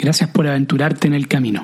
Gracias 0.00 0.30
por 0.30 0.46
aventurarte 0.46 1.08
en 1.08 1.12
el 1.12 1.28
camino. 1.28 1.62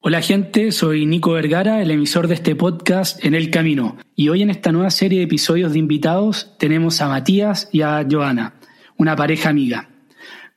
Hola 0.00 0.20
gente, 0.20 0.70
soy 0.70 1.06
Nico 1.06 1.32
Vergara, 1.32 1.80
el 1.80 1.90
emisor 1.90 2.28
de 2.28 2.34
este 2.34 2.54
podcast 2.54 3.24
En 3.24 3.34
el 3.34 3.48
Camino. 3.48 3.96
Y 4.14 4.28
hoy 4.28 4.42
en 4.42 4.50
esta 4.50 4.72
nueva 4.72 4.90
serie 4.90 5.20
de 5.20 5.24
episodios 5.24 5.72
de 5.72 5.78
invitados 5.78 6.54
tenemos 6.58 7.00
a 7.00 7.08
Matías 7.08 7.70
y 7.72 7.80
a 7.80 8.06
Joana, 8.10 8.56
una 8.98 9.16
pareja 9.16 9.48
amiga. 9.48 9.91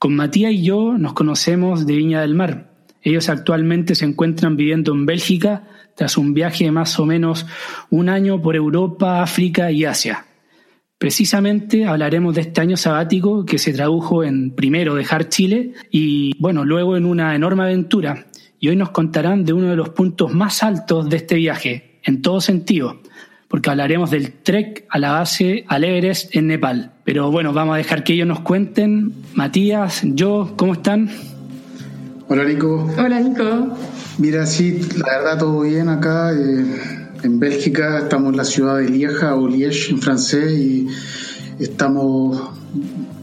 Con 0.05 0.17
Matías 0.17 0.51
y 0.51 0.61
yo 0.61 0.99
nos 0.99 1.13
conocemos 1.13 1.87
de 1.87 1.95
Viña 1.95 2.21
del 2.21 2.35
Mar. 2.35 2.69
Ellos 3.01 3.27
actualmente 3.27 3.95
se 3.95 4.05
encuentran 4.05 4.55
viviendo 4.55 4.93
en 4.93 5.07
Bélgica 5.07 5.63
tras 5.95 6.15
un 6.19 6.35
viaje 6.35 6.65
de 6.65 6.71
más 6.71 6.99
o 6.99 7.07
menos 7.07 7.47
un 7.89 8.09
año 8.09 8.39
por 8.39 8.55
Europa, 8.55 9.23
África 9.23 9.71
y 9.71 9.83
Asia. 9.83 10.27
Precisamente 10.99 11.85
hablaremos 11.85 12.35
de 12.35 12.41
este 12.41 12.61
año 12.61 12.77
sabático 12.77 13.47
que 13.47 13.57
se 13.57 13.73
tradujo 13.73 14.23
en 14.23 14.51
primero 14.51 14.93
dejar 14.93 15.27
Chile 15.29 15.73
y 15.89 16.37
bueno, 16.37 16.65
luego 16.65 16.97
en 16.97 17.07
una 17.07 17.33
enorme 17.33 17.63
aventura 17.63 18.27
y 18.59 18.69
hoy 18.69 18.75
nos 18.75 18.91
contarán 18.91 19.43
de 19.43 19.53
uno 19.53 19.69
de 19.69 19.75
los 19.75 19.89
puntos 19.89 20.31
más 20.35 20.61
altos 20.61 21.09
de 21.09 21.17
este 21.17 21.33
viaje, 21.33 21.99
en 22.03 22.21
todo 22.21 22.41
sentido, 22.41 23.01
porque 23.55 23.69
hablaremos 23.69 24.11
del 24.11 24.33
trek 24.33 24.85
a 24.89 24.99
la 24.99 25.13
base 25.13 25.63
al 25.69 25.85
Everest 25.85 26.35
en 26.35 26.47
Nepal. 26.47 26.91
Pero 27.05 27.31
bueno, 27.31 27.53
vamos 27.53 27.75
a 27.75 27.77
dejar 27.77 28.03
que 28.03 28.11
ellos 28.11 28.27
nos 28.27 28.41
cuenten. 28.41 29.13
Matías, 29.33 30.01
yo, 30.03 30.55
¿cómo 30.57 30.73
están? 30.73 31.09
Hola 32.27 32.43
Nico. 32.43 32.85
Hola 32.97 33.21
Nico. 33.21 33.77
Mira, 34.17 34.45
sí, 34.45 34.81
la 34.97 35.19
verdad 35.19 35.39
todo 35.39 35.61
bien 35.61 35.87
acá. 35.87 36.33
Eh, 36.33 36.65
en 37.23 37.39
Bélgica 37.39 37.99
estamos 37.99 38.31
en 38.31 38.35
la 38.35 38.43
ciudad 38.43 38.75
de 38.75 38.89
Lieja 38.89 39.35
o 39.35 39.47
Liège 39.47 39.91
en 39.91 40.01
francés 40.01 40.51
y 40.51 40.87
estamos 41.57 42.49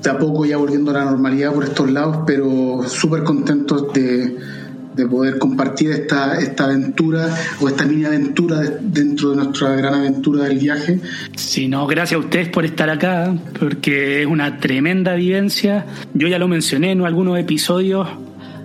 de 0.03 0.09
a 0.09 0.17
poco 0.17 0.47
ya 0.47 0.57
volviendo 0.57 0.93
a 0.93 0.95
la 0.95 1.05
normalidad 1.05 1.53
por 1.53 1.65
estos 1.65 1.93
lados, 1.93 2.21
pero 2.27 2.85
súper 2.89 3.23
contentos 3.23 3.93
de 3.93 4.35
de 4.95 5.07
poder 5.07 5.39
compartir 5.39 5.91
esta, 5.91 6.39
esta 6.39 6.65
aventura 6.65 7.29
o 7.61 7.69
esta 7.69 7.85
mini 7.85 8.05
aventura 8.05 8.61
dentro 8.81 9.31
de 9.31 9.37
nuestra 9.37 9.75
gran 9.75 9.95
aventura 9.95 10.45
del 10.45 10.59
viaje. 10.59 11.01
Sí, 11.37 11.69
no, 11.69 11.87
gracias 11.87 12.21
a 12.21 12.25
ustedes 12.25 12.49
por 12.49 12.65
estar 12.65 12.91
acá, 12.91 13.35
porque 13.59 14.23
es 14.23 14.27
una 14.27 14.59
tremenda 14.59 15.15
vivencia. 15.15 15.87
Yo 16.15 16.29
ya 16.29 16.39
lo 16.39 16.49
mencioné 16.49 16.93
en 16.93 17.05
algunos 17.05 17.39
episodios, 17.39 18.09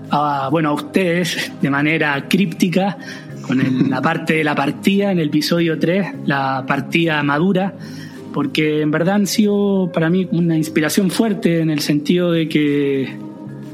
a, 0.10 0.50
bueno, 0.52 0.70
a 0.70 0.74
ustedes 0.74 1.52
de 1.62 1.70
manera 1.70 2.28
críptica, 2.28 2.98
con 3.42 3.90
la 3.90 4.02
parte 4.02 4.34
de 4.34 4.44
la 4.44 4.56
partida 4.56 5.12
en 5.12 5.20
el 5.20 5.28
episodio 5.28 5.80
3, 5.80 6.08
la 6.26 6.66
partida 6.68 7.24
madura 7.24 7.74
porque 8.34 8.82
en 8.82 8.92
verdad 8.92 9.16
han 9.16 9.26
sido 9.26 9.90
para 9.92 10.12
mí 10.12 10.28
una 10.32 10.56
inspiración 10.56 11.10
fuerte 11.10 11.60
en 11.60 11.72
el 11.72 11.80
sentido 11.80 12.32
de 12.32 12.48
que 12.48 13.18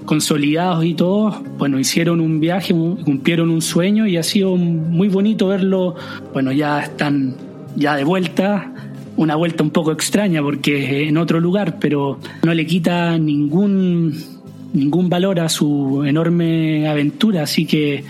consolidados 0.05 0.85
y 0.85 0.93
todos, 0.93 1.35
bueno, 1.57 1.79
hicieron 1.79 2.19
un 2.19 2.39
viaje, 2.39 2.73
cumplieron 2.73 3.49
un 3.49 3.61
sueño 3.61 4.07
y 4.07 4.17
ha 4.17 4.23
sido 4.23 4.55
muy 4.55 5.07
bonito 5.07 5.47
verlo, 5.47 5.95
bueno, 6.33 6.51
ya 6.51 6.81
están 6.81 7.35
ya 7.75 7.95
de 7.95 8.03
vuelta, 8.03 8.71
una 9.15 9.35
vuelta 9.35 9.63
un 9.63 9.71
poco 9.71 9.91
extraña 9.91 10.41
porque 10.41 11.07
en 11.07 11.17
otro 11.17 11.39
lugar, 11.39 11.77
pero 11.79 12.19
no 12.43 12.53
le 12.53 12.65
quita 12.65 13.17
ningún, 13.17 14.15
ningún 14.73 15.09
valor 15.09 15.39
a 15.39 15.49
su 15.49 16.03
enorme 16.05 16.87
aventura, 16.87 17.43
así 17.43 17.65
que 17.65 18.03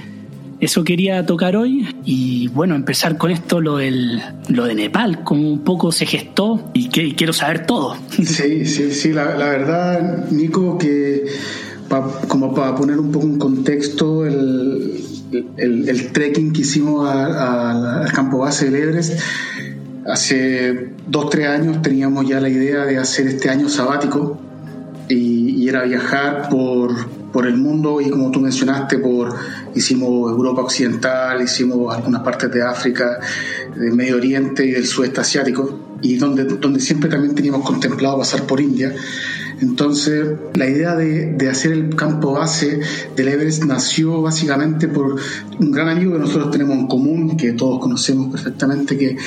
eso 0.60 0.84
quería 0.84 1.26
tocar 1.26 1.58
hoy 1.58 1.86
y 2.06 2.48
bueno, 2.50 2.76
empezar 2.76 3.18
con 3.18 3.32
esto, 3.32 3.60
lo, 3.60 3.78
del, 3.78 4.22
lo 4.48 4.66
de 4.66 4.76
Nepal, 4.76 5.24
como 5.24 5.50
un 5.50 5.60
poco 5.60 5.92
se 5.92 6.06
gestó 6.06 6.72
y, 6.74 6.88
que, 6.88 7.16
quiero 7.16 7.34
saber 7.34 7.66
todo. 7.66 7.98
Sí, 8.10 8.66
sí, 8.66 8.92
sí, 8.92 9.12
la 9.12 9.26
verdad, 9.26 10.30
Nico, 10.32 10.78
que 10.78 11.26
como 12.28 12.54
para 12.54 12.76
poner 12.76 13.00
un 13.00 13.12
poco 13.12 13.26
en 13.26 13.38
contexto 13.38 14.26
el, 14.26 15.04
el, 15.58 16.12
trekking 16.12 16.54
que 16.54 16.62
hicimos 16.62 17.10
al 17.10 18.12
campo 18.12 18.40
base 18.40 18.66
del 18.70 18.76
Everest, 18.76 19.20
hace 20.08 20.94
dos, 21.08 21.30
tres 21.30 21.48
años 21.48 21.82
teníamos 21.82 22.28
ya 22.28 22.40
la 22.40 22.50
idea 22.50 22.86
de 22.86 22.98
hacer 22.98 23.28
este 23.28 23.50
año 23.50 23.70
sabático 23.70 24.40
y, 25.10 25.68
era 25.68 25.84
viajar 25.84 26.50
por, 26.50 27.08
por 27.32 27.48
el 27.48 27.58
mundo 27.58 28.02
y 28.02 28.10
como 28.10 28.30
tú 28.32 28.40
mencionaste, 28.40 29.00
por, 29.00 29.34
hicimos 29.74 30.32
Europa 30.32 30.62
Occidental, 30.62 31.42
hicimos 31.42 31.96
algunas 31.96 32.22
partes 32.22 32.52
de 32.52 32.62
África, 32.62 33.20
del 33.76 33.94
Medio 33.94 34.18
Oriente 34.18 34.66
y 34.66 34.72
del 34.72 34.86
sudeste 34.86 35.22
asiático 35.22 35.98
y 36.02 36.18
donde, 36.18 36.44
donde 36.44 36.80
siempre 36.80 37.10
también 37.10 37.34
teníamos 37.34 37.66
contemplado 37.66 38.20
pasar 38.20 38.44
por 38.44 38.60
India. 38.60 38.94
Entonces, 39.62 40.28
la 40.56 40.68
idea 40.68 40.96
de, 40.96 41.50
hacer 41.50 41.72
el 41.72 41.96
campo 41.96 42.34
base 42.34 42.80
del 43.16 43.28
Everest 43.28 43.64
nació 43.66 44.22
básicamente 44.22 44.88
por 44.88 45.18
un 45.60 45.72
gran 45.72 45.90
amigo 45.90 46.14
que 46.14 46.20
nosotros 46.20 46.52
tenemos 46.52 46.78
en 46.78 46.88
común, 46.88 47.38
que 47.38 47.54
todos 47.54 47.80
conocemos 47.80 48.32
perfectamente, 48.32 48.98
que 48.98 49.18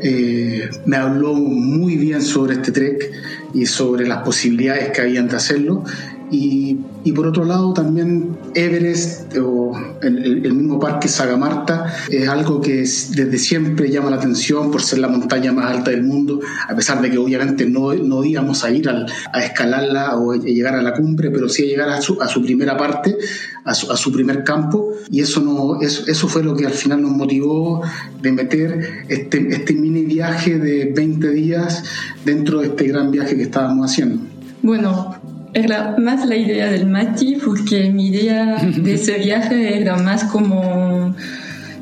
eh, 0.00 0.70
me 0.86 0.96
habló 0.96 1.34
muy 1.34 1.96
bien 1.96 2.22
sobre 2.22 2.54
este 2.54 2.72
trek 2.72 3.12
y 3.54 3.66
sobre 3.66 4.06
las 4.06 4.22
posibilidades 4.22 4.90
que 4.90 5.00
habían 5.00 5.28
de 5.28 5.36
hacerlo. 5.36 5.84
Y, 6.30 6.78
y, 7.04 7.12
por 7.12 7.26
otro 7.26 7.44
lado 7.44 7.72
también 7.72 8.36
Everest 8.54 9.36
o 9.36 9.72
el, 10.02 10.52
mismo 10.52 10.78
parque 10.78 11.08
Sagamarta 11.08 11.92
es 12.10 12.28
algo 12.28 12.60
que 12.60 12.78
desde 12.78 13.38
siempre 13.38 13.90
llama 13.90 14.10
la 14.10 14.16
atención 14.16 14.70
por 14.70 14.82
ser 14.82 14.98
la 14.98 15.08
montaña 15.08 15.52
más 15.52 15.66
alta 15.66 15.90
del 15.90 16.02
mundo, 16.02 16.40
a 16.68 16.74
pesar 16.74 17.00
de 17.00 17.10
que 17.10 17.18
obviamente 17.18 17.66
no, 17.66 17.92
no 17.94 18.24
íbamos 18.24 18.64
a 18.64 18.70
ir 18.70 18.88
a 18.88 19.44
escalarla 19.44 20.16
o 20.16 20.32
a 20.32 20.36
llegar 20.36 20.74
a 20.74 20.82
la 20.82 20.92
cumbre, 20.94 21.30
pero 21.30 21.48
sí 21.48 21.64
a 21.64 21.66
llegar 21.66 21.88
a 21.88 22.00
su, 22.00 22.20
a 22.20 22.28
su 22.28 22.42
primera 22.42 22.76
parte, 22.76 23.16
a 23.64 23.74
su, 23.74 23.90
a 23.90 23.96
su, 23.96 24.12
primer 24.12 24.44
campo, 24.44 24.92
y 25.10 25.20
eso, 25.20 25.40
no, 25.40 25.80
eso, 25.80 26.04
eso 26.06 26.28
fue 26.28 26.42
lo 26.42 26.54
que 26.56 26.66
al 26.66 26.72
final 26.72 27.02
nos 27.02 27.12
motivó 27.12 27.82
de 28.20 28.32
meter 28.32 29.04
este, 29.08 29.48
este 29.54 29.74
mini 29.74 30.04
viaje 30.04 30.58
de 30.58 30.92
20 30.94 31.30
días 31.30 31.84
dentro 32.24 32.60
de 32.60 32.68
este 32.68 32.88
gran 32.88 33.10
viaje 33.10 33.36
que 33.36 33.42
estábamos 33.42 33.90
haciendo. 33.90 34.22
Bueno, 34.62 35.16
era 35.54 35.96
más 35.98 36.26
la 36.26 36.36
idea 36.36 36.70
del 36.70 36.86
Mati, 36.86 37.36
porque 37.36 37.90
mi 37.90 38.08
idea 38.08 38.56
de 38.56 38.94
ese 38.94 39.14
viaje 39.18 39.80
era 39.80 39.96
más 39.96 40.24
como 40.24 41.14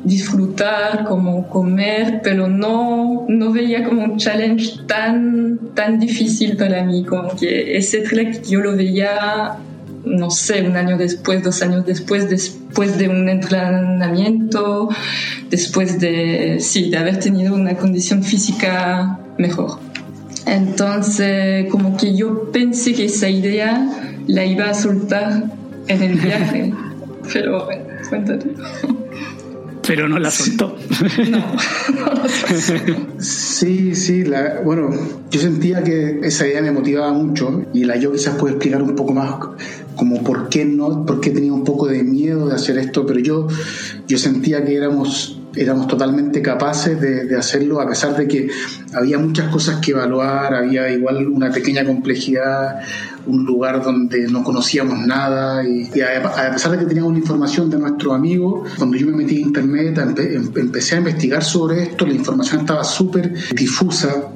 disfrutar, 0.03 1.05
como 1.05 1.47
comer, 1.47 2.21
pero 2.23 2.47
no, 2.47 3.25
no 3.27 3.51
veía 3.51 3.83
como 3.83 4.03
un 4.03 4.17
challenge 4.17 4.85
tan, 4.87 5.59
tan 5.75 5.99
difícil 5.99 6.57
para 6.57 6.83
mí, 6.83 7.05
como 7.05 7.35
que 7.35 7.77
ese 7.77 7.99
trek 7.99 8.43
yo 8.43 8.61
lo 8.61 8.75
veía, 8.75 9.57
no 10.03 10.31
sé, 10.31 10.63
un 10.63 10.75
año 10.75 10.97
después, 10.97 11.43
dos 11.43 11.61
años 11.61 11.85
después, 11.85 12.29
después 12.29 12.97
de 12.97 13.09
un 13.09 13.29
entrenamiento, 13.29 14.89
después 15.49 15.99
de, 15.99 16.57
sí, 16.59 16.89
de 16.89 16.97
haber 16.97 17.19
tenido 17.19 17.53
una 17.53 17.75
condición 17.75 18.23
física 18.23 19.19
mejor. 19.37 19.79
Entonces, 20.45 21.67
como 21.69 21.97
que 21.97 22.15
yo 22.15 22.51
pensé 22.51 22.93
que 22.93 23.05
esa 23.05 23.29
idea 23.29 23.89
la 24.27 24.45
iba 24.45 24.69
a 24.69 24.73
soltar 24.73 25.43
en 25.87 26.01
el 26.01 26.19
viaje. 26.19 26.73
Pero 27.33 27.65
bueno, 27.65 27.83
cuéntate. 28.09 28.53
Pero 29.87 30.07
no 30.07 30.19
la 30.19 30.29
soltó. 30.29 30.77
No, 31.29 31.37
no 31.39 33.19
Sí, 33.19 33.95
sí, 33.95 34.23
la, 34.23 34.61
bueno, 34.63 34.89
yo 35.31 35.39
sentía 35.39 35.83
que 35.83 36.19
esa 36.23 36.47
idea 36.47 36.61
me 36.61 36.71
motivaba 36.71 37.11
mucho 37.13 37.65
y 37.73 37.83
la 37.83 37.97
yo 37.97 38.11
quizás 38.11 38.35
puede 38.35 38.53
explicar 38.55 38.81
un 38.81 38.95
poco 38.95 39.13
más 39.13 39.35
como 39.95 40.23
por 40.23 40.49
qué 40.49 40.65
no, 40.65 41.05
por 41.05 41.19
qué 41.19 41.31
tenía 41.31 41.53
un 41.53 41.63
poco 41.63 41.87
de 41.87 42.03
miedo 42.03 42.47
de 42.47 42.55
hacer 42.55 42.77
esto, 42.77 43.05
pero 43.05 43.19
yo, 43.19 43.47
yo 44.07 44.17
sentía 44.17 44.63
que 44.63 44.75
éramos 44.75 45.40
éramos 45.55 45.87
totalmente 45.87 46.41
capaces 46.41 46.99
de, 46.99 47.35
hacerlo, 47.35 47.81
a 47.81 47.87
pesar 47.87 48.15
de 48.15 48.27
que 48.27 48.49
había 48.93 49.17
muchas 49.17 49.49
cosas 49.49 49.79
que 49.79 49.91
evaluar, 49.91 50.53
había 50.53 50.89
igual 50.89 51.27
una 51.27 51.51
pequeña 51.51 51.85
complejidad, 51.85 52.79
un 53.25 53.45
lugar 53.45 53.83
donde 53.83 54.27
no 54.27 54.43
conocíamos 54.43 55.05
nada, 55.05 55.63
y, 55.67 55.89
a, 56.01 56.51
pesar 56.51 56.71
de 56.71 56.79
que 56.79 56.85
teníamos 56.85 57.17
información 57.17 57.69
de 57.69 57.77
nuestro 57.77 58.13
amigo, 58.13 58.63
cuando 58.77 58.97
yo 58.97 59.07
me 59.07 59.13
metí 59.13 59.41
en 59.41 59.47
internet, 59.47 59.97
em, 60.17 60.51
empecé 60.55 60.95
a 60.95 60.97
investigar 60.99 61.43
sobre 61.43 61.83
esto, 61.83 62.05
la 62.05 62.13
información 62.13 62.61
estaba 62.61 62.83
súper 62.83 63.33
difusa, 63.53 64.31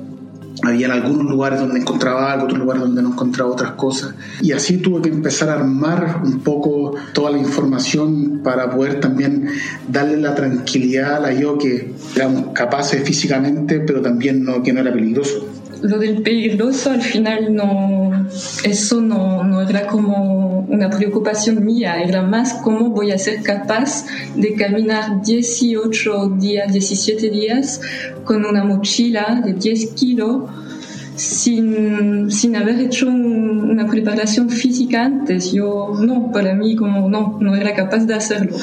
había 0.64 0.92
algunos 0.92 1.26
lugares 1.26 1.60
donde 1.60 1.80
encontraba 1.80 2.32
algo, 2.32 2.46
otros 2.46 2.60
lugares 2.60 2.84
donde 2.84 3.02
no 3.02 3.10
encontraba 3.10 3.52
otras 3.52 3.72
cosas. 3.72 4.16
Y 4.42 4.52
así 4.52 4.78
tuve 4.78 5.02
que 5.02 5.10
empezar 5.10 5.50
a 5.50 5.56
armar 5.56 6.22
un 6.24 6.40
poco 6.40 6.96
toda 7.14 7.32
la 7.32 7.38
información 7.38 8.42
para 8.44 8.70
poder 8.70 9.00
también 9.00 9.50
darle 9.88 10.18
la 10.18 10.36
tranquilidad 10.36 11.18
a 11.18 11.20
la 11.20 11.34
yo 11.34 11.58
que 11.58 11.94
éramos 12.16 12.48
capaces 12.54 13.04
físicamente, 13.04 13.80
pero 13.82 14.02
también 14.02 14.44
no, 14.44 14.64
que 14.64 14.74
no 14.74 14.82
era 14.82 14.94
peligroso. 14.94 15.48
Lo 15.82 16.00
del 16.00 16.22
peligroso 16.22 16.92
al 16.92 17.02
final 17.02 17.54
no, 17.54 18.15
eso 18.64 19.02
no, 19.02 19.44
no 19.44 19.62
era 19.62 19.88
como 19.88 20.66
una 20.70 20.90
preocupación 20.90 21.64
mía, 21.64 22.02
era 22.02 22.22
más 22.22 22.56
cómo 22.64 22.90
voy 22.90 23.12
a 23.12 23.18
ser 23.18 23.42
capaz 23.42 24.06
de 24.36 24.54
caminar 24.56 25.22
18 25.24 26.30
días, 26.40 26.72
17 26.72 27.30
días 27.30 27.82
con 28.24 28.46
una 28.46 28.64
mochila 28.64 29.42
de 29.44 29.54
10 29.54 29.92
kilos 29.92 30.44
sin, 31.16 32.30
sin 32.32 32.56
haber 32.56 32.80
hecho 32.80 33.08
una 33.08 33.88
preparación 33.88 34.50
física 34.50 35.06
antes. 35.06 35.52
Yo 35.52 35.94
no, 36.00 36.32
para 36.32 36.54
mí 36.54 36.76
como 36.76 37.10
no, 37.10 37.38
no 37.40 37.56
era 37.56 37.74
capaz 37.74 38.06
de 38.06 38.14
hacerlo. 38.14 38.58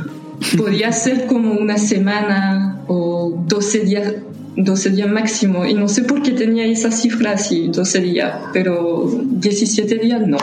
Podía 0.56 0.92
ser 0.92 1.26
como 1.26 1.54
una 1.54 1.78
semana 1.78 2.82
o 2.86 3.44
12 3.46 3.80
días, 3.80 4.14
12 4.56 4.90
días 4.90 5.10
máximo. 5.10 5.66
Y 5.66 5.74
no 5.74 5.88
sé 5.88 6.02
por 6.02 6.22
qué 6.22 6.32
tenía 6.32 6.64
esa 6.66 6.90
cifra 6.90 7.32
así, 7.32 7.68
12 7.68 8.00
días, 8.00 8.32
pero 8.52 9.10
17 9.22 9.98
días 9.98 10.26
no. 10.26 10.38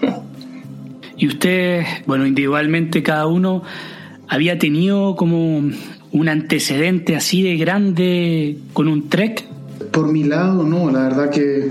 y 1.16 1.26
usted, 1.26 1.84
bueno, 2.06 2.26
individualmente 2.26 3.02
cada 3.02 3.26
uno 3.26 3.62
había 4.28 4.58
tenido 4.58 5.16
como 5.16 5.58
un 6.12 6.28
antecedente 6.28 7.16
así 7.16 7.42
de 7.42 7.56
grande 7.56 8.58
con 8.72 8.88
un 8.88 9.08
trek 9.08 9.52
por 9.90 10.10
mi 10.10 10.24
lado, 10.24 10.64
no, 10.64 10.90
la 10.90 11.04
verdad 11.04 11.30
que 11.30 11.68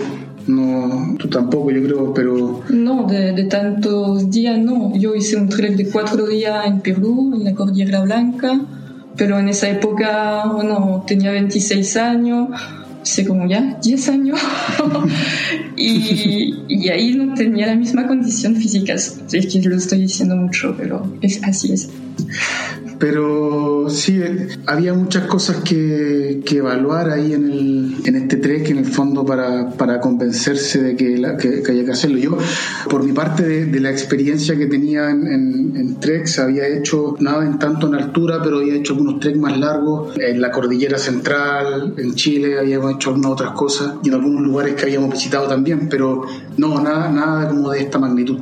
no, 0.47 1.15
tú 1.17 1.27
tampoco, 1.27 1.71
yo 1.71 1.83
creo, 1.83 2.13
pero... 2.13 2.61
No, 2.69 3.07
de, 3.07 3.43
tantos 3.45 4.29
días 4.29 4.59
no. 4.59 4.95
Yo 4.95 5.15
hice 5.15 5.37
un 5.37 5.49
trek 5.49 5.75
de 5.75 5.89
cuatro 5.89 6.27
días 6.27 6.65
en 6.65 6.81
Perú, 6.81 7.33
en 7.35 7.43
la 7.43 7.53
Cordillera 7.53 8.01
Blanca, 8.01 8.59
pero 9.17 9.39
en 9.39 9.49
esa 9.49 9.69
época, 9.69 10.45
bueno, 10.47 11.03
tenía 11.05 11.31
26 11.31 11.97
años, 11.97 12.49
sé 13.03 13.25
como 13.25 13.47
ya 13.47 13.77
10 13.81 14.09
años, 14.09 14.39
y, 15.77 16.89
ahí 16.89 17.13
no 17.15 17.33
tenía 17.33 17.67
la 17.67 17.75
misma 17.75 18.07
condición 18.07 18.55
física. 18.55 18.93
Es 18.93 19.19
que 19.29 19.61
lo 19.61 19.75
estoy 19.75 20.01
diciendo 20.01 20.35
mucho, 20.35 20.75
pero 20.77 21.05
es, 21.21 21.43
así 21.43 21.73
es. 21.73 21.89
Pero 23.01 23.89
sí, 23.89 24.21
había 24.67 24.93
muchas 24.93 25.25
cosas 25.25 25.57
que, 25.63 26.43
evaluar 26.51 27.09
ahí 27.09 27.33
en, 27.33 27.51
el, 27.51 27.95
en 28.05 28.15
este 28.15 28.37
trek, 28.37 28.69
en 28.69 28.77
el 28.77 28.85
fondo, 28.85 29.25
para, 29.25 29.71
para 29.71 29.99
convencerse 29.99 30.83
de 30.83 30.95
que, 30.95 31.17
la, 31.17 31.35
que, 31.37 31.63
que, 31.63 31.71
había 31.71 31.85
que 31.85 31.91
hacerlo. 31.91 32.19
Yo, 32.19 32.37
por 32.89 33.03
mi 33.03 33.11
parte, 33.11 33.65
de, 33.65 33.79
la 33.79 33.89
experiencia 33.89 34.55
que 34.55 34.67
tenía 34.67 35.09
en, 35.09 35.25
en, 35.25 35.99
treks, 35.99 36.37
había 36.37 36.67
hecho 36.67 37.15
nada 37.19 37.43
en 37.43 37.57
tanto 37.57 37.87
en 37.87 37.95
altura, 37.95 38.39
pero 38.43 38.57
había 38.57 38.75
hecho 38.75 38.93
algunos 38.93 39.19
treks 39.19 39.39
más 39.39 39.57
largos 39.57 40.15
en 40.19 40.39
la 40.39 40.51
cordillera 40.51 40.99
central, 40.99 41.95
en 41.97 42.13
Chile, 42.13 42.59
habíamos 42.59 42.95
hecho 42.95 43.09
algunas 43.09 43.31
otras 43.31 43.51
cosas 43.53 43.93
y 44.03 44.09
en 44.09 44.13
algunos 44.13 44.41
lugares 44.41 44.75
que 44.75 44.83
habíamos 44.83 45.09
visitado 45.09 45.47
también, 45.47 45.89
pero 45.89 46.23
no, 46.57 46.79
nada, 46.81 47.11
nada 47.11 47.49
como 47.49 47.71
de 47.71 47.79
esta 47.79 47.97
magnitud. 47.97 48.39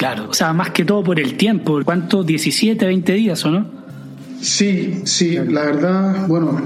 Claro, 0.00 0.28
o 0.30 0.32
sea, 0.32 0.54
más 0.54 0.70
que 0.70 0.86
todo 0.86 1.04
por 1.04 1.20
el 1.20 1.36
tiempo. 1.36 1.78
¿Cuánto? 1.84 2.24
¿17, 2.24 2.86
20 2.86 3.12
días 3.12 3.44
o 3.44 3.50
no? 3.50 3.66
Sí, 4.40 5.02
sí, 5.04 5.36
la 5.36 5.66
verdad, 5.66 6.26
bueno, 6.26 6.58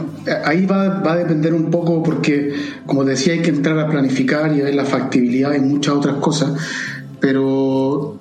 ahí 0.44 0.64
va, 0.66 1.00
va, 1.00 1.14
a 1.14 1.16
depender 1.16 1.52
un 1.52 1.68
poco 1.68 2.00
porque, 2.00 2.52
como 2.86 3.02
decía, 3.02 3.32
hay 3.32 3.42
que 3.42 3.50
entrar 3.50 3.76
a 3.80 3.88
planificar 3.88 4.56
y 4.56 4.60
ver 4.60 4.76
la 4.76 4.84
factibilidad 4.84 5.52
y 5.52 5.58
muchas 5.58 5.94
otras 5.94 6.14
cosas, 6.18 6.52
pero 7.18 8.20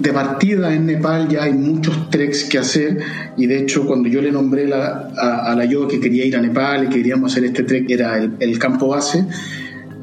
de 0.00 0.12
partida 0.12 0.74
en 0.74 0.86
Nepal 0.86 1.28
ya 1.28 1.44
hay 1.44 1.52
muchos 1.52 2.10
treks 2.10 2.42
que 2.42 2.58
hacer 2.58 2.98
y 3.36 3.46
de 3.46 3.56
hecho 3.56 3.86
cuando 3.86 4.08
yo 4.08 4.20
le 4.20 4.32
nombré 4.32 4.66
la, 4.66 5.12
a, 5.16 5.54
la 5.54 5.64
yo 5.64 5.86
que 5.86 6.00
quería 6.00 6.24
ir 6.24 6.36
a 6.36 6.40
Nepal 6.40 6.86
y 6.86 6.88
queríamos 6.88 7.30
hacer 7.30 7.44
este 7.44 7.62
trek, 7.62 7.88
era 7.88 8.18
el, 8.18 8.32
el 8.40 8.58
campo 8.58 8.88
base, 8.88 9.24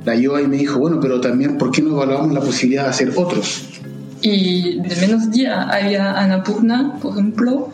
la 0.06 0.16
yo 0.16 0.38
ahí 0.38 0.48
me 0.48 0.56
dijo, 0.56 0.80
bueno, 0.80 1.02
pero 1.02 1.20
también, 1.20 1.58
¿por 1.58 1.70
qué 1.70 1.82
no 1.82 1.90
evaluamos 1.90 2.32
la 2.32 2.40
posibilidad 2.40 2.84
de 2.84 2.90
hacer 2.92 3.12
otros? 3.14 3.68
Y 4.22 4.80
de 4.80 4.96
menos 5.02 5.32
día 5.32 5.64
había 5.64 6.20
Annapurna, 6.20 6.98
por 7.02 7.14
ejemplo, 7.14 7.70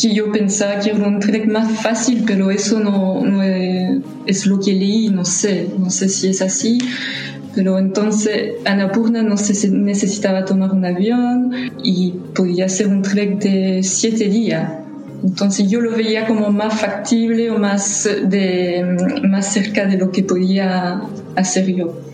que 0.00 0.14
yo 0.14 0.32
pensaba 0.32 0.80
que 0.80 0.90
era 0.90 1.06
un 1.06 1.20
trek 1.20 1.46
más 1.46 1.80
fácil, 1.80 2.24
pero 2.26 2.50
eso 2.50 2.80
no, 2.80 3.42
es, 4.26 4.46
lo 4.46 4.60
que 4.60 4.72
leí, 4.72 5.08
no 5.10 5.24
sé, 5.24 5.68
no 5.78 5.90
sé 5.90 6.08
si 6.08 6.28
es 6.28 6.40
así. 6.42 6.78
Pero 7.54 7.78
entonces 7.78 8.54
Annapurna 8.64 9.22
no 9.22 9.36
se 9.36 9.68
necesitaba 9.70 10.44
tomar 10.44 10.70
un 10.72 10.84
avión 10.84 11.52
y 11.82 12.12
podía 12.34 12.68
ser 12.68 12.88
un 12.88 13.02
trek 13.02 13.40
de 13.40 13.82
siete 13.82 14.28
días. 14.28 14.72
Entonces 15.22 15.68
yo 15.68 15.80
lo 15.80 15.90
veía 15.90 16.26
como 16.26 16.50
más 16.50 16.80
factible 16.80 17.50
o 17.50 17.58
más, 17.58 18.08
de, 18.24 19.20
más 19.28 19.52
cerca 19.52 19.84
de 19.84 19.98
lo 19.98 20.10
que 20.10 20.22
podía 20.22 21.02
hacer 21.36 21.66
yo. 21.74 22.09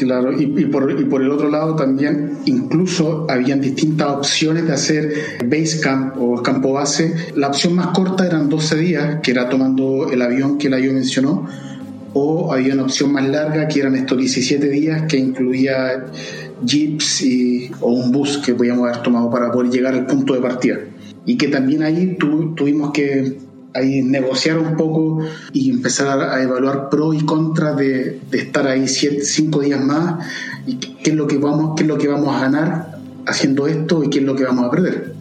Claro, 0.00 0.32
y, 0.32 0.46
por, 0.64 0.98
y, 0.98 1.04
por, 1.04 1.20
el 1.20 1.30
otro 1.30 1.50
lado 1.50 1.76
también 1.76 2.38
incluso 2.46 3.26
habían 3.28 3.60
distintas 3.60 4.08
opciones 4.08 4.66
de 4.66 4.72
hacer 4.72 5.12
base 5.44 5.78
camp 5.78 6.14
o 6.18 6.42
campo 6.42 6.72
base. 6.72 7.14
La 7.36 7.48
opción 7.48 7.74
más 7.74 7.88
corta 7.88 8.26
eran 8.26 8.48
12 8.48 8.76
días, 8.76 9.20
que 9.22 9.30
era 9.32 9.50
tomando 9.50 10.10
el 10.10 10.22
avión 10.22 10.56
que 10.56 10.70
la 10.70 10.78
yo 10.78 10.94
mencionó, 10.94 11.46
o 12.14 12.50
había 12.50 12.72
una 12.72 12.84
opción 12.84 13.12
más 13.12 13.28
larga 13.28 13.68
que 13.68 13.80
eran 13.80 13.94
estos 13.94 14.16
17 14.16 14.70
días 14.70 15.02
que 15.02 15.18
incluía 15.18 16.06
jeeps 16.64 17.20
y, 17.20 17.70
o 17.82 17.92
un 17.92 18.10
bus 18.10 18.38
que 18.38 18.54
podíamos 18.54 18.88
haber 18.88 19.02
tomado 19.02 19.30
para 19.30 19.52
poder 19.52 19.70
llegar 19.70 19.92
al 19.92 20.06
punto 20.06 20.32
de 20.32 20.40
partida. 20.40 20.78
Y 21.26 21.36
que 21.36 21.48
también 21.48 21.82
ahí 21.82 22.16
tuvimos 22.56 22.90
que 22.92 23.36
ahí 23.74 24.02
negociar 24.02 24.58
un 24.58 24.76
poco 24.76 25.20
y 25.52 25.70
empezar 25.70 26.20
a, 26.20 26.42
evaluar 26.42 26.88
pros 26.88 27.14
y 27.16 27.24
contras 27.24 27.76
de, 27.76 28.20
estar 28.32 28.66
ahí 28.66 28.88
cinco 28.88 29.60
días 29.60 29.82
más 29.82 30.26
y 30.66 30.76
qué 30.76 31.10
es 31.10 31.16
lo 31.16 31.26
que 31.26 31.38
vamos 31.38 31.74
qué 31.76 31.84
es 31.84 31.88
lo 31.88 31.98
que 31.98 32.08
vamos 32.08 32.34
a 32.34 32.40
ganar 32.40 32.98
haciendo 33.26 33.66
esto 33.66 34.02
y 34.04 34.10
qué 34.10 34.18
es 34.18 34.24
lo 34.24 34.34
que 34.34 34.44
vamos 34.44 34.66
a 34.66 34.70
perder. 34.70 35.14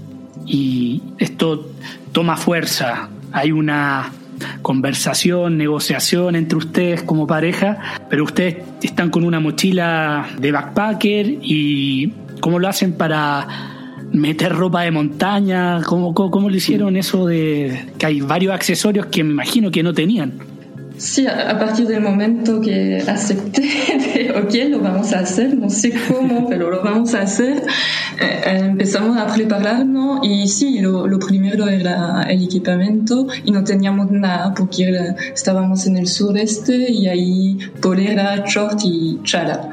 Y 0.46 1.02
esto 1.20 1.70
toma 2.12 2.38
fuerza. 2.38 3.10
Hay 3.32 3.52
una 3.52 4.12
conversación, 4.62 5.58
negociación 5.58 6.36
entre 6.36 6.58
ustedes 6.58 7.04
como 7.04 7.28
pareja, 7.28 7.78
pero 8.10 8.24
ustedes 8.24 8.58
están 8.82 9.10
con 9.10 9.24
una 9.24 9.40
mochila 9.40 10.28
de 10.40 10.52
backpacker 10.52 11.28
y 11.42 12.14
¿cómo 12.40 12.58
lo 12.58 12.68
hacen 12.68 12.94
para 12.94 13.79
meter 14.20 14.54
ropa 14.54 14.82
de 14.84 14.92
montaña? 14.92 15.82
¿Cómo, 15.84 16.14
cómo, 16.14 16.50
lo 16.50 16.56
hicieron 16.56 16.96
eso 16.98 17.26
de 17.26 17.88
que 17.98 18.06
hay 18.06 18.22
varios 18.22 18.54
accesorios 18.54 19.08
que 19.08 19.24
me 19.24 19.32
imagino 19.32 19.72
que 19.72 19.84
no 19.84 19.94
tenían? 19.94 20.34
Sí, 21.00 21.26
a 21.26 21.58
partir 21.58 21.88
del 21.88 22.02
momento 22.02 22.60
que 22.60 23.02
acepté 23.08 23.62
de, 23.62 24.32
ok, 24.38 24.70
lo 24.70 24.82
vamos 24.82 25.14
a 25.14 25.20
hacer, 25.20 25.58
no 25.58 25.70
sé 25.70 25.94
cómo, 26.10 26.46
pero 26.50 26.70
lo 26.70 26.84
vamos 26.84 27.14
a 27.14 27.22
hacer, 27.22 27.64
eh, 28.20 28.42
eh, 28.46 28.60
empezamos 28.66 29.18
a 29.18 29.34
prepararnos 29.34 30.20
y 30.24 30.46
sí, 30.50 30.80
lo, 30.80 31.08
lo, 31.08 31.18
primero 31.20 31.70
era 31.70 32.24
el 32.24 32.44
equipamiento 32.44 33.28
y 33.46 33.52
no 33.52 33.64
teníamos 33.64 34.12
nada 34.12 34.54
porque 34.54 34.92
estábamos 35.34 35.88
en 35.88 35.96
el 35.96 36.08
sureste 36.08 36.92
y 36.92 37.08
ahí 37.08 37.58
polera, 37.80 38.44
short 38.46 38.82
y 38.84 39.20
chala. 39.24 39.70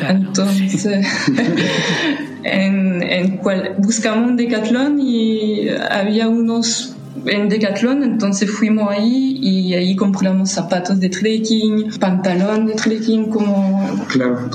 Entonces, 0.00 0.86
en, 2.44 3.02
en 3.02 3.36
cual, 3.38 3.76
buscamos 3.78 4.30
un 4.30 4.36
decathlon 4.36 4.98
y 5.00 5.68
había 5.68 6.28
unos 6.28 6.96
en 7.26 7.48
Decathlon, 7.48 8.02
entonces 8.02 8.50
fuimos 8.50 8.90
ahí 8.90 9.38
y 9.40 9.74
ahí 9.74 9.94
compramos 9.94 10.50
zapatos 10.50 10.98
de 10.98 11.08
trekking, 11.08 11.98
pantalón 12.00 12.66
de 12.66 12.74
trekking 12.74 13.30
como 13.30 14.04
claro. 14.08 14.48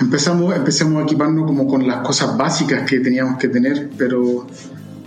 Empezamos, 0.00 0.54
empezamos 0.54 1.00
a 1.00 1.04
equiparnos 1.04 1.46
como 1.46 1.66
con 1.66 1.86
las 1.86 1.98
cosas 1.98 2.36
básicas 2.36 2.88
que 2.88 3.00
teníamos 3.00 3.38
que 3.38 3.48
tener, 3.48 3.90
pero 3.96 4.46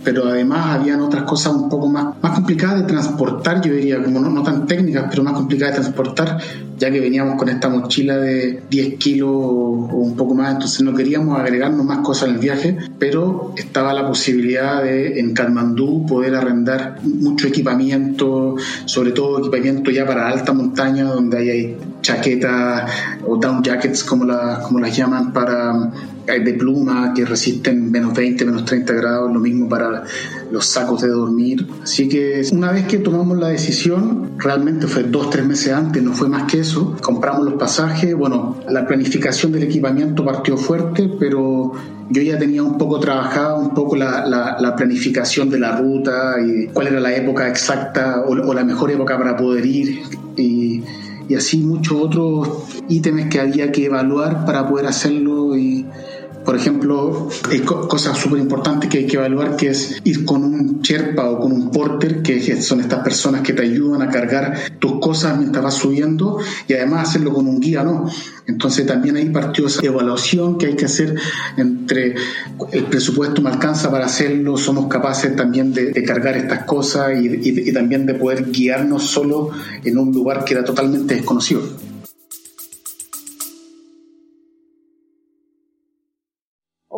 pero 0.02 0.28
además 0.28 0.78
habían 0.78 1.00
otras 1.02 1.24
cosas 1.24 1.52
un 1.52 1.68
poco 1.68 1.86
más, 1.86 2.14
más 2.22 2.32
complicadas 2.32 2.80
de 2.80 2.86
transportar, 2.86 3.60
yo 3.60 3.74
diría, 3.74 4.02
como 4.02 4.18
no, 4.18 4.30
no 4.30 4.42
tan 4.42 4.66
técnicas, 4.66 5.06
pero 5.10 5.22
más 5.22 5.34
complicadas 5.34 5.76
de 5.76 5.80
transportar, 5.82 6.38
ya 6.80 6.90
que 6.90 6.98
veníamos 6.98 7.36
con 7.36 7.50
esta 7.50 7.68
mochila 7.68 8.16
de 8.16 8.62
10 8.70 8.94
kilos 8.94 9.30
o 9.30 9.98
un 9.98 10.16
poco 10.16 10.34
más, 10.34 10.54
entonces 10.54 10.80
no 10.80 10.94
queríamos 10.94 11.38
agregarnos 11.38 11.84
más 11.84 11.98
cosas 11.98 12.30
en 12.30 12.34
el 12.36 12.40
viaje, 12.40 12.76
pero 12.98 13.52
estaba 13.56 13.92
la 13.92 14.08
posibilidad 14.08 14.82
de 14.82 15.20
en 15.20 15.34
Katmandú 15.34 16.06
poder 16.06 16.34
arrendar 16.34 16.98
mucho 17.02 17.48
equipamiento, 17.48 18.56
sobre 18.86 19.12
todo 19.12 19.40
equipamiento 19.40 19.90
ya 19.90 20.06
para 20.06 20.26
alta 20.26 20.54
montaña, 20.54 21.04
donde 21.04 21.38
hay 21.38 21.76
chaquetas 22.00 22.90
o 23.26 23.36
down 23.36 23.62
jackets 23.62 24.02
como, 24.02 24.24
la, 24.24 24.62
como 24.62 24.80
las 24.80 24.96
llaman 24.96 25.34
para 25.34 25.92
de 26.38 26.54
pluma 26.54 27.12
que 27.14 27.24
resisten 27.24 27.90
menos 27.90 28.14
20, 28.14 28.44
menos 28.44 28.64
30 28.64 28.92
grados, 28.92 29.32
lo 29.32 29.40
mismo 29.40 29.68
para 29.68 30.04
los 30.50 30.66
sacos 30.66 31.02
de 31.02 31.08
dormir. 31.08 31.66
Así 31.82 32.08
que 32.08 32.42
una 32.52 32.72
vez 32.72 32.86
que 32.86 32.98
tomamos 32.98 33.38
la 33.38 33.48
decisión, 33.48 34.32
realmente 34.38 34.86
fue 34.86 35.04
dos, 35.04 35.30
tres 35.30 35.46
meses 35.46 35.72
antes, 35.72 36.02
no 36.02 36.12
fue 36.12 36.28
más 36.28 36.50
que 36.50 36.60
eso, 36.60 36.96
compramos 37.02 37.44
los 37.44 37.54
pasajes, 37.54 38.14
bueno, 38.14 38.56
la 38.68 38.86
planificación 38.86 39.52
del 39.52 39.64
equipamiento 39.64 40.24
partió 40.24 40.56
fuerte, 40.56 41.10
pero 41.18 41.72
yo 42.08 42.22
ya 42.22 42.38
tenía 42.38 42.62
un 42.62 42.76
poco 42.76 42.98
trabajado 42.98 43.58
un 43.60 43.74
poco 43.74 43.96
la, 43.96 44.26
la, 44.26 44.76
planificación 44.76 45.50
de 45.50 45.58
la 45.58 45.76
ruta 45.76 46.34
y 46.44 46.66
cuál 46.68 46.88
era 46.88 47.00
la 47.00 47.14
época 47.14 47.48
exacta 47.48 48.22
o, 48.26 48.32
o 48.32 48.54
la 48.54 48.64
mejor 48.64 48.90
época 48.90 49.16
para 49.18 49.36
poder 49.36 49.66
ir. 49.66 50.00
Y 50.36 50.82
y 51.30 51.36
así 51.36 51.58
muchos 51.58 51.96
otros 51.96 52.48
ítems 52.88 53.28
que 53.28 53.38
había 53.38 53.70
que 53.70 53.84
evaluar 53.84 54.44
para 54.44 54.68
poder 54.68 54.86
hacerlo 54.86 55.56
y 55.56 55.86
por 56.44 56.56
ejemplo, 56.56 57.28
hay 57.50 57.60
cosas 57.60 58.18
súper 58.18 58.40
importantes 58.40 58.88
que 58.88 58.98
hay 58.98 59.06
que 59.06 59.16
evaluar, 59.16 59.56
que 59.56 59.68
es 59.68 60.00
ir 60.04 60.24
con 60.24 60.42
un 60.42 60.80
Sherpa 60.80 61.28
o 61.28 61.40
con 61.40 61.52
un 61.52 61.70
porter, 61.70 62.22
que 62.22 62.60
son 62.62 62.80
estas 62.80 63.02
personas 63.04 63.42
que 63.42 63.52
te 63.52 63.62
ayudan 63.62 64.02
a 64.02 64.10
cargar 64.10 64.58
tus 64.78 64.98
cosas 65.00 65.38
mientras 65.38 65.62
vas 65.62 65.74
subiendo, 65.74 66.38
y 66.66 66.74
además 66.74 67.08
hacerlo 67.08 67.32
con 67.32 67.46
un 67.46 67.60
guía, 67.60 67.82
¿no? 67.82 68.06
Entonces 68.46 68.86
también 68.86 69.16
ahí 69.16 69.28
partió 69.30 69.66
esa 69.66 69.84
evaluación 69.84 70.58
que 70.58 70.66
hay 70.66 70.76
que 70.76 70.86
hacer 70.86 71.14
entre 71.56 72.14
el 72.72 72.84
presupuesto 72.84 73.42
me 73.42 73.50
alcanza 73.50 73.90
para 73.90 74.06
hacerlo, 74.06 74.56
somos 74.56 74.88
capaces 74.88 75.36
también 75.36 75.72
de, 75.72 76.00
cargar 76.04 76.36
estas 76.36 76.64
cosas 76.64 77.12
y, 77.20 77.28
y 77.28 77.72
también 77.72 78.06
de 78.06 78.14
poder 78.14 78.50
guiarnos 78.50 79.04
solo 79.04 79.50
en 79.84 79.98
un 79.98 80.12
lugar 80.12 80.44
que 80.44 80.54
era 80.54 80.64
totalmente 80.64 81.14
desconocido. 81.14 81.62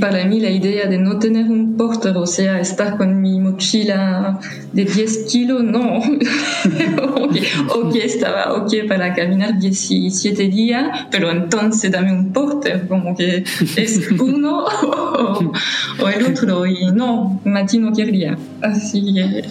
Para 0.00 0.24
mí 0.24 0.40
la 0.40 0.50
idea 0.50 0.86
de 0.86 0.98
no 0.98 1.18
tener 1.18 1.50
un 1.50 1.76
porter, 1.76 2.16
o 2.16 2.26
sea, 2.26 2.60
estar 2.60 2.96
con 2.96 3.20
mi 3.20 3.40
mochila 3.40 4.38
de 4.72 4.84
10 4.84 5.26
kilos, 5.30 5.62
no. 5.62 5.98
ok, 7.74 7.94
estaba 7.96 8.54
ok 8.54 8.72
para 8.88 9.14
caminar 9.14 9.58
17 9.58 10.48
días, 10.48 11.06
pero 11.10 11.30
entonces 11.30 11.90
dame 11.90 12.12
un 12.12 12.32
porter, 12.32 12.86
como 12.88 13.16
que 13.16 13.44
es 13.76 14.10
uno 14.18 14.64
o, 16.00 16.08
el 16.08 16.26
otro. 16.26 16.66
Y 16.66 16.86
no, 16.92 17.40
Mati 17.44 17.78
no 17.78 17.92
quería. 17.92 18.36
Así 18.62 19.14
que, 19.14 19.44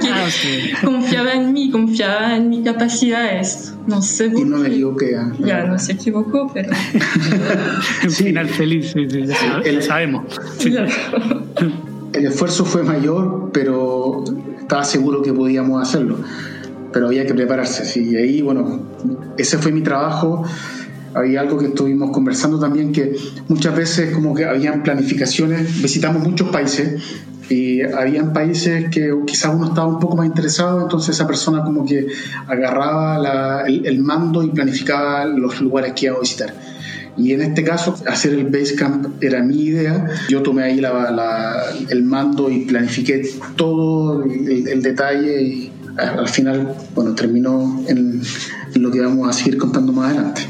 porque 0.00 0.72
ah, 0.74 0.80
confiaba 0.84 1.32
en 1.32 1.52
mí, 1.52 1.70
confiaba 1.70 2.36
en 2.36 2.48
mis 2.48 2.64
capacidades. 2.64 3.74
No 3.86 4.02
sé 4.02 4.26
Y 4.26 4.44
no 4.44 4.58
me 4.58 4.68
equivoqué. 4.68 5.16
Ya, 5.40 5.64
no 5.64 5.78
se 5.78 5.92
equivocó, 5.92 6.50
pero... 6.52 6.70
Un 8.04 8.10
final 8.10 8.48
feliz, 8.48 8.92
sí, 8.92 9.08
sí, 9.10 9.26
ya, 9.26 9.82
sabemos. 9.82 10.24
El 12.12 12.26
esfuerzo 12.26 12.64
fue 12.64 12.82
mayor, 12.82 13.50
pero 13.52 14.24
estaba 14.58 14.84
seguro 14.84 15.22
que 15.22 15.32
podíamos 15.32 15.82
hacerlo. 15.82 16.18
Pero 16.92 17.06
había 17.06 17.26
que 17.26 17.34
prepararse, 17.34 17.84
sí. 17.84 18.10
Y 18.10 18.16
ahí, 18.16 18.42
bueno, 18.42 18.82
ese 19.36 19.58
fue 19.58 19.72
mi 19.72 19.82
trabajo 19.82 20.44
había 21.14 21.40
algo 21.40 21.58
que 21.58 21.66
estuvimos 21.66 22.10
conversando 22.12 22.60
también 22.60 22.92
que 22.92 23.16
muchas 23.48 23.74
veces 23.74 24.14
como 24.14 24.34
que 24.34 24.44
habían 24.44 24.82
planificaciones, 24.82 25.82
visitamos 25.82 26.22
muchos 26.22 26.48
países 26.50 27.02
y 27.50 27.82
habían 27.82 28.32
países 28.32 28.88
que 28.90 29.12
quizás 29.26 29.52
uno 29.54 29.66
estaba 29.66 29.88
un 29.88 29.98
poco 29.98 30.16
más 30.16 30.26
interesado, 30.26 30.82
entonces 30.82 31.16
esa 31.16 31.26
persona 31.26 31.64
como 31.64 31.84
que 31.84 32.06
agarraba 32.46 33.64
el, 33.66 33.98
mando 33.98 34.42
y 34.44 34.50
planificaba 34.50 35.24
los 35.26 35.60
lugares 35.60 35.92
que 35.94 36.06
iba 36.06 36.16
a 36.16 36.20
visitar. 36.20 36.54
Y 37.16 37.32
en 37.32 37.42
este 37.42 37.64
caso, 37.64 37.96
hacer 38.06 38.34
el 38.34 38.46
base 38.46 38.76
camp 38.76 39.20
era 39.22 39.42
mi 39.42 39.64
idea. 39.64 40.06
Yo 40.28 40.42
tomé 40.42 40.62
ahí 40.62 40.80
el 41.88 42.02
mando 42.04 42.48
y 42.48 42.60
planifiqué 42.66 43.28
todo 43.56 44.22
el, 44.22 44.80
detalle 44.80 45.42
y 45.42 45.72
al 45.96 46.28
final, 46.28 46.72
bueno, 46.94 47.16
terminó 47.16 47.82
en, 47.88 48.22
lo 48.76 48.92
que 48.92 49.00
vamos 49.00 49.28
a 49.28 49.32
seguir 49.32 49.58
contando 49.58 49.92
más 49.92 50.10
adelante. 50.12 50.42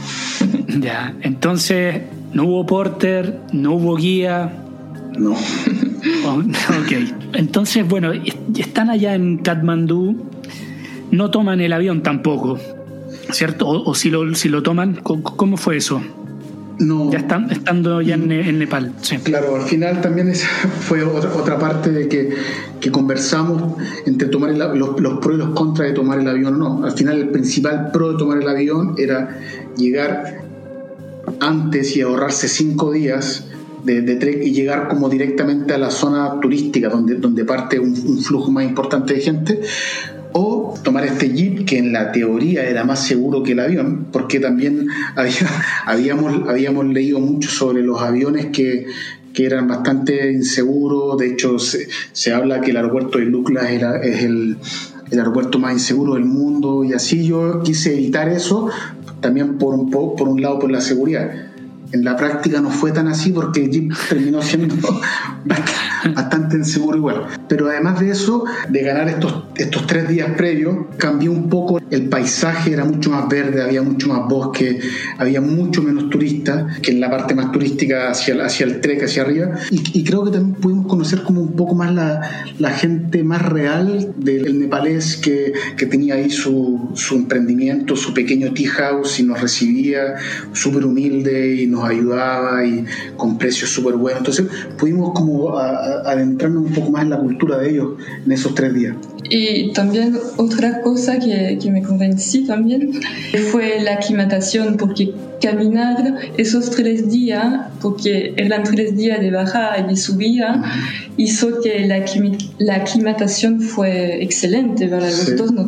Ya, 0.78 1.14
entonces 1.22 2.02
no 2.34 2.44
hubo 2.44 2.66
porter, 2.66 3.40
no 3.52 3.72
hubo 3.74 3.96
guía. 3.96 4.52
No. 5.18 5.34
Oh, 6.24 6.38
ok. 6.38 6.92
Entonces, 7.34 7.86
bueno, 7.86 8.12
están 8.56 8.90
allá 8.90 9.14
en 9.14 9.38
Katmandú, 9.38 10.24
no 11.10 11.30
toman 11.30 11.60
el 11.60 11.72
avión 11.72 12.02
tampoco, 12.02 12.58
¿cierto? 13.32 13.68
O, 13.68 13.94
si, 13.94 14.10
lo, 14.10 14.34
si 14.34 14.48
lo 14.48 14.62
toman, 14.62 14.96
¿cómo 14.96 15.56
fue 15.56 15.76
eso? 15.76 16.00
No. 16.80 17.12
Ya 17.12 17.18
están, 17.18 17.50
estando 17.50 18.00
ya 18.00 18.14
en, 18.14 18.58
Nepal. 18.58 18.94
Claro, 19.22 19.56
al 19.56 19.62
final 19.62 20.00
también 20.00 20.32
fue 20.80 21.02
otra, 21.02 21.58
parte 21.58 21.90
de 21.90 22.08
que, 22.08 22.34
que, 22.80 22.90
conversamos 22.90 23.74
entre 24.06 24.28
tomar 24.28 24.52
los, 24.52 24.98
los, 24.98 25.18
pros 25.18 25.34
y 25.34 25.38
los 25.38 25.50
contras 25.50 25.88
de 25.88 25.94
tomar 25.94 26.20
el 26.20 26.28
avión 26.28 26.54
o 26.54 26.58
no. 26.58 26.84
Al 26.84 26.92
final 26.92 27.18
el 27.18 27.28
principal 27.28 27.90
pro 27.92 28.12
de 28.12 28.18
tomar 28.18 28.38
el 28.38 28.48
avión 28.48 28.94
era 28.96 29.38
llegar 29.76 30.40
antes 31.40 31.94
y 31.96 32.00
ahorrarse 32.00 32.48
cinco 32.48 32.92
días 32.92 33.44
de, 33.84 34.16
trek 34.16 34.42
y 34.44 34.52
llegar 34.52 34.88
como 34.88 35.08
directamente 35.08 35.74
a 35.74 35.78
la 35.78 35.90
zona 35.90 36.40
turística 36.40 36.88
donde, 36.88 37.44
parte 37.44 37.78
un, 37.78 37.94
flujo 38.20 38.50
más 38.50 38.64
importante 38.64 39.14
de 39.14 39.20
gente 39.20 39.60
o 40.32 40.74
tomar 40.82 41.04
este 41.04 41.30
jeep 41.30 41.64
que 41.64 41.78
en 41.78 41.92
la 41.92 42.12
teoría 42.12 42.68
era 42.68 42.84
más 42.84 43.04
seguro 43.04 43.42
que 43.42 43.52
el 43.52 43.60
avión 43.60 44.06
porque 44.12 44.40
también 44.40 44.88
habíamos, 45.86 46.86
leído 46.86 47.20
mucho 47.20 47.50
sobre 47.50 47.82
los 47.82 48.00
aviones 48.00 48.46
que, 48.46 48.86
eran 49.42 49.68
bastante 49.68 50.30
inseguros. 50.30 51.16
De 51.16 51.28
hecho 51.28 51.58
se, 51.58 52.34
habla 52.34 52.60
que 52.60 52.72
el 52.72 52.76
aeropuerto 52.76 53.16
de 53.16 53.24
Lukla 53.24 53.70
era, 53.70 53.96
es 54.02 54.22
el, 54.22 54.58
aeropuerto 55.10 55.58
más 55.58 55.72
inseguro 55.72 56.14
del 56.14 56.26
mundo 56.26 56.84
y 56.84 56.92
así 56.92 57.26
yo 57.26 57.62
quise 57.62 57.94
evitar 57.94 58.28
eso 58.28 58.68
también 59.20 59.56
por 59.56 59.74
un 59.74 60.42
lado 60.42 60.58
por 60.58 60.70
la 60.70 60.82
seguridad 60.82 61.49
en 61.92 62.04
la 62.04 62.16
práctica 62.16 62.60
no 62.60 62.70
fue 62.70 62.92
tan 62.92 63.08
así 63.08 63.30
porque 63.32 63.64
el 63.64 63.70
Jeep 63.72 63.92
terminó 64.08 64.42
siendo 64.42 64.76
bastante 66.14 66.56
inseguro 66.56 66.96
igual. 66.96 67.26
Pero 67.48 67.68
además 67.68 68.00
de 68.00 68.10
eso, 68.10 68.44
de 68.68 68.82
ganar 68.82 69.08
estos, 69.08 69.44
estos 69.56 69.86
tres 69.86 70.08
días 70.08 70.30
previos, 70.36 70.76
cambió 70.98 71.32
un 71.32 71.48
poco 71.48 71.80
el 71.90 72.08
paisaje, 72.08 72.72
era 72.72 72.84
mucho 72.84 73.10
más 73.10 73.28
verde, 73.28 73.62
había 73.62 73.82
mucho 73.82 74.08
más 74.08 74.28
bosque, 74.28 74.80
había 75.18 75.40
mucho 75.40 75.82
menos 75.82 76.08
turistas 76.10 76.78
que 76.80 76.92
en 76.92 77.00
la 77.00 77.10
parte 77.10 77.34
más 77.34 77.50
turística 77.52 78.10
hacia, 78.10 78.44
hacia 78.44 78.66
el 78.66 78.80
trek, 78.80 79.04
hacia 79.04 79.22
arriba. 79.22 79.50
Y, 79.70 80.04
creo 80.04 80.24
que 80.24 80.30
también 80.30 80.54
pudimos 80.54 80.86
conocer 80.86 81.22
como 81.22 81.40
un 81.40 81.52
poco 81.54 81.74
más 81.74 81.92
la, 81.92 82.20
la 82.58 82.70
gente 82.70 83.22
más 83.22 83.42
real 83.42 84.12
del 84.16 84.58
nepalés 84.58 85.16
que, 85.16 85.52
que 85.76 85.86
tenía 85.86 86.14
ahí 86.14 86.30
su, 86.30 86.90
su 86.94 87.16
emprendimiento, 87.16 87.96
su 87.96 88.14
pequeño 88.14 88.52
tea 88.52 88.70
house 88.70 89.20
y 89.20 89.24
nos 89.24 89.40
recibía 89.40 90.14
súper 90.52 90.84
humilde 90.84 91.56
y 91.56 91.66
nos 91.66 91.79
ayudaba 91.84 92.64
y 92.64 92.84
con 93.16 93.38
precios 93.38 93.70
súper 93.70 93.94
buenos. 93.94 94.20
Entonces 94.20 94.46
pudimos 94.78 95.12
como 95.12 95.56
adentrarnos 95.58 96.64
un 96.66 96.72
poco 96.72 96.90
más 96.90 97.02
en 97.02 97.10
la 97.10 97.18
cultura 97.18 97.58
de 97.58 97.70
ellos 97.70 97.92
en 98.24 98.32
esos 98.32 98.54
tres 98.54 98.74
días. 98.74 98.96
Y 99.28 99.72
también 99.72 100.16
otra 100.36 100.82
cosa 100.82 101.18
que, 101.18 101.58
que 101.62 101.70
me 101.70 101.82
convencí 101.82 102.44
también 102.46 103.00
fue 103.50 103.80
la 103.80 103.94
aclimatación, 103.94 104.76
porque 104.76 105.14
caminar 105.40 106.16
esos 106.36 106.70
tres 106.70 107.10
días, 107.10 107.66
porque 107.80 108.34
eran 108.36 108.64
tres 108.64 108.96
días 108.96 109.20
de 109.20 109.30
bajada 109.30 109.78
y 109.78 109.88
de 109.88 109.96
subida, 109.96 110.62
hizo 111.20 111.60
que 111.60 111.86
la, 111.86 112.04
la 112.58 112.76
aclimatación 112.76 113.60
fue 113.60 114.22
excelente 114.22 114.88
para 114.88 115.06
los 115.06 115.36
dos, 115.36 115.52
no, 115.52 115.66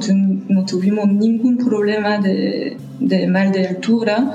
no, 0.48 0.64
tuvimos 0.64 1.06
ningún 1.08 1.58
problema 1.58 2.18
de, 2.18 2.78
de, 3.00 3.26
mal 3.26 3.52
de 3.52 3.68
altura, 3.68 4.34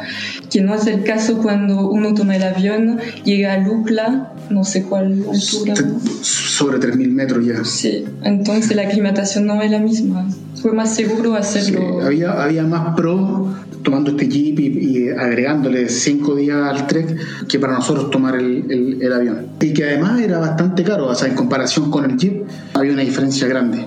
que 0.52 0.62
no 0.62 0.76
es 0.76 0.86
el 0.86 1.04
caso 1.04 1.42
cuando 1.42 1.90
uno 1.90 2.14
toma 2.14 2.36
el 2.36 2.44
avión, 2.44 3.00
llega 3.24 3.54
a 3.54 3.58
Lukla, 3.58 4.34
no 4.52 4.64
sé 4.64 4.84
cuál 4.84 5.26
altura. 5.28 5.76
Sobre 6.22 6.78
3.000 6.80 7.08
metros 7.10 7.46
ya. 7.46 7.66
Sí, 7.66 8.06
entonces 8.24 8.76
la 8.76 8.84
aclimatación 8.84 9.48
no 9.48 9.62
es 9.62 9.72
la 9.72 9.80
misma. 9.80 10.30
Fue 10.62 10.72
más 10.72 10.96
seguro 10.96 11.34
hacerlo. 11.34 12.02
había, 12.02 12.32
había 12.32 12.64
más 12.64 12.96
pro 12.96 13.47
tomando 13.84 14.12
este 14.12 14.28
jeep 14.28 14.60
y, 14.60 15.10
agregándole 15.10 15.90
cinco 15.90 16.36
días 16.36 16.58
al 16.58 16.88
trek 16.88 17.48
que 17.48 17.60
para 17.60 17.74
nosotros 17.74 18.10
tomar 18.10 18.36
el, 18.36 19.02
el, 19.02 19.14
avión. 19.14 19.48
Y 19.62 19.74
que 19.74 19.84
además 19.84 20.20
era 20.22 20.40
bastante 20.40 20.84
caro, 20.84 21.08
o 21.08 21.16
sea, 21.16 21.28
en 21.28 21.36
comparación 21.36 21.90
con 21.90 22.10
el 22.10 22.18
jeep 22.18 22.44
había 22.74 22.94
una 22.94 23.04
diferencia 23.04 23.48
grande. 23.48 23.86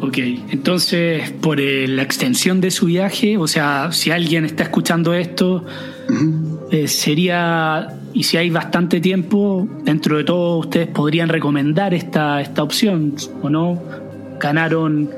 Ok, 0.00 0.18
entonces 0.50 1.30
por 1.30 1.58
eh, 1.60 1.88
la 1.88 2.02
extensión 2.02 2.60
de 2.60 2.70
su 2.70 2.86
viaje, 2.86 3.38
o 3.38 3.46
sea, 3.46 3.92
si 3.92 4.10
alguien 4.10 4.44
está 4.44 4.64
escuchando 4.64 5.14
esto, 5.14 5.64
eh, 6.70 6.86
sería, 6.86 7.88
y 8.12 8.24
si 8.24 8.36
hay 8.36 8.50
bastante 8.50 9.00
tiempo, 9.00 9.66
dentro 9.84 10.18
de 10.18 10.24
todo 10.24 10.58
ustedes 10.58 10.88
podrían 10.88 11.30
recomendar 11.30 11.94
esta, 11.94 12.42
esta 12.42 12.62
opción, 12.62 13.14
¿o 13.42 13.48
no? 13.48 13.82
Ganaron 14.38 15.08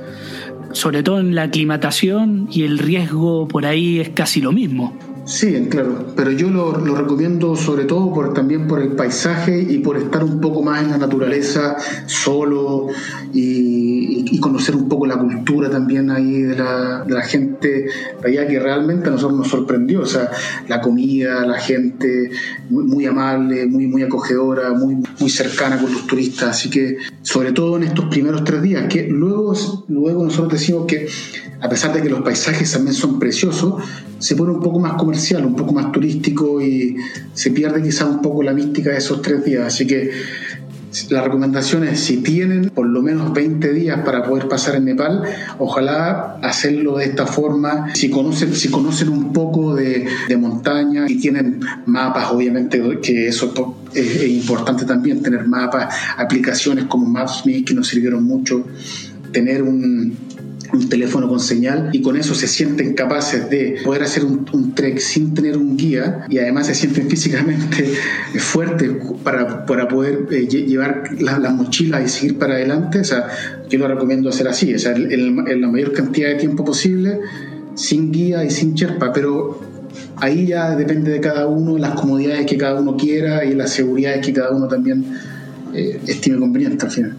sobre 0.72 1.02
todo 1.02 1.20
en 1.20 1.34
la 1.34 1.44
aclimatación 1.44 2.48
y 2.50 2.64
el 2.64 2.78
riesgo 2.78 3.48
por 3.48 3.66
ahí 3.66 4.00
es 4.00 4.10
casi 4.10 4.40
lo 4.40 4.52
mismo. 4.52 4.96
Sí, 5.28 5.66
claro, 5.68 6.06
pero 6.16 6.30
yo 6.30 6.48
lo, 6.48 6.72
recomiendo 6.72 7.54
sobre 7.54 7.84
todo 7.84 8.14
por, 8.14 8.32
también 8.32 8.66
por 8.66 8.80
el 8.80 8.92
paisaje 8.92 9.60
y 9.60 9.76
por 9.80 9.98
estar 9.98 10.24
un 10.24 10.40
poco 10.40 10.62
más 10.62 10.82
en 10.82 10.90
la 10.92 10.96
naturaleza, 10.96 11.76
solo 12.06 12.86
y, 13.34 14.40
conocer 14.40 14.74
un 14.74 14.88
poco 14.88 15.04
la 15.04 15.18
cultura 15.18 15.68
también 15.68 16.10
ahí 16.10 16.42
de 16.42 16.56
la, 16.56 17.04
de 17.04 17.12
la, 17.12 17.22
gente 17.22 17.88
de 18.22 18.28
allá 18.28 18.48
que 18.48 18.58
realmente 18.58 19.08
a 19.08 19.10
nosotros 19.10 19.36
nos 19.36 19.48
sorprendió, 19.48 20.00
o 20.00 20.06
sea, 20.06 20.30
la 20.66 20.80
comida, 20.80 21.44
la 21.44 21.58
gente 21.58 22.30
muy, 22.70 23.04
amable, 23.04 23.66
muy, 23.66 23.86
muy 23.86 24.02
acogedora, 24.02 24.72
muy, 24.72 24.96
muy 25.20 25.28
cercana 25.28 25.78
con 25.78 25.92
los 25.92 26.06
turistas, 26.06 26.50
así 26.50 26.70
que 26.70 26.96
sobre 27.20 27.52
todo 27.52 27.76
en 27.76 27.82
estos 27.82 28.06
primeros 28.06 28.44
tres 28.44 28.62
días, 28.62 28.86
que 28.88 29.08
luego, 29.08 29.52
luego 29.88 30.24
nosotros 30.24 30.52
decimos 30.52 30.86
que 30.86 31.08
a 31.60 31.68
pesar 31.68 31.92
de 31.92 32.00
que 32.00 32.08
los 32.08 32.20
paisajes 32.20 32.72
también 32.72 32.94
son 32.94 33.18
preciosos, 33.18 33.82
se 34.18 34.36
pone 34.36 34.52
un 34.52 34.60
poco 34.60 34.78
más 34.78 34.94
comercial, 34.94 35.17
un 35.44 35.56
poco 35.56 35.72
más 35.72 35.92
turístico 35.92 36.60
y 36.60 36.96
se 37.32 37.50
pierde 37.50 37.82
quizá 37.82 38.06
un 38.06 38.22
poco 38.22 38.42
la 38.42 38.52
mística 38.52 38.90
de 38.90 38.98
esos 38.98 39.20
tres 39.22 39.44
días. 39.44 39.66
Así 39.66 39.86
que 39.86 40.10
la 41.10 41.22
recomendación 41.22 41.84
es, 41.84 42.00
si 42.00 42.18
tienen 42.18 42.70
por 42.70 42.86
lo 42.86 43.02
menos 43.02 43.32
20 43.34 43.72
días 43.72 44.00
para 44.04 44.22
poder 44.22 44.48
pasar 44.48 44.76
en 44.76 44.86
Nepal, 44.86 45.22
ojalá 45.58 46.38
hacerlo 46.42 46.96
de 46.96 47.04
esta 47.04 47.26
forma. 47.26 47.94
Si 47.94 48.08
conocen, 48.08 48.54
si 48.54 48.70
conocen 48.70 49.10
un 49.10 49.32
poco 49.32 49.74
de, 49.74 50.06
montaña 50.38 51.04
y 51.08 51.18
tienen 51.18 51.60
mapas, 51.86 52.30
obviamente 52.30 52.80
que 53.02 53.28
eso 53.28 53.52
es, 53.92 54.28
importante 54.28 54.84
también, 54.84 55.22
tener 55.22 55.46
mapas, 55.46 55.94
aplicaciones 56.16 56.84
como 56.84 57.06
Maps.me 57.06 57.64
que 57.64 57.74
nos 57.74 57.88
sirvieron 57.88 58.24
mucho, 58.24 58.64
tener 59.32 59.62
un, 59.62 60.16
un 60.72 60.88
teléfono 60.88 61.28
con 61.28 61.40
señal 61.40 61.90
y 61.92 62.02
con 62.02 62.16
eso 62.16 62.34
se 62.34 62.46
sienten 62.46 62.94
capaces 62.94 63.48
de 63.48 63.80
poder 63.84 64.02
hacer 64.02 64.24
un, 64.24 64.74
trek 64.74 64.98
sin 64.98 65.34
tener 65.34 65.56
un 65.56 65.76
guía 65.76 66.26
y 66.28 66.38
además 66.38 66.66
se 66.66 66.74
sienten 66.74 67.08
físicamente 67.10 67.94
fuertes 68.36 68.90
para, 69.22 69.64
para 69.66 69.88
poder 69.88 70.26
eh, 70.30 70.46
llevar 70.46 71.10
la, 71.18 71.50
mochila 71.50 72.02
y 72.02 72.08
seguir 72.08 72.38
para 72.38 72.54
adelante. 72.54 73.00
O 73.00 73.04
sea, 73.04 73.28
yo 73.68 73.78
lo 73.78 73.88
recomiendo 73.88 74.28
hacer 74.28 74.48
así, 74.48 74.74
o 74.74 74.78
sea, 74.78 74.92
en, 74.92 75.60
la 75.60 75.68
mayor 75.68 75.92
cantidad 75.92 76.28
de 76.28 76.36
tiempo 76.36 76.64
posible, 76.64 77.20
sin 77.74 78.12
guía 78.12 78.44
y 78.44 78.50
sin 78.50 78.74
cherpa, 78.74 79.12
pero 79.12 79.60
ahí 80.16 80.46
ya 80.46 80.76
depende 80.76 81.10
de 81.10 81.20
cada 81.20 81.46
uno, 81.46 81.78
las 81.78 81.92
comodidades 81.92 82.46
que 82.46 82.56
cada 82.56 82.80
uno 82.80 82.96
quiera 82.96 83.44
y 83.44 83.54
las 83.54 83.70
seguridades 83.70 84.24
que 84.24 84.32
cada 84.32 84.50
uno 84.50 84.68
también 84.68 85.04
eh, 85.74 86.00
estime 86.06 86.38
conveniente 86.38 86.84
al 86.84 86.92
final. 86.92 87.16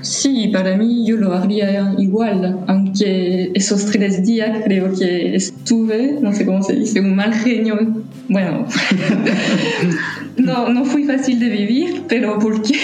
Sí, 0.00 0.48
para 0.52 0.76
mí 0.76 1.04
yo 1.04 1.16
lo 1.16 1.32
haría 1.32 1.94
igual, 1.98 2.60
aunque 2.68 3.50
esos 3.54 3.86
tres 3.86 4.24
días 4.24 4.62
creo 4.64 4.94
que 4.94 5.34
estuve, 5.34 6.18
no 6.20 6.32
sé 6.32 6.46
cómo 6.46 6.62
se 6.62 6.74
dice, 6.74 7.00
un 7.00 7.16
mal 7.16 7.34
genio. 7.34 7.76
Bueno, 8.28 8.66
no, 10.36 10.68
no 10.68 10.84
fui 10.84 11.04
fácil 11.04 11.40
de 11.40 11.48
vivir, 11.48 12.02
pero 12.08 12.38
porque 12.38 12.78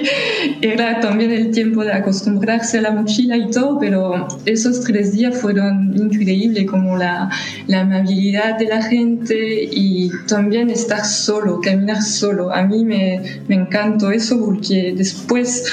era 0.62 1.00
también 1.00 1.32
el 1.32 1.50
tiempo 1.50 1.84
de 1.84 1.92
acostumbrarse 1.92 2.78
a 2.78 2.82
la 2.82 2.90
mochila 2.92 3.36
y 3.36 3.50
todo, 3.50 3.78
pero 3.78 4.26
esos 4.46 4.80
tres 4.84 5.12
días 5.12 5.38
fueron 5.38 5.94
increíbles, 5.96 6.66
como 6.66 6.96
la, 6.96 7.28
la 7.66 7.80
amabilidad 7.80 8.58
de 8.58 8.66
la 8.66 8.82
gente 8.82 9.68
y 9.70 10.10
también 10.28 10.70
estar 10.70 11.04
solo, 11.04 11.60
caminar 11.60 12.00
solo. 12.02 12.54
A 12.54 12.62
mí 12.62 12.84
me, 12.84 13.20
me 13.48 13.56
encantó 13.56 14.10
eso 14.10 14.40
porque 14.40 14.94
después 14.96 15.64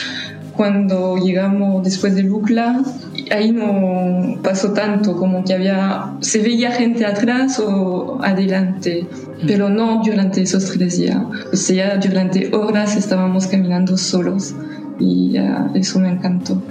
cuando 0.61 1.17
llegamos 1.17 1.83
después 1.83 2.13
de 2.13 2.21
Lucla, 2.21 2.83
ahí 3.31 3.51
no 3.51 4.39
pasó 4.43 4.73
tanto, 4.73 5.17
como 5.17 5.43
que 5.43 5.55
había, 5.55 6.13
se 6.19 6.39
veía 6.39 6.71
gente 6.71 7.03
atrás 7.03 7.57
o 7.57 8.19
adelante, 8.21 9.07
mm. 9.07 9.47
pero 9.47 9.69
no 9.69 10.03
durante 10.05 10.43
esos 10.43 10.69
tres 10.73 10.99
días. 10.99 11.17
O 11.51 11.55
sea, 11.55 11.97
durante 11.97 12.53
horas 12.53 12.95
estábamos 12.95 13.47
caminando 13.47 13.97
solos 13.97 14.53
y 14.99 15.33
eso 15.73 15.99
me 15.99 16.09
encantó. 16.09 16.61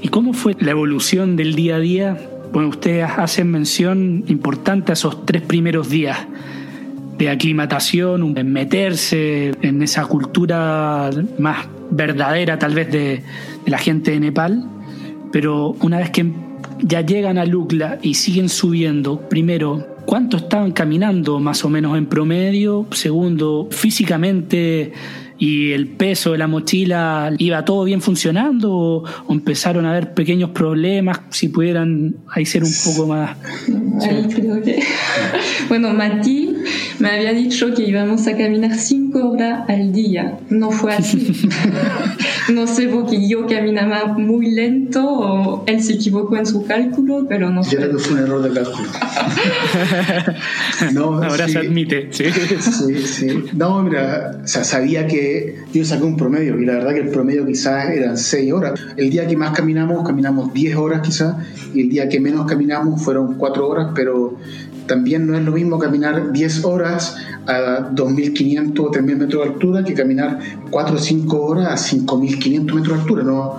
¿Y 0.00 0.08
cómo 0.08 0.32
fue 0.32 0.56
la 0.58 0.70
evolución 0.70 1.36
del 1.36 1.54
día 1.54 1.76
a 1.76 1.80
día? 1.80 2.16
Bueno, 2.50 2.70
ustedes 2.70 3.10
hacen 3.14 3.50
mención 3.50 4.24
importante 4.26 4.92
a 4.92 4.94
esos 4.94 5.26
tres 5.26 5.42
primeros 5.42 5.90
días 5.90 6.16
de 7.18 7.28
aclimatación, 7.28 8.38
en 8.38 8.52
meterse 8.54 9.52
en 9.60 9.82
esa 9.82 10.06
cultura 10.06 11.10
más 11.38 11.75
verdadera 11.90 12.58
tal 12.58 12.74
vez 12.74 12.90
de, 12.90 13.22
la 13.66 13.78
gente 13.78 14.12
de 14.12 14.20
Nepal, 14.20 14.64
pero 15.32 15.76
una 15.80 15.98
vez 15.98 16.10
que 16.10 16.32
ya 16.82 17.00
llegan 17.00 17.38
a 17.38 17.44
Lukla 17.44 17.98
y 18.02 18.14
siguen 18.14 18.48
subiendo, 18.48 19.28
primero, 19.28 19.96
¿cuánto 20.06 20.36
estaban 20.36 20.72
caminando 20.72 21.40
más 21.40 21.64
o 21.64 21.68
menos 21.68 21.98
en 21.98 22.06
promedio? 22.06 22.86
Segundo, 22.92 23.68
físicamente 23.70 24.92
y 25.38 25.72
el 25.72 25.88
peso 25.88 26.32
de 26.32 26.38
la 26.38 26.46
mochila, 26.46 27.32
¿iba 27.38 27.64
todo 27.64 27.84
bien 27.84 28.00
funcionando 28.00 28.72
o, 28.72 29.04
empezaron 29.28 29.84
a 29.84 29.90
haber 29.90 30.14
pequeños 30.14 30.50
problemas? 30.50 31.20
Si 31.30 31.48
pudieran 31.48 32.16
ahí 32.30 32.46
ser 32.46 32.64
un 32.64 32.72
poco 32.84 33.06
más... 33.06 33.36
bueno, 35.68 35.92
Mati 35.92 36.55
me 36.98 37.10
había 37.10 37.32
dicho 37.32 37.74
que 37.74 37.82
íbamos 37.82 38.26
a 38.26 38.36
caminar 38.36 38.74
cinco 38.74 39.30
horas 39.30 39.68
al 39.68 39.92
día. 39.92 40.38
No 40.50 40.70
fue 40.70 40.94
así. 40.94 41.48
no 42.52 42.66
sé 42.66 42.88
porque 42.88 43.28
yo 43.28 43.46
caminaba 43.46 44.14
muy 44.18 44.50
lento 44.50 45.04
o 45.04 45.64
él 45.66 45.82
se 45.82 45.94
equivocó 45.94 46.36
en 46.36 46.46
su 46.46 46.64
cálculo, 46.64 47.26
pero 47.28 47.50
no 47.50 47.62
Yo 47.62 47.78
creo 47.78 47.92
que 47.92 47.98
fue 47.98 48.14
un 48.14 48.18
error 48.20 48.42
de 48.42 48.60
cálculo. 48.60 48.88
no, 50.92 51.22
Ahora 51.22 51.48
se 51.48 51.58
admite, 51.58 52.08
sí. 52.10 52.24
Sí, 52.60 52.98
sí. 52.98 53.44
No, 53.54 53.82
mira, 53.82 54.40
o 54.44 54.46
sea, 54.46 54.64
sabía 54.64 55.06
que 55.06 55.56
yo 55.72 55.84
saqué 55.84 56.04
un 56.04 56.16
promedio 56.16 56.58
y 56.60 56.64
la 56.64 56.74
verdad 56.74 56.94
que 56.94 57.00
el 57.00 57.08
promedio 57.08 57.46
quizás 57.46 57.90
eran 57.90 58.16
seis 58.16 58.52
horas. 58.52 58.78
El 58.96 59.10
día 59.10 59.26
que 59.26 59.36
más 59.36 59.52
caminamos, 59.52 60.06
caminamos 60.06 60.52
diez 60.52 60.76
horas 60.76 61.00
quizás, 61.02 61.36
y 61.74 61.82
el 61.82 61.88
día 61.88 62.08
que 62.08 62.20
menos 62.20 62.46
caminamos 62.46 63.02
fueron 63.02 63.34
cuatro 63.34 63.68
horas, 63.68 63.88
pero 63.94 64.36
también 64.86 65.26
no 65.26 65.36
es 65.36 65.44
lo 65.44 65.52
mismo 65.52 65.78
caminar 65.78 66.32
10 66.32 66.64
horas 66.64 67.16
a 67.46 67.90
2.500 67.94 68.80
o 68.80 68.90
3.000 68.90 69.02
metros 69.02 69.44
de 69.44 69.52
altura 69.52 69.84
que 69.84 69.94
caminar 69.94 70.38
4 70.70 70.94
o 70.94 70.98
5 70.98 71.42
horas 71.42 71.92
a 71.92 71.96
5.500 71.96 72.74
metros 72.74 72.88
de 72.88 72.94
altura. 72.94 73.22
No, 73.24 73.56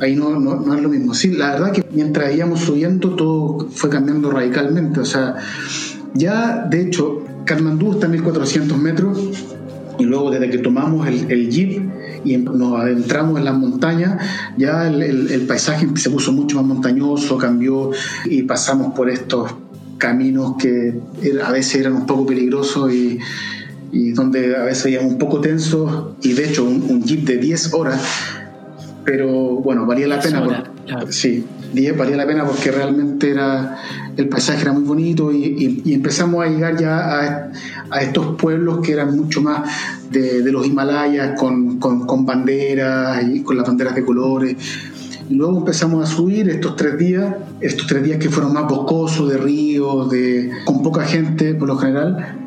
ahí 0.00 0.16
no, 0.16 0.38
no, 0.38 0.74
es 0.74 0.82
lo 0.82 0.88
mismo. 0.88 1.14
Sí, 1.14 1.32
la 1.32 1.52
verdad 1.52 1.72
que 1.72 1.84
mientras 1.92 2.34
íbamos 2.34 2.60
subiendo 2.60 3.10
todo 3.10 3.68
fue 3.70 3.90
cambiando 3.90 4.30
radicalmente. 4.30 5.00
O 5.00 5.04
sea, 5.04 5.36
ya 6.14 6.66
de 6.68 6.82
hecho, 6.82 7.22
Katmandú 7.44 7.92
está 7.92 8.06
a 8.06 8.10
1.400 8.10 8.76
metros 8.76 9.18
y 9.98 10.04
luego 10.04 10.30
desde 10.30 10.50
que 10.50 10.58
tomamos 10.58 11.06
el, 11.06 11.30
el 11.30 11.50
jeep 11.50 11.90
y 12.24 12.36
nos 12.36 12.80
adentramos 12.80 13.38
en 13.38 13.44
las 13.44 13.56
montañas, 13.56 14.20
ya 14.56 14.86
el, 14.86 15.02
el, 15.02 15.46
paisaje 15.46 15.88
se 15.96 16.10
puso 16.10 16.32
mucho 16.32 16.56
más 16.56 16.66
montañoso, 16.66 17.36
cambió 17.36 17.90
y 18.24 18.42
pasamos 18.42 18.94
por 18.94 19.10
estos 19.10 19.52
caminos 20.02 20.56
que 20.58 20.92
a 21.44 21.52
veces 21.52 21.76
eran 21.76 21.92
un 21.92 22.06
poco 22.06 22.26
peligrosos 22.26 22.92
y, 22.92 23.20
donde 24.14 24.56
a 24.56 24.64
veces 24.64 24.86
eran 24.86 25.06
un 25.06 25.18
poco 25.18 25.40
tensos 25.40 26.16
y 26.22 26.32
de 26.32 26.48
hecho 26.48 26.64
un, 26.64 27.04
jeep 27.04 27.24
de 27.24 27.36
10 27.36 27.72
horas, 27.74 28.00
pero 29.04 29.28
bueno, 29.28 29.86
valía 29.86 30.08
la 30.08 30.18
pena. 30.18 30.64
Sí, 31.10 31.44
10 31.72 31.96
valía 31.96 32.16
la 32.16 32.26
pena 32.26 32.44
porque 32.44 32.72
realmente 32.72 33.30
era 33.30 33.78
el 34.16 34.28
paisaje 34.28 34.62
era 34.62 34.72
muy 34.72 34.82
bonito 34.82 35.30
y, 35.32 35.92
empezamos 35.94 36.44
a 36.44 36.48
llegar 36.48 36.76
ya 36.76 37.50
a, 37.90 38.00
estos 38.00 38.34
pueblos 38.36 38.80
que 38.80 38.92
eran 38.94 39.14
mucho 39.14 39.40
más 39.40 39.70
de, 40.10 40.50
los 40.50 40.66
Himalayas 40.66 41.38
con, 41.38 41.78
con, 41.78 42.06
con 42.06 42.26
banderas 42.26 43.22
y 43.30 43.42
con 43.42 43.56
las 43.56 43.66
banderas 43.66 43.94
de 43.94 44.04
colores 44.04 44.56
luego 45.30 45.58
empezamos 45.58 46.08
a 46.08 46.14
subir 46.14 46.48
estos 46.48 46.76
tres 46.76 46.98
días, 46.98 47.34
estos 47.60 47.86
tres 47.86 48.02
días 48.02 48.18
que 48.18 48.28
fueron 48.28 48.52
más 48.52 48.68
boscosos, 48.68 49.30
de 49.30 49.38
ríos, 49.38 50.10
de, 50.10 50.50
con 50.64 50.82
poca 50.82 51.04
gente 51.04 51.54
por 51.54 51.68
lo 51.68 51.76
general. 51.76 52.38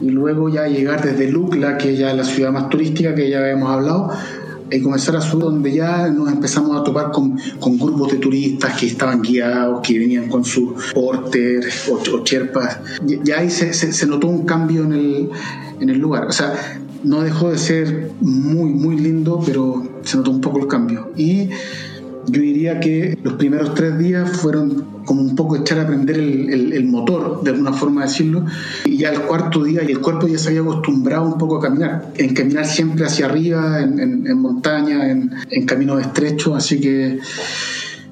Y 0.00 0.10
luego 0.10 0.48
ya 0.48 0.68
llegar 0.68 1.02
desde 1.02 1.30
Lukla, 1.30 1.76
que 1.76 1.92
es 1.92 1.98
ya 1.98 2.14
la 2.14 2.24
ciudad 2.24 2.52
más 2.52 2.68
turística 2.68 3.14
que 3.14 3.28
ya 3.28 3.40
habíamos 3.40 3.70
hablado, 3.70 4.10
y 4.70 4.80
comenzar 4.80 5.16
a 5.16 5.20
subir 5.20 5.44
donde 5.44 5.72
ya 5.72 6.08
nos 6.08 6.30
empezamos 6.30 6.78
a 6.78 6.84
topar 6.84 7.10
con, 7.10 7.38
con 7.58 7.78
grupos 7.78 8.12
de 8.12 8.18
turistas 8.18 8.78
que 8.78 8.86
estaban 8.86 9.22
guiados, 9.22 9.80
que 9.82 9.98
venían 9.98 10.28
con 10.28 10.44
sus 10.44 10.92
porter 10.92 11.66
o, 11.90 12.22
cherpas. 12.22 12.78
Ya 13.24 13.38
ahí 13.38 13.50
se, 13.50 13.72
se, 13.72 13.92
se, 13.92 14.06
notó 14.06 14.28
un 14.28 14.44
cambio 14.44 14.84
en 14.84 14.92
el, 14.92 15.30
en 15.80 15.88
el 15.88 15.98
lugar. 15.98 16.26
O 16.26 16.32
sea, 16.32 16.52
no 17.02 17.22
dejó 17.22 17.50
de 17.50 17.58
ser 17.58 18.10
muy, 18.20 18.70
muy 18.70 18.98
lindo, 18.98 19.40
pero 19.44 19.82
se 20.02 20.16
notó 20.16 20.30
un 20.30 20.40
poco 20.40 20.58
el 20.58 20.66
cambio. 20.66 21.10
Y 21.16 21.50
yo 22.30 22.40
diría 22.40 22.80
que 22.80 23.18
los 23.22 23.34
primeros 23.34 23.74
tres 23.74 23.98
días 23.98 24.30
fueron 24.36 25.02
como 25.04 25.22
un 25.22 25.34
poco 25.34 25.56
echar 25.56 25.80
a 25.80 25.86
prender 25.86 26.18
el, 26.18 26.84
motor, 26.86 27.42
de 27.42 27.50
alguna 27.50 27.72
forma 27.72 28.02
decirlo, 28.02 28.44
y 28.84 28.98
ya 28.98 29.10
el 29.10 29.22
cuarto 29.22 29.64
día 29.64 29.82
y 29.82 29.92
el 29.92 30.00
cuerpo 30.00 30.28
ya 30.28 30.38
se 30.38 30.48
había 30.48 30.60
acostumbrado 30.60 31.24
un 31.24 31.38
poco 31.38 31.56
a 31.56 31.60
caminar, 31.60 32.12
en 32.16 32.34
caminar 32.34 32.66
siempre 32.66 33.06
hacia 33.06 33.26
arriba, 33.26 33.80
en, 33.80 34.38
montaña, 34.40 35.10
en, 35.10 35.66
caminos 35.66 36.00
estrechos, 36.00 36.56
así 36.56 36.80
que 36.80 37.18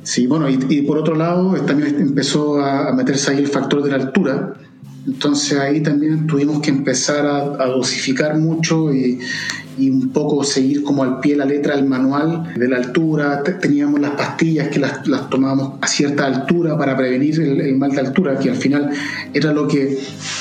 Sí, 0.02 0.28
bueno, 0.28 0.48
y, 0.48 0.82
por 0.82 0.98
otro 0.98 1.16
lado 1.16 1.54
también 1.66 1.96
empezó 1.98 2.60
a, 2.60 2.92
meterse 2.92 3.32
ahí 3.32 3.38
el 3.38 3.48
factor 3.48 3.82
de 3.82 3.90
la 3.90 3.96
altura. 3.96 4.54
Entonces 5.04 5.58
ahí 5.58 5.82
también 5.82 6.28
tuvimos 6.28 6.60
que 6.60 6.70
empezar 6.70 7.26
a 7.26 7.66
dosificar 7.66 8.38
mucho 8.38 8.92
y, 8.94 9.18
y 9.78 9.90
un 9.90 10.10
poco 10.10 10.42
seguir 10.44 10.82
como 10.82 11.02
al 11.02 11.20
pie 11.20 11.36
la 11.36 11.44
letra 11.44 11.76
del 11.76 11.86
manual 11.86 12.54
de 12.54 12.68
la 12.68 12.76
altura. 12.76 13.42
Teníamos 13.42 14.00
las 14.00 14.12
pastillas 14.12 14.68
que 14.68 14.78
las, 14.78 15.06
las 15.06 15.28
tomábamos 15.28 15.74
a 15.80 15.86
cierta 15.86 16.26
altura 16.26 16.76
para 16.78 16.96
prevenir 16.96 17.40
el, 17.40 17.76
mal 17.76 17.90
de 17.90 18.00
altura, 18.00 18.38
que 18.38 18.50
al 18.50 18.56
final 18.56 18.90
era 19.32 19.52
lo 19.52 19.68
que 19.68 19.98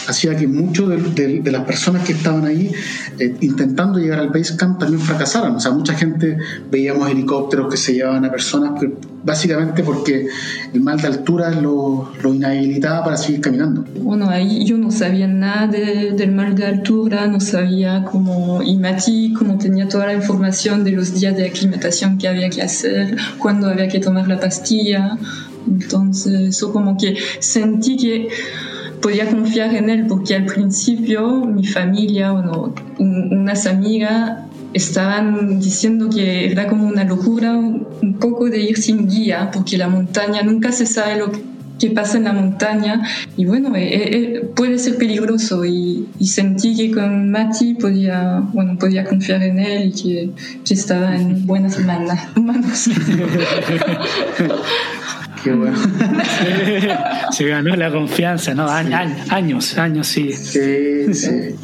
hacía 0.08 0.36
que 0.36 0.48
muchos 0.48 0.90
de, 1.16 1.42
de, 1.42 1.52
las 1.52 1.66
personas 1.66 2.04
que 2.06 2.14
estaban 2.14 2.46
ahí 2.46 2.72
eh, 3.20 3.36
intentando 3.42 4.00
llegar 4.00 4.20
al 4.20 4.30
base 4.30 4.56
camp 4.56 4.80
también 4.80 5.02
fracasaran. 5.02 5.56
O 5.56 5.60
sea, 5.60 5.72
mucha 5.72 5.94
gente 5.94 6.38
veíamos 6.72 7.10
helicópteros 7.10 7.70
que 7.70 7.78
se 7.78 7.94
llevaban 7.94 8.26
a 8.26 8.32
personas, 8.32 8.72
básicamente 9.24 9.84
porque 9.84 10.28
el 10.74 10.82
mal 10.82 11.00
de 11.00 11.08
altura 11.08 11.50
lo, 11.50 12.12
lo 12.22 12.34
inhabilitaba 12.34 13.04
para 13.04 13.18
seguir 13.18 13.42
caminando. 13.42 13.84
Bueno, 14.00 14.30
ahí 14.30 14.66
yo 14.66 14.78
no 14.78 14.92
sabía 14.92 15.28
nada 15.28 15.68
del 15.68 16.32
mal 16.32 16.56
de 16.56 16.66
altura, 16.66 17.28
no 17.28 17.40
sabía 17.40 18.06
cómo 18.06 18.62
y 18.62 18.78
como 19.34 19.58
tenía 19.58 19.88
toda 19.88 20.08
la 20.08 20.14
información 20.14 20.84
de 20.84 20.92
los 20.92 21.14
días 21.20 21.36
de 21.36 21.48
aclimatación 21.48 22.18
que 22.18 22.28
había 22.28 22.50
que 22.50 22.62
hacer, 22.62 23.16
cuándo 23.38 23.68
había 23.68 23.88
que 23.88 24.00
tomar 24.00 24.28
la 24.28 24.40
pastilla. 24.40 25.18
Entonces, 25.68 26.50
eso 26.50 26.72
como 26.72 26.98
que 26.98 27.18
sentí 27.40 27.98
que 27.98 28.30
podía 29.02 29.30
confiar 29.30 29.76
en 29.76 29.90
él, 29.90 30.06
porque 30.08 30.36
al 30.36 30.46
principio 30.46 31.46
mi 31.46 31.66
familia, 31.66 32.32
bueno, 32.32 32.74
unas 32.98 33.66
amigas 33.66 34.40
estaban 34.74 35.60
diciendo 35.60 36.10
que 36.10 36.52
era 36.52 36.68
como 36.68 36.88
una 36.88 37.04
locura 37.06 37.54
un 37.54 38.18
poco 38.20 38.46
de 38.50 38.60
ir 38.60 38.78
sin 38.78 39.08
guía, 39.08 39.50
porque 39.54 39.78
la 39.78 39.88
montaña 39.88 40.42
nunca 40.44 40.72
se 40.72 40.86
sabe 40.86 41.18
lo 41.18 41.32
que 41.32 41.55
que 41.80 41.90
pasa 41.90 42.18
en 42.18 42.24
la 42.26 42.34
montaña 42.34 43.02
y 43.36 43.46
bueno, 43.46 43.76
eh, 43.76 43.90
eh, 43.94 44.42
puede 44.56 44.80
ser 44.80 44.98
peligroso 44.98 45.66
y, 45.66 46.08
sentí 46.26 46.76
que 46.76 46.92
con 46.92 47.30
Mati 47.32 47.76
podía, 47.76 48.42
bueno, 48.54 48.78
podía 48.78 49.04
confiar 49.06 49.44
en 49.44 49.60
él 49.60 49.90
y 49.90 49.92
que, 49.92 50.30
que 50.66 50.74
estaba 50.74 51.16
en 51.16 51.46
buenas 51.46 51.80
manos. 51.86 52.90
Qué 55.44 55.52
bueno. 55.52 55.78
Se 57.32 57.46
ganó 57.48 57.76
la 57.76 57.92
confianza, 57.92 58.56
¿no? 58.56 58.68
Años, 58.68 59.78
años, 59.78 60.08
sí. 60.08 60.34
Sí, 60.34 61.14
sí. 61.14 61.56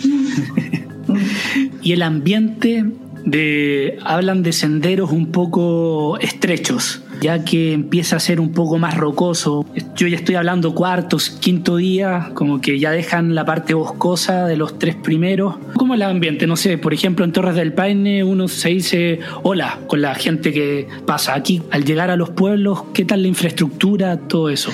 y 1.82 1.94
el 1.94 2.04
ambiente 2.04 2.86
de 3.26 3.98
hablan 4.04 4.44
de 4.44 4.52
senderos 4.52 5.12
un 5.12 5.32
poco 5.32 6.20
estrechos 6.20 7.02
ya 7.22 7.46
que 7.46 7.72
empieza 7.72 8.18
a 8.18 8.20
ser 8.20 8.42
un 8.42 8.52
poco 8.52 8.78
más 8.78 8.98
rocoso. 8.98 9.66
Yo 9.96 10.08
ya 10.08 10.18
estoy 10.18 10.36
hablando 10.36 10.76
cuartos, 10.76 11.30
quinto 11.30 11.78
día, 11.78 12.32
como 12.34 12.60
que 12.60 12.80
ya 12.80 12.92
dejan 12.92 13.36
la 13.36 13.46
parte 13.46 13.74
boscosa 13.74 14.48
de 14.48 14.58
los 14.58 14.78
tres 14.80 14.96
primeros. 14.96 15.56
¿Cómo 15.76 15.94
el 15.94 16.02
ambiente? 16.02 16.48
No 16.48 16.58
sé, 16.58 16.78
por 16.78 16.94
ejemplo, 16.94 17.24
en 17.24 17.32
Torres 17.32 17.56
del 17.56 17.74
Paine 17.74 18.24
uno 18.24 18.48
se 18.48 18.70
dice 18.70 19.20
hola 19.44 19.80
con 19.88 20.02
la 20.02 20.16
gente 20.16 20.52
que 20.52 20.88
pasa 21.06 21.36
aquí. 21.36 21.62
Al 21.72 21.86
llegar 21.86 22.10
a 22.10 22.16
los 22.16 22.32
pueblos, 22.32 22.84
¿qué 22.94 23.06
tal 23.06 23.22
la 23.22 23.28
infraestructura? 23.28 24.18
Todo 24.18 24.50
eso 24.50 24.72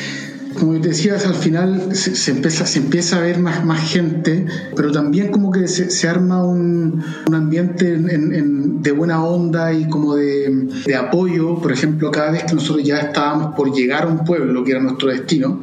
como 0.59 0.73
decías, 0.73 1.25
al 1.25 1.35
final 1.35 1.95
se, 1.95 2.31
empieza, 2.31 3.17
a 3.17 3.21
ver 3.21 3.39
más, 3.39 3.89
gente, 3.89 4.45
pero 4.75 4.91
también 4.91 5.29
como 5.29 5.51
que 5.51 5.67
se, 5.67 6.07
arma 6.07 6.43
un, 6.43 7.03
ambiente 7.31 7.97
de 7.97 8.91
buena 8.91 9.23
onda 9.23 9.73
y 9.73 9.87
como 9.87 10.15
de, 10.15 10.69
de, 10.85 10.95
apoyo. 10.95 11.59
Por 11.61 11.71
ejemplo, 11.71 12.11
cada 12.11 12.31
vez 12.31 12.43
que 12.43 12.55
nosotros 12.55 12.85
ya 12.85 12.97
estábamos 12.99 13.55
por 13.55 13.71
llegar 13.73 14.03
a 14.03 14.07
un 14.07 14.23
pueblo, 14.23 14.63
que 14.63 14.71
era 14.71 14.81
nuestro 14.81 15.09
destino, 15.09 15.61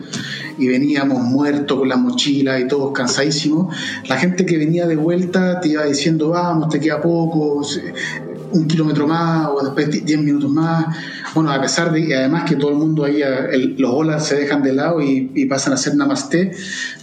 y 0.58 0.68
veníamos 0.68 1.20
muertos 1.22 1.78
con 1.78 1.88
la 1.88 1.96
mochila 1.96 2.60
y 2.60 2.68
todos 2.68 2.92
cansadísimos, 2.92 3.74
la 4.08 4.16
gente 4.16 4.46
que 4.46 4.56
venía 4.56 4.86
de 4.86 4.96
vuelta 4.96 5.60
te 5.60 5.68
iba 5.68 5.84
diciendo, 5.84 6.30
vamos, 6.30 6.68
te 6.68 6.80
queda 6.80 7.00
poco, 7.00 7.62
un 8.54 8.68
kilómetro 8.68 9.06
más 9.06 9.48
o 9.48 9.62
después 9.62 10.04
10 10.04 10.22
minutos 10.22 10.50
más. 10.50 10.86
Bueno, 11.34 11.50
a 11.50 11.60
pesar 11.60 11.92
de, 11.92 12.00
y 12.00 12.12
además 12.12 12.44
que 12.48 12.56
todo 12.56 12.70
el 12.70 12.76
mundo 12.76 13.04
ahí, 13.04 13.22
los 13.76 13.90
olas 13.92 14.26
se 14.26 14.36
dejan 14.36 14.62
de 14.62 14.72
lado 14.72 15.02
y, 15.02 15.44
pasan 15.46 15.74
a 15.74 15.76
ser 15.76 15.94
namaste, 15.94 16.52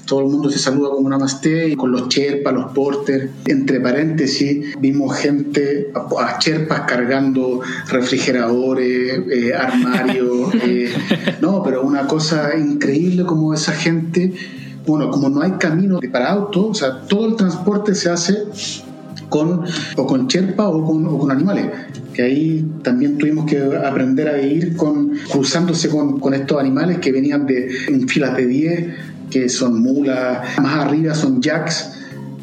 todo 0.05 0.21
el 0.21 0.27
mundo 0.27 0.49
se 0.49 0.57
saluda 0.57 0.89
como 0.89 1.09
namaste, 1.09 1.69
y 1.69 1.75
con 1.75 1.91
los 1.91 2.09
cherpas, 2.09 2.53
los 2.53 2.71
porters, 2.71 3.29
entre 3.45 3.79
paréntesis, 3.79 4.75
vimos 4.79 5.15
gente 5.17 5.91
a, 5.93 6.39
cherpas 6.39 6.81
cargando 6.81 7.61
refrigeradores, 7.87 9.21
eh, 9.29 9.53
armarios, 9.53 10.53
eh, 10.63 10.91
no, 11.41 11.61
pero 11.63 11.83
una 11.83 12.07
cosa 12.07 12.57
increíble 12.57 13.25
como 13.25 13.53
esa 13.53 13.73
gente, 13.73 14.33
bueno, 14.87 15.11
como 15.11 15.29
no 15.29 15.41
hay 15.41 15.51
camino 15.51 15.99
para 16.11 16.31
auto, 16.31 16.69
o 16.69 16.73
sea, 16.73 17.01
todo 17.01 17.27
el 17.27 17.35
transporte 17.35 17.93
se 17.93 18.09
hace 18.09 18.45
con, 19.31 19.63
o 19.95 20.05
con 20.05 20.27
cherpa 20.27 20.67
o 20.67 20.85
con, 20.85 21.07
o 21.07 21.17
con 21.17 21.31
animales 21.31 21.65
que 22.13 22.21
ahí 22.21 22.65
también 22.83 23.17
tuvimos 23.17 23.45
que 23.45 23.61
aprender 23.61 24.27
a 24.27 24.33
vivir 24.33 24.75
con, 24.75 25.13
cruzándose 25.31 25.87
con, 25.87 26.19
con 26.19 26.33
estos 26.33 26.59
animales 26.59 26.99
que 26.99 27.13
venían 27.13 27.45
de, 27.45 27.71
en 27.87 28.07
filas 28.09 28.35
de 28.35 28.45
10, 28.45 28.95
que 29.29 29.47
son 29.47 29.81
mulas, 29.81 30.59
más 30.59 30.85
arriba 30.85 31.15
son 31.15 31.41
jacks 31.41 31.93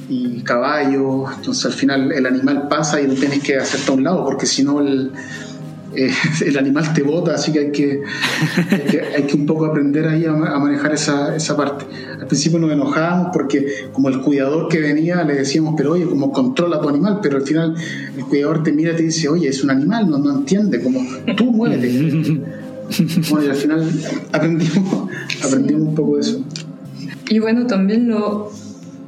y 0.09 0.41
caballos, 0.41 1.31
entonces 1.37 1.67
al 1.67 1.73
final 1.73 2.11
el 2.13 2.25
animal 2.25 2.69
pasa 2.69 2.99
y 3.03 3.07
lo 3.07 3.15
tienes 3.15 3.43
que 3.43 3.57
hacer 3.57 3.81
a 3.87 3.93
un 3.93 4.05
lado, 4.05 4.25
porque 4.25 4.47
si 4.47 4.65
no 4.65 4.81
el, 4.81 5.13
eh, 5.99 6.11
el 6.47 6.57
animal 6.57 6.93
te 6.95 7.03
bota, 7.03 7.35
así 7.35 7.53
que 7.53 7.59
hay 7.59 7.73
que, 7.73 8.03
hay 9.17 9.23
que, 9.25 9.37
un 9.37 9.47
poco 9.47 9.67
aprender 9.67 10.07
ahí 10.07 10.25
a, 10.27 10.33
manejar 10.33 10.95
esa, 10.95 11.35
esa, 11.35 11.57
parte. 11.57 11.87
Al 12.21 12.27
principio 12.27 12.61
nos 12.61 12.71
enojábamos 12.71 13.31
porque 13.33 13.67
como 13.93 14.09
el 14.09 14.21
cuidador 14.21 14.69
que 14.69 14.79
venía 14.79 15.25
le 15.25 15.35
decíamos, 15.35 15.75
pero 15.77 15.93
oye, 15.93 16.05
como 16.05 16.33
controla 16.33 16.81
tu 16.81 16.89
animal, 16.89 17.19
pero 17.21 17.39
al 17.39 17.43
final 17.43 17.75
el 18.17 18.25
cuidador 18.25 18.63
te 18.63 18.73
mira 18.73 18.93
y 18.93 18.97
te 18.97 19.03
dice, 19.03 19.29
oye, 19.29 19.49
es 19.49 19.65
un 19.65 19.71
animal, 19.71 20.09
no, 20.09 20.19
no 20.19 20.37
entiende, 20.39 20.81
como 20.81 21.01
tú 21.37 21.47
muévete. 21.47 21.89
bueno, 23.31 23.47
y 23.47 23.51
al 23.51 23.57
final 23.57 23.91
aprendimos, 24.33 25.11
aprendimos 25.45 25.89
un 25.89 25.95
poco 25.97 26.15
de 26.15 26.21
eso. 26.21 26.45
Y 27.29 27.41
bueno, 27.41 27.67
también 27.67 28.09
lo, 28.09 28.53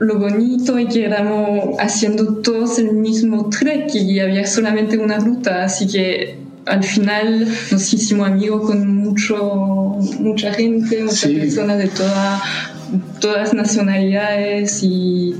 lo 0.00 0.18
bonito 0.18 0.76
es 0.76 0.92
que 0.92 1.04
éramos 1.04 1.76
haciendo 1.78 2.38
todos 2.38 2.78
el 2.80 2.94
mismo 2.94 3.48
trek 3.48 3.94
y 3.94 4.18
había 4.18 4.46
solamente 4.46 4.98
una 4.98 5.18
ruta, 5.18 5.62
así 5.64 5.86
que 5.86 6.39
al 6.66 6.84
final 6.84 7.48
nos 7.70 7.92
hicimos 7.92 8.28
amigos 8.28 8.66
con 8.66 8.96
mucho, 8.96 9.96
mucha 10.18 10.52
gente, 10.52 11.02
muchas 11.02 11.30
personas 11.30 11.78
de 11.78 11.88
toda, 11.88 12.42
todas 13.20 13.54
nacionalidades 13.54 14.82
y 14.82 15.34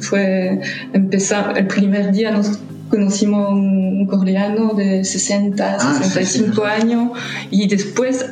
fue 0.00 0.60
empezar 0.92 1.56
el 1.56 1.66
primer 1.66 2.12
día 2.12 2.30
nos 2.30 2.58
conocimos 2.88 3.50
un 3.52 4.06
coreano 4.06 4.72
de 4.74 5.04
60, 5.04 5.78
65 5.78 6.62
ah, 6.64 6.72
años 6.72 7.10
y 7.50 7.68
después 7.68 8.24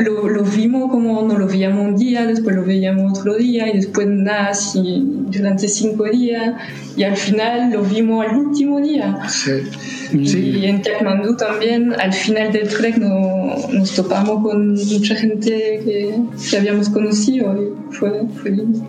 lo, 0.00 0.28
lo, 0.28 0.42
vimos 0.42 0.90
como 0.90 1.22
no 1.22 1.38
lo 1.38 1.46
veíamos 1.46 1.86
un 1.86 1.96
día, 1.96 2.26
después 2.26 2.54
lo 2.56 2.64
veíamos 2.64 3.18
otro 3.18 3.34
día 3.36 3.68
y 3.68 3.76
después 3.78 4.06
nada, 4.06 4.52
durante 4.74 5.68
cinco 5.68 6.04
días 6.04 6.54
y 6.96 7.02
al 7.02 7.16
final 7.16 7.70
lo 7.72 7.82
vimos 7.82 8.26
al 8.26 8.36
último 8.36 8.80
día. 8.80 9.18
Sí. 9.28 9.62
Y 10.12 10.66
en 10.66 10.80
Kathmandu 10.82 11.36
también, 11.36 11.92
al 12.00 12.12
final 12.12 12.52
del 12.52 12.68
trek 12.68 12.96
no, 12.98 13.54
nos 13.72 13.94
topamos 13.94 14.42
con 14.42 14.74
mucha 14.74 15.14
gente 15.16 15.80
que, 15.84 16.14
que 16.50 16.56
habíamos 16.56 16.88
conocido 16.88 17.54
y 17.60 17.94
fue, 17.94 18.22
fue 18.40 18.50
lindo. 18.50 18.86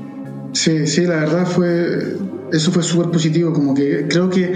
Sí, 0.54 0.88
sí, 0.88 1.06
la 1.06 1.18
verdad 1.18 1.46
fue 1.46 2.18
eso 2.52 2.72
fue 2.72 2.84
súper 2.84 3.12
positivo, 3.12 3.54
como 3.54 3.74
que 3.74 4.08
creo 4.08 4.30
que 4.30 4.54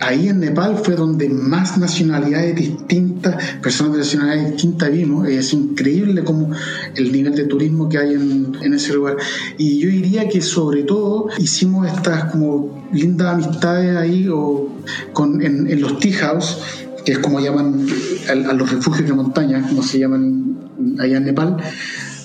ahí 0.00 0.28
en 0.28 0.40
Nepal 0.40 0.76
fue 0.82 0.94
donde 0.94 1.28
más 1.28 1.78
nacionalidades 1.78 2.54
distintas, 2.54 3.36
personas 3.62 3.92
de 3.94 3.98
nacionalidades 3.98 4.52
distintas 4.52 4.90
vimos, 4.90 5.28
es 5.28 5.52
increíble 5.52 6.24
como 6.24 6.50
el 6.94 7.12
nivel 7.12 7.34
de 7.34 7.44
turismo 7.44 7.88
que 7.88 7.98
hay 7.98 8.14
en, 8.14 8.52
en 8.62 8.74
ese 8.74 8.94
lugar. 8.94 9.16
Y 9.56 9.78
yo 9.78 9.88
diría 9.88 10.28
que 10.28 10.40
sobre 10.40 10.82
todo 10.82 11.28
hicimos 11.38 11.86
estas 11.88 12.30
como 12.32 12.88
lindas 12.92 13.34
amistades 13.34 13.96
ahí 13.96 14.28
o 14.28 14.68
con, 15.12 15.42
en, 15.42 15.80
los 15.80 15.98
tea 15.98 16.16
house, 16.18 16.58
que 17.04 17.12
es 17.12 17.18
como 17.18 17.40
llaman 17.40 17.86
a, 18.28 18.50
a 18.50 18.52
los 18.52 18.70
refugios 18.70 19.08
de 19.08 19.14
montaña, 19.14 19.62
como 19.66 19.82
se 19.82 19.98
llaman 19.98 20.58
allá 20.98 21.16
en 21.16 21.24
Nepal, 21.24 21.56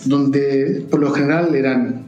donde 0.06 0.86
por 0.90 1.00
lo 1.00 1.12
general 1.12 1.56
eran 1.56 2.04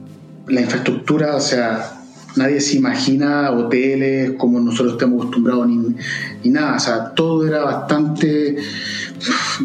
la 0.48 0.62
infraestructura, 0.62 1.36
o 1.36 1.41
sea, 1.41 1.94
nadie 2.36 2.60
se 2.62 2.78
imagina 2.78 3.52
hoteles 3.52 4.32
como 4.38 4.60
nosotros 4.60 4.93
estamos 4.93 5.21
acostumbrados 5.21 5.67
ni, 5.67 5.95
ni 6.43 6.50
nada. 6.50 6.76
O 6.76 6.80
sea, 6.80 7.10
todo 7.13 7.48
era 7.48 7.63
bastante, 7.63 8.58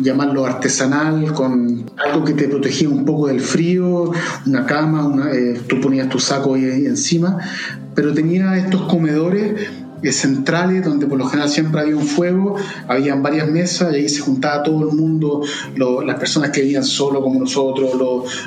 llamarlo 0.02 0.46
artesanal, 0.46 1.32
con 1.32 1.90
algo 1.96 2.24
que 2.24 2.34
te 2.34 2.48
protegía 2.48 2.88
un 2.88 3.04
poco 3.04 3.28
del 3.28 3.40
frío, 3.40 4.12
una 4.46 4.66
cama, 4.66 5.06
una, 5.06 5.32
eh, 5.32 5.60
tú 5.66 5.80
ponías 5.80 6.08
tu 6.08 6.18
saco 6.18 6.54
ahí 6.54 6.86
encima, 6.86 7.38
pero 7.94 8.12
tenía 8.12 8.56
estos 8.56 8.82
comedores 8.82 9.68
centrales 10.10 10.84
donde 10.84 11.06
por 11.06 11.18
lo 11.18 11.26
general 11.26 11.50
siempre 11.50 11.80
había 11.80 11.96
un 11.96 12.06
fuego, 12.06 12.56
habían 12.88 13.22
varias 13.22 13.48
mesas 13.48 13.92
y 13.92 13.96
ahí 13.96 14.08
se 14.08 14.20
juntaba 14.20 14.62
todo 14.62 14.88
el 14.88 14.96
mundo, 14.96 15.42
las 15.76 16.18
personas 16.18 16.50
que 16.50 16.62
vivían 16.62 16.84
solo 16.84 17.20
como 17.22 17.40
nosotros, 17.40 17.94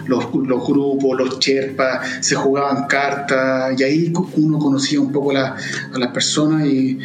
los, 0.07 0.31
grupos, 0.31 1.17
los 1.17 1.39
cherpas, 1.39 2.07
se 2.21 2.35
jugaban 2.35 2.87
cartas 2.87 3.79
y 3.79 3.83
ahí 3.83 4.13
uno 4.37 4.59
conocía 4.59 4.99
un 4.99 5.11
poco 5.11 5.31
a 5.31 5.55
las 5.93 6.11
personas 6.11 6.65
y 6.65 6.99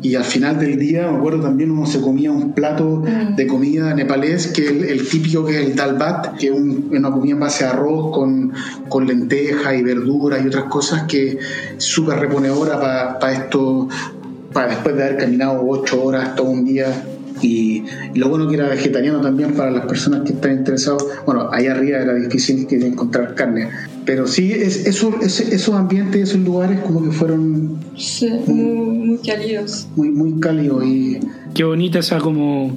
y 0.00 0.14
al 0.14 0.24
final 0.24 0.58
del 0.58 0.78
día, 0.78 1.10
me 1.10 1.18
acuerdo 1.18 1.42
también, 1.42 1.70
uno 1.70 1.86
se 1.86 2.00
comía 2.00 2.30
un 2.30 2.52
plato 2.52 3.02
mm. 3.04 3.34
de 3.34 3.46
comida 3.46 3.94
nepalés, 3.94 4.48
que 4.48 4.64
es 4.64 4.70
el, 4.70 5.08
típico 5.08 5.44
que 5.44 5.60
es 5.60 5.66
el 5.66 5.76
dalbat, 5.76 6.36
que 6.36 6.48
es 6.48 6.52
una 6.52 7.10
comida 7.10 7.34
en 7.34 7.40
base 7.40 7.64
a 7.64 7.70
arroz 7.70 8.12
con, 8.12 8.52
con 8.88 9.06
lentejas 9.06 9.74
y 9.74 9.82
verduras 9.82 10.44
y 10.44 10.46
otras 10.46 10.64
cosas 10.64 11.04
que 11.04 11.38
es 11.76 11.84
súper 11.84 12.18
reponedora 12.20 13.18
para 13.18 13.32
esto, 13.32 13.88
para 14.52 14.68
después 14.68 14.96
de 14.96 15.04
haber 15.04 15.16
caminado 15.18 15.62
ocho 15.66 16.04
horas 16.04 16.36
todo 16.36 16.48
un 16.48 16.64
día 16.64 17.04
y, 17.42 17.84
lo 18.14 18.28
bueno 18.28 18.48
que 18.48 18.56
era 18.56 18.68
vegetariano 18.68 19.20
también 19.20 19.54
para 19.54 19.70
las 19.70 19.86
personas 19.86 20.22
que 20.22 20.32
están 20.32 20.52
interesadas. 20.52 21.04
Bueno, 21.26 21.48
ahí 21.52 21.66
arriba 21.66 21.98
era 21.98 22.14
difícil 22.14 22.66
que 22.66 22.76
encontrar 22.76 23.34
carne. 23.34 23.68
Pero 24.04 24.26
sí, 24.26 24.52
es, 24.52 24.86
eso, 24.86 25.14
esos 25.20 25.74
ambientes, 25.74 26.30
esos 26.30 26.40
lugares 26.40 26.80
como 26.80 27.04
que 27.04 27.10
fueron... 27.10 27.78
muy, 28.46 29.18
cálidos. 29.18 29.88
Muy, 29.96 30.10
muy 30.10 30.40
cálidos 30.40 30.84
y... 30.84 31.20
Qué 31.54 31.64
bonita 31.64 31.98
esa 31.98 32.18
como 32.18 32.76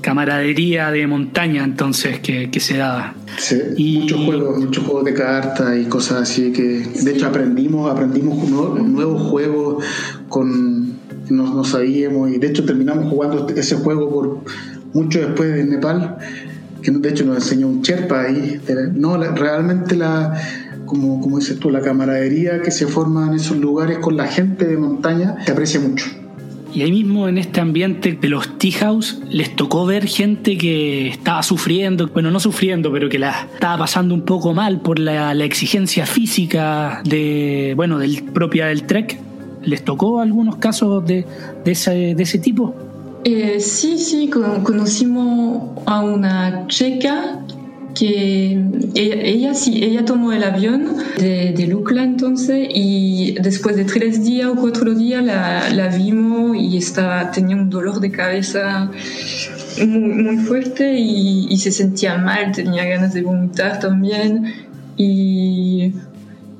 camaradería 0.00 0.92
de 0.92 1.06
montaña 1.06 1.64
entonces 1.64 2.20
que, 2.20 2.50
que 2.50 2.60
se 2.60 2.76
daba. 2.76 3.14
Sí, 3.38 3.56
y... 3.76 3.98
muchos 4.00 4.20
juegos, 4.24 4.58
muchos 4.58 4.84
juegos 4.84 5.04
de 5.04 5.14
cartas 5.14 5.76
y 5.76 5.84
cosas 5.86 6.22
así 6.22 6.52
que 6.52 6.62
de 6.62 7.12
hecho 7.12 7.26
aprendimos, 7.26 7.90
aprendimos 7.90 8.48
nuevos 8.48 9.22
juegos 9.22 9.84
con 10.28 10.95
no, 11.28 11.54
no, 11.54 11.64
sabíamos 11.64 12.30
y 12.30 12.38
de 12.38 12.46
hecho 12.48 12.64
terminamos 12.64 13.10
jugando 13.10 13.46
ese 13.48 13.76
juego 13.76 14.10
por 14.10 14.40
mucho 14.92 15.20
después 15.20 15.54
de 15.54 15.64
Nepal, 15.64 16.16
que 16.82 16.90
de 16.90 17.08
hecho 17.08 17.24
nos 17.24 17.36
enseñó 17.36 17.68
un 17.68 17.82
Sherpa 17.82 18.22
ahí. 18.22 18.60
No, 18.94 19.16
realmente 19.18 19.96
la, 19.96 20.40
como, 20.86 21.20
como 21.20 21.38
dices 21.38 21.58
tú, 21.58 21.70
la 21.70 21.80
camaradería 21.80 22.62
que 22.62 22.70
se 22.70 22.86
forma 22.86 23.26
en 23.28 23.34
esos 23.34 23.56
lugares 23.58 23.98
con 23.98 24.16
la 24.16 24.26
gente 24.26 24.66
de 24.66 24.76
montaña 24.76 25.36
se 25.44 25.52
aprecia 25.52 25.80
mucho. 25.80 26.06
Y 26.76 26.82
ahí 26.82 26.92
mismo 26.92 27.26
en 27.26 27.38
este 27.38 27.60
ambiente 27.60 28.18
de 28.20 28.28
los 28.28 28.58
tea 28.58 28.72
house 28.80 29.18
les 29.30 29.56
tocó 29.56 29.86
ver 29.86 30.06
gente 30.06 30.58
que 30.58 31.08
estaba 31.08 31.42
sufriendo, 31.42 32.08
bueno, 32.08 32.30
no 32.30 32.38
sufriendo, 32.38 32.92
pero 32.92 33.08
que 33.08 33.18
la 33.18 33.48
estaba 33.54 33.78
pasando 33.78 34.14
un 34.14 34.26
poco 34.26 34.52
mal 34.52 34.82
por 34.82 34.98
la, 34.98 35.32
la 35.32 35.44
exigencia 35.44 36.04
física 36.04 37.00
de, 37.04 37.72
bueno, 37.76 37.98
del 37.98 38.24
propia 38.24 38.66
del 38.66 38.82
trek. 38.82 39.18
¿Les 39.66 39.84
tocó 39.84 40.20
algunos 40.20 40.56
casos 40.56 41.04
de, 41.06 41.26
de, 41.64 41.72
ese, 41.72 42.38
tipo? 42.38 42.74
Eh, 43.24 43.58
sí, 43.58 43.98
sí, 43.98 44.30
conocimos 44.30 45.70
a 45.86 46.02
una 46.02 46.66
checa 46.68 47.40
que 47.98 48.62
ella, 48.94 49.54
sí, 49.54 49.82
ella 49.82 50.04
tomó 50.04 50.32
el 50.32 50.44
avión 50.44 50.98
de, 51.18 51.52
de, 51.52 51.66
Lucla 51.66 52.04
entonces 52.04 52.68
y 52.70 53.34
después 53.40 53.74
de 53.74 53.84
tres 53.84 54.22
días 54.22 54.50
o 54.50 54.54
cuatro 54.54 54.94
días 54.94 55.24
la, 55.24 55.70
la 55.70 55.88
vimos 55.88 56.56
y 56.56 56.76
estaba, 56.76 57.30
tenía 57.30 57.56
un 57.56 57.70
dolor 57.70 57.98
de 58.00 58.10
cabeza 58.10 58.90
muy, 59.78 60.14
muy 60.22 60.36
fuerte 60.44 60.96
y, 60.96 61.46
y, 61.48 61.56
se 61.56 61.72
sentía 61.72 62.18
mal, 62.18 62.52
tenía 62.52 62.84
ganas 62.84 63.14
de 63.14 63.22
vomitar 63.22 63.80
también 63.80 64.52
y 64.96 65.92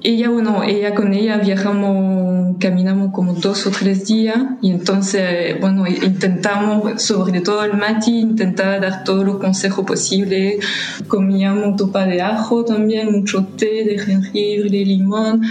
ella, 0.06 0.30
bueno, 0.30 0.62
ella 0.62 0.94
con 0.94 1.12
ella 1.12 1.38
viajamos, 1.38 2.56
caminamos 2.60 3.12
como 3.12 3.32
dos 3.34 3.66
o 3.66 3.70
tres 3.72 4.06
días 4.06 4.38
y 4.62 4.70
entonces, 4.70 5.60
bueno, 5.60 5.84
intentamos, 5.88 7.02
sobre 7.02 7.40
todo 7.40 7.64
el 7.64 7.74
mati, 7.74 8.20
intentar 8.20 8.80
dar 8.80 9.02
todos 9.02 9.24
los 9.24 9.38
consejos 9.38 9.84
posibles. 9.84 10.64
Comíamos 11.08 11.74
topa 11.74 12.06
de 12.06 12.22
ajo 12.22 12.64
también, 12.64 13.10
mucho 13.10 13.46
té 13.56 13.84
de 13.84 13.98
jengibre, 13.98 14.70
de 14.70 14.84
limón 14.84 15.42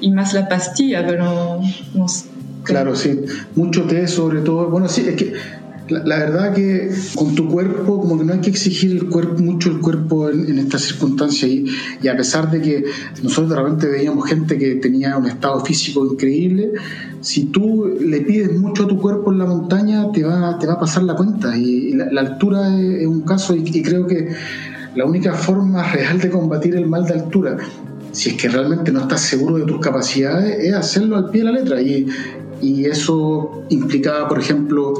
y 0.00 0.12
más 0.12 0.34
la 0.34 0.48
pastilla, 0.48 1.04
pero 1.04 1.60
no 1.94 2.06
Claro, 2.62 2.94
sí, 2.94 3.22
mucho 3.56 3.82
té 3.84 4.06
sobre 4.06 4.40
todo. 4.40 4.68
Bueno, 4.68 4.88
sí, 4.88 5.04
es 5.08 5.16
que 5.16 5.32
la, 5.88 6.18
verdad 6.18 6.54
que 6.54 6.90
con 7.14 7.34
tu 7.34 7.48
cuerpo, 7.48 8.00
como 8.00 8.18
que 8.18 8.24
no 8.24 8.32
hay 8.32 8.40
que 8.40 8.50
exigir 8.50 8.92
el 8.92 9.42
mucho 9.42 9.70
el 9.70 9.80
cuerpo 9.80 10.28
en, 10.28 10.58
estas 10.58 10.82
circunstancias. 10.82 11.50
Y, 11.50 12.08
a 12.08 12.16
pesar 12.16 12.50
de 12.50 12.60
que 12.60 12.84
nosotros 13.22 13.50
de 13.50 13.56
repente 13.56 13.86
veíamos 13.88 14.28
gente 14.28 14.58
que 14.58 14.76
tenía 14.76 15.16
un 15.16 15.26
estado 15.26 15.64
físico 15.64 16.04
increíble, 16.06 16.72
si 17.20 17.46
tú 17.46 17.96
le 18.00 18.20
pides 18.22 18.58
mucho 18.58 18.84
a 18.84 18.88
tu 18.88 19.00
cuerpo 19.00 19.32
en 19.32 19.38
la 19.38 19.46
montaña, 19.46 20.10
te 20.12 20.24
va, 20.24 20.58
te 20.58 20.66
va 20.66 20.74
a 20.74 20.80
pasar 20.80 21.02
la 21.04 21.14
cuenta. 21.14 21.56
Y, 21.56 21.94
la, 21.94 22.20
altura 22.20 22.78
es, 22.78 23.06
un 23.06 23.22
caso, 23.22 23.54
y 23.54 23.82
creo 23.82 24.06
que 24.06 24.30
la 24.94 25.04
única 25.04 25.34
forma 25.34 25.82
real 25.92 26.18
de 26.20 26.30
combatir 26.30 26.74
el 26.74 26.86
mal 26.86 27.04
de 27.04 27.14
altura 27.14 27.58
si 28.16 28.30
es 28.30 28.36
que 28.36 28.48
realmente 28.48 28.90
no 28.92 29.02
estás 29.02 29.20
seguro 29.20 29.58
de 29.58 29.66
tus 29.66 29.78
capacidades, 29.78 30.64
es 30.64 30.74
hacerlo 30.74 31.16
al 31.16 31.28
pie 31.28 31.42
de 31.42 31.44
la 31.44 31.52
letra. 31.52 31.82
Y, 31.82 32.06
y 32.62 32.86
eso 32.86 33.66
implicaba, 33.68 34.26
por 34.26 34.38
ejemplo, 34.38 34.94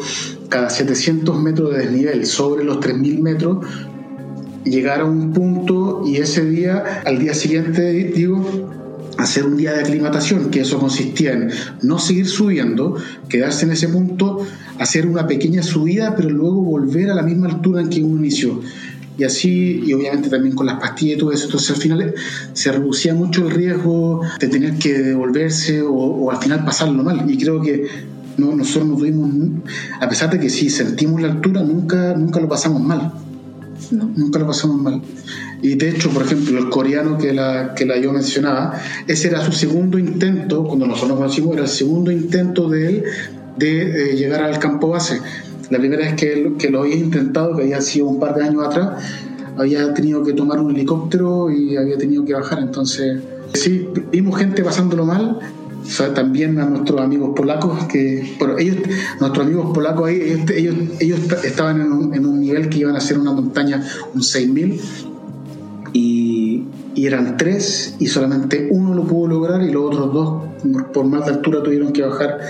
cada 0.51 0.69
700 0.69 1.41
metros 1.41 1.73
de 1.73 1.79
desnivel 1.79 2.27
sobre 2.27 2.63
los 2.63 2.77
3.000 2.77 3.19
metros, 3.21 3.65
llegar 4.65 5.01
a 5.01 5.07
un 5.07 5.33
punto 5.33 6.03
y 6.05 6.17
ese 6.17 6.45
día, 6.45 7.03
al 7.07 7.19
día 7.19 7.33
siguiente, 7.33 7.91
digo, 8.15 8.71
hacer 9.17 9.47
un 9.47 9.57
día 9.57 9.73
de 9.73 9.81
aclimatación, 9.81 10.51
que 10.51 10.61
eso 10.61 10.79
consistía 10.79 11.33
en 11.33 11.51
no 11.81 11.99
seguir 11.99 12.27
subiendo, 12.27 12.97
quedarse 13.31 13.65
en 13.65 13.73
ese 13.73 13.89
punto, 13.89 14.47
hacer 14.79 15.07
una 15.07 15.27
pequeña 15.27 15.63
subida, 15.63 16.15
pero 16.15 16.29
luego 16.29 16.61
volver 16.61 17.11
a 17.11 17.15
la 17.15 17.23
misma 17.23 17.49
altura 17.49 17.81
en 17.81 17.89
que 17.89 18.03
uno 18.03 18.19
inició 18.19 18.61
y 19.19 19.25
así, 19.25 19.83
y 19.85 19.93
obviamente 19.95 20.29
también 20.29 20.55
con 20.55 20.67
las 20.67 20.79
pastillas 20.79 21.17
y 21.17 21.21
todo 21.21 21.33
eso, 21.33 21.47
entonces 21.47 21.71
al 21.71 21.77
final 21.77 22.15
se 22.53 22.73
reducía 22.73 23.15
mucho 23.15 23.47
el 23.47 23.51
riesgo 23.51 24.21
de 24.39 24.49
tener 24.49 24.75
que 24.75 24.93
devolverse 24.93 25.83
o, 25.83 26.31
al 26.31 26.39
final 26.39 26.65
pasarlo 26.65 27.03
mal. 27.03 27.25
Y 27.31 27.39
creo 27.39 27.63
que 27.63 27.87
no, 28.37 28.55
nosotros 28.55 28.89
no 28.91 28.97
tuvimos, 28.97 29.31
a 30.01 30.09
pesar 30.09 30.31
de 30.31 30.39
que 30.39 30.51
sí 30.51 30.69
sentimos 30.69 31.23
la 31.23 31.29
altura, 31.29 31.63
nunca, 31.63 32.15
nunca 32.15 32.41
lo 32.41 32.49
pasamos 32.49 32.83
mal. 32.83 33.13
Nunca 33.91 34.39
lo 34.39 34.47
pasamos 34.47 34.81
mal. 34.81 35.01
Y 35.63 35.77
de 35.77 35.91
hecho, 35.91 36.11
por 36.11 36.23
ejemplo, 36.23 36.59
el 36.59 36.69
coreano 36.69 37.17
que 37.17 37.33
la, 37.33 37.75
que 37.75 37.87
la 37.87 37.99
yo 37.99 38.13
mencionaba, 38.13 38.79
ese 39.07 39.29
era 39.29 39.45
su 39.45 39.53
segundo 39.53 39.99
intento, 39.99 40.65
cuando 40.65 40.87
nosotros 40.87 41.11
nos 41.11 41.19
conocimos, 41.19 41.55
era 41.55 41.63
el 41.63 41.69
segundo 41.69 42.11
intento 42.11 42.69
de 42.69 42.89
él 42.89 43.05
de 43.57 44.13
eh, 44.13 44.17
llegar 44.17 44.43
al 44.43 44.59
campo 44.59 44.89
base 44.89 45.21
la 45.71 45.79
primera 45.79 46.03
vez 46.03 46.15
que, 46.15 46.55
que 46.59 46.71
lo 46.71 46.83
había 46.83 46.97
intentado, 46.97 47.57
que 47.57 47.63
había 47.63 47.81
sido 47.81 48.07
un 48.07 48.21
par 48.21 48.35
de 48.35 48.45
años 48.45 48.65
atrás, 48.67 49.03
había 49.57 49.93
tenido 49.95 50.23
que 50.23 50.33
tomar 50.33 50.61
un 50.61 50.71
helicóptero 50.71 51.51
y 51.51 51.77
había 51.77 51.97
tenido 51.99 52.25
que 52.25 52.35
bajar. 52.35 52.61
Entonces, 52.61 53.21
sí, 53.55 53.89
vimos 54.13 54.39
gente 54.39 54.63
pasándolo 54.63 55.05
mal. 55.05 55.39
también 56.15 56.59
a 56.59 56.67
nuestros 56.67 57.01
amigos 57.01 57.31
polacos, 57.35 57.85
que 57.85 58.35
bueno, 58.39 58.59
ellos, 58.59 58.77
nuestros 59.21 59.47
amigos 59.47 59.73
polacos 59.73 60.09
ahí, 60.09 60.45
ellos, 60.55 60.75
ellos, 61.01 61.21
estaban 61.45 61.81
en 61.81 61.93
un, 61.93 62.15
en 62.15 62.27
un, 62.27 62.41
nivel 62.41 62.69
que 62.69 62.79
iban 62.79 62.95
a 62.95 62.99
hacer 62.99 63.19
una 63.19 63.33
montaña, 63.33 63.85
un 64.15 64.23
6000, 64.23 64.81
y, 65.93 66.65
y 66.95 67.07
eran 67.07 67.37
tres, 67.37 67.97
y 67.99 68.09
solamente 68.09 68.69
uno 68.71 68.95
lo 68.95 69.05
pudo 69.05 69.29
lograr, 69.29 69.63
y 69.63 69.71
los 69.71 69.85
otros 69.85 70.13
dos, 70.13 70.43
por 70.93 71.07
más 71.07 71.27
de 71.27 71.33
altura, 71.33 71.63
tuvieron 71.63 71.93
que 71.93 72.03
bajar 72.03 72.41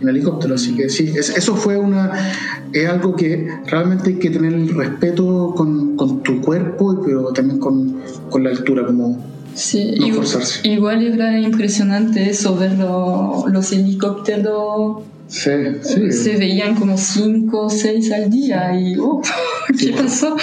en 0.00 0.08
helicóptero. 0.08 0.54
Así 0.54 0.74
que 0.74 0.88
sí, 0.88 1.12
eso 1.16 1.56
fue 1.56 1.76
una. 1.76 2.32
Es 2.72 2.88
algo 2.88 3.16
que 3.16 3.48
realmente 3.66 4.10
hay 4.10 4.16
que 4.16 4.30
tener 4.30 4.52
el 4.52 4.68
respeto 4.74 5.54
con, 5.56 5.96
con 5.96 6.22
tu 6.22 6.40
cuerpo, 6.40 7.02
pero 7.04 7.32
también 7.32 7.58
con, 7.58 8.00
con 8.30 8.44
la 8.44 8.50
altura, 8.50 8.86
como. 8.86 9.24
Sí, 9.54 9.94
igual, 9.96 10.26
igual, 10.62 11.02
era 11.02 11.38
impresionante 11.40 12.30
eso, 12.30 12.56
ver 12.56 12.72
los 12.78 13.72
helicópteros. 13.72 15.02
Sí, 15.26 15.50
sí. 15.82 16.12
Se 16.12 16.36
veían 16.36 16.74
como 16.74 16.96
cinco 16.96 17.66
o 17.66 17.70
seis 17.70 18.10
al 18.12 18.30
día 18.30 18.78
y. 18.78 18.96
Oh, 18.98 19.20
¿Qué 19.78 19.92
pasó? 19.92 20.36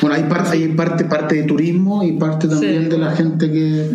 Bueno, 0.00 0.16
hay 0.16 0.24
parte, 0.24 0.56
hay 0.56 0.68
parte, 0.68 1.04
parte 1.04 1.36
de 1.36 1.42
turismo 1.44 2.02
y 2.02 2.12
parte 2.12 2.48
también 2.48 2.88
de 2.88 2.98
la 2.98 3.12
gente 3.12 3.50
que, 3.50 3.90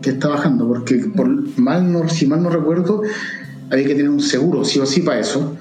que 0.00 0.10
está 0.10 0.28
bajando, 0.28 0.66
porque 0.66 0.96
por 1.14 1.28
mal 1.58 1.92
no, 1.92 2.08
si 2.08 2.26
mal 2.26 2.42
no 2.42 2.50
recuerdo, 2.50 3.02
había 3.70 3.86
que 3.86 3.94
tener 3.94 4.10
un 4.10 4.20
seguro, 4.20 4.64
sí 4.64 4.78
o 4.78 4.86
sí, 4.86 5.02
para 5.02 5.20
eso. 5.20 5.56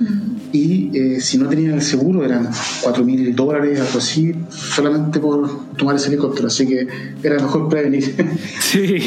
Y 0.51 0.97
eh, 0.97 1.19
si 1.19 1.37
no 1.37 1.49
tenían 1.49 1.73
el 1.73 1.81
seguro, 1.81 2.23
eran 2.23 2.49
4 2.81 3.03
mil 3.03 3.35
dólares, 3.35 3.79
algo 3.79 3.99
así, 3.99 4.33
solamente 4.49 5.19
por 5.19 5.75
tomar 5.75 5.95
ese 5.95 6.07
helicóptero. 6.07 6.47
Así 6.47 6.67
que 6.67 6.87
era 7.23 7.35
mejor 7.35 7.69
prevenir. 7.69 8.15
Sí. 8.59 8.97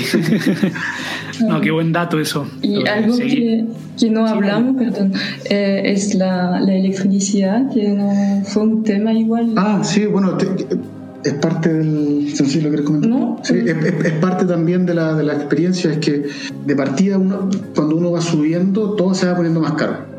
no, 1.47 1.61
qué 1.61 1.71
buen 1.71 1.93
dato 1.93 2.19
eso. 2.19 2.47
Y 2.63 2.87
algo 2.87 3.17
que, 3.19 3.67
que, 3.99 4.11
no 4.11 4.27
hablamos, 4.27 4.77
perdón, 4.77 5.13
eh, 5.45 5.83
es 5.85 6.15
la, 6.15 6.61
la, 6.61 6.75
electricidad, 6.75 7.71
que 7.71 7.89
no 7.89 8.43
fue 8.47 8.63
un 8.63 8.85
tema 8.85 9.13
igual. 9.13 9.53
Ah, 9.57 9.83
sí, 9.85 10.07
bueno, 10.07 10.39
es 11.25 11.35
parte 11.35 11.73
del. 11.73 12.33
¿sí 12.35 12.61
lo 12.61 12.85
comentar? 12.85 13.11
No. 13.11 13.39
Sí, 13.43 13.55
es, 13.55 14.05
es, 14.05 14.13
parte 14.15 14.47
también 14.47 14.87
de 14.87 14.95
la, 14.95 15.15
de 15.15 15.25
la 15.25 15.35
experiencia, 15.35 15.93
es 15.93 15.99
que 15.99 16.27
de 16.67 16.77
partida, 16.77 17.19
uno, 17.19 17.49
cuando 17.75 17.97
uno 17.97 18.13
va 18.13 18.21
subiendo, 18.21 18.95
todo 18.95 19.15
se 19.15 19.27
va 19.27 19.37
poniendo 19.37 19.61
más 19.61 19.73
caro. 19.73 20.10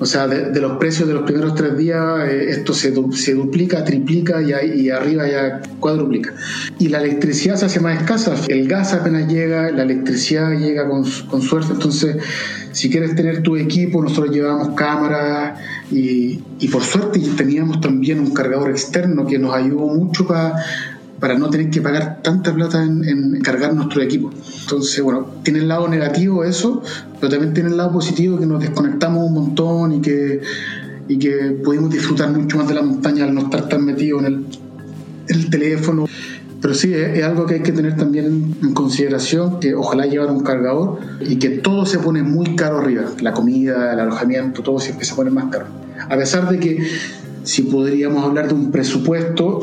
O 0.00 0.06
sea, 0.06 0.26
de, 0.26 0.60
los 0.60 0.78
precios 0.78 1.06
de 1.06 1.14
los 1.14 1.22
primeros 1.22 1.54
tres 1.54 1.76
días, 1.76 2.28
eh, 2.28 2.46
esto 2.50 2.74
se, 2.74 2.92
se, 3.12 3.34
duplica, 3.34 3.84
triplica 3.84 4.42
y, 4.42 4.52
y, 4.80 4.90
arriba 4.90 5.28
ya 5.28 5.62
cuadruplica. 5.78 6.34
Y 6.80 6.88
la 6.88 7.00
electricidad 7.00 7.56
se 7.56 7.66
hace 7.66 7.78
más 7.78 8.00
escasa. 8.00 8.34
El 8.48 8.66
gas 8.66 8.92
apenas 8.92 9.32
llega, 9.32 9.70
la 9.70 9.84
electricidad 9.84 10.50
llega 10.58 10.88
con, 10.88 11.04
con 11.30 11.42
suerte. 11.42 11.74
Entonces, 11.74 12.16
si 12.72 12.90
quieres 12.90 13.14
tener 13.14 13.42
tu 13.44 13.56
equipo, 13.56 14.02
nosotros 14.02 14.34
llevamos 14.34 14.70
cámaras 14.70 15.60
y, 15.92 16.40
y 16.58 16.68
por 16.68 16.82
suerte 16.82 17.20
teníamos 17.36 17.80
también 17.80 18.18
un 18.18 18.34
cargador 18.34 18.70
externo 18.70 19.26
que 19.26 19.38
nos 19.38 19.54
ayudó 19.54 19.86
mucho 19.86 20.26
para 20.26 20.54
para 21.24 21.38
no 21.38 21.48
tener 21.48 21.70
que 21.70 21.80
pagar 21.80 22.20
tanta 22.20 22.52
plata 22.52 22.84
en, 22.84 23.40
cargar 23.40 23.72
nuestro 23.72 24.02
equipo. 24.02 24.30
Entonces, 24.60 25.02
bueno, 25.02 25.26
tiene 25.42 25.60
el 25.60 25.68
lado 25.68 25.88
negativo 25.88 26.44
eso, 26.44 26.82
pero 27.18 27.30
también 27.30 27.54
tiene 27.54 27.70
el 27.70 27.78
lado 27.78 27.92
positivo 27.92 28.38
que 28.38 28.44
nos 28.44 28.60
desconectamos 28.60 29.26
un 29.26 29.32
montón 29.32 29.92
y 29.94 30.00
que, 30.02 30.42
y 31.08 31.18
que 31.18 31.58
pudimos 31.64 31.90
disfrutar 31.90 32.30
mucho 32.30 32.58
más 32.58 32.68
de 32.68 32.74
la 32.74 32.82
montaña 32.82 33.24
al 33.24 33.34
no 33.34 33.40
estar 33.40 33.70
tan 33.70 33.86
metidos 33.86 34.20
en 34.20 34.26
el, 34.26 34.46
el 35.28 35.48
teléfono. 35.48 36.04
Pero 36.60 36.74
sí, 36.74 36.92
es, 36.92 37.24
algo 37.24 37.46
que 37.46 37.54
hay 37.54 37.62
que 37.62 37.72
tener 37.72 37.96
también 37.96 38.56
en 38.62 38.74
consideración, 38.74 39.60
que 39.60 39.74
ojalá 39.74 40.04
llevar 40.04 40.30
un 40.30 40.42
cargador 40.42 40.98
y 41.22 41.36
que 41.36 41.48
todo 41.48 41.86
se 41.86 42.00
pone 42.00 42.22
muy 42.22 42.54
caro 42.54 42.80
arriba, 42.80 43.04
la 43.22 43.32
comida, 43.32 43.94
el 43.94 44.00
alojamiento, 44.00 44.62
todo 44.62 44.78
siempre 44.78 45.06
se 45.06 45.14
pone 45.14 45.30
más 45.30 45.46
caro. 45.46 45.68
A 46.06 46.18
pesar 46.18 46.50
de 46.50 46.60
que 46.60 46.86
si 47.44 47.62
podríamos 47.62 48.22
hablar 48.22 48.48
de 48.48 48.52
un 48.52 48.70
presupuesto, 48.70 49.62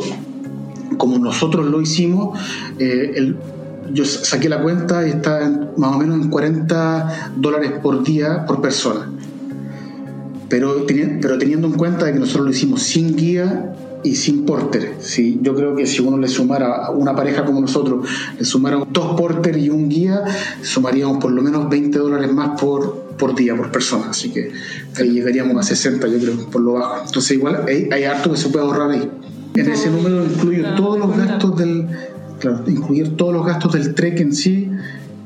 como 1.02 1.18
nosotros 1.18 1.66
lo 1.66 1.82
hicimos, 1.82 2.38
eh, 2.78 3.34
yo 3.92 4.06
saqué 4.06 4.48
la 4.48 4.62
cuenta 4.62 5.08
y 5.08 5.10
está 5.10 5.72
más 5.76 5.96
o 5.96 5.98
menos 5.98 6.22
en 6.22 6.30
40 6.30 7.32
dólares 7.38 7.72
por 7.82 8.04
día 8.04 8.46
por 8.46 8.62
persona. 8.62 9.10
Pero, 10.48 10.86
pero 11.20 11.40
teniendo 11.40 11.66
en 11.66 11.74
cuenta 11.74 12.14
que 12.14 12.20
nosotros 12.20 12.46
lo 12.46 12.52
hicimos 12.52 12.84
sin 12.84 13.16
guía 13.16 13.74
y 14.04 14.14
sin 14.14 14.46
porter. 14.46 14.94
¿sí? 15.00 15.40
Yo 15.42 15.56
creo 15.56 15.76
que 15.76 15.88
si 15.88 16.04
uno 16.04 16.20
le 16.20 16.28
sumara 16.28 16.86
a 16.86 16.92
una 16.92 17.16
pareja 17.16 17.46
como 17.46 17.62
nosotros, 17.62 18.08
le 18.38 18.46
sumara 18.46 18.86
dos 18.92 19.20
porter 19.20 19.58
y 19.58 19.72
un 19.72 19.90
guía, 19.90 20.24
sumaríamos 20.62 21.18
por 21.18 21.32
lo 21.32 21.42
menos 21.42 21.68
20 21.68 21.98
dólares 21.98 22.32
más 22.32 22.62
por, 22.62 23.16
por 23.18 23.34
día, 23.34 23.58
por 23.58 23.72
persona. 23.72 24.12
Así 24.12 24.30
que 24.30 24.52
ahí 25.00 25.10
llegaríamos 25.10 25.58
a 25.58 25.64
60, 25.64 26.08
yo 26.10 26.20
creo, 26.20 26.48
por 26.52 26.62
lo 26.62 26.74
bajo. 26.74 27.06
Entonces 27.08 27.32
igual 27.32 27.66
hay, 27.68 27.90
hay 27.92 28.04
harto 28.04 28.30
que 28.30 28.38
se 28.38 28.50
puede 28.50 28.66
ahorrar 28.66 28.92
ahí. 28.92 29.10
En 29.54 29.70
ese 29.70 29.90
número 29.90 30.26
incluyo 30.26 30.76
todos 30.76 30.98
los 30.98 31.18
gastos 31.18 31.58
del, 31.58 31.88
claro, 32.40 32.64
incluir 32.68 33.18
todos 33.18 33.34
los 33.34 33.46
gastos 33.46 33.74
del 33.74 33.94
trek 33.94 34.20
en 34.20 34.34
sí, 34.34 34.70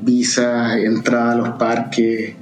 visa, 0.02 0.78
entrada 0.78 1.32
a 1.32 1.36
los 1.36 1.48
parques 1.50 2.34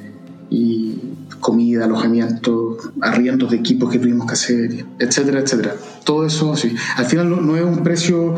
y 0.51 0.99
comida, 1.41 1.85
alojamiento, 1.85 2.79
arriendos 3.03 3.51
de 3.51 3.59
equipos 3.59 3.91
que 3.91 3.99
tuvimos 3.99 4.27
que 4.27 4.33
hacer, 4.33 4.87
etcétera, 4.99 5.41
etcétera. 5.41 5.75
Todo 6.05 6.25
eso, 6.27 6.57
sí. 6.57 6.75
Al 6.97 7.05
final 7.05 7.47
no, 7.47 7.57
es 7.57 7.63
un 7.63 7.83
precio 7.83 8.35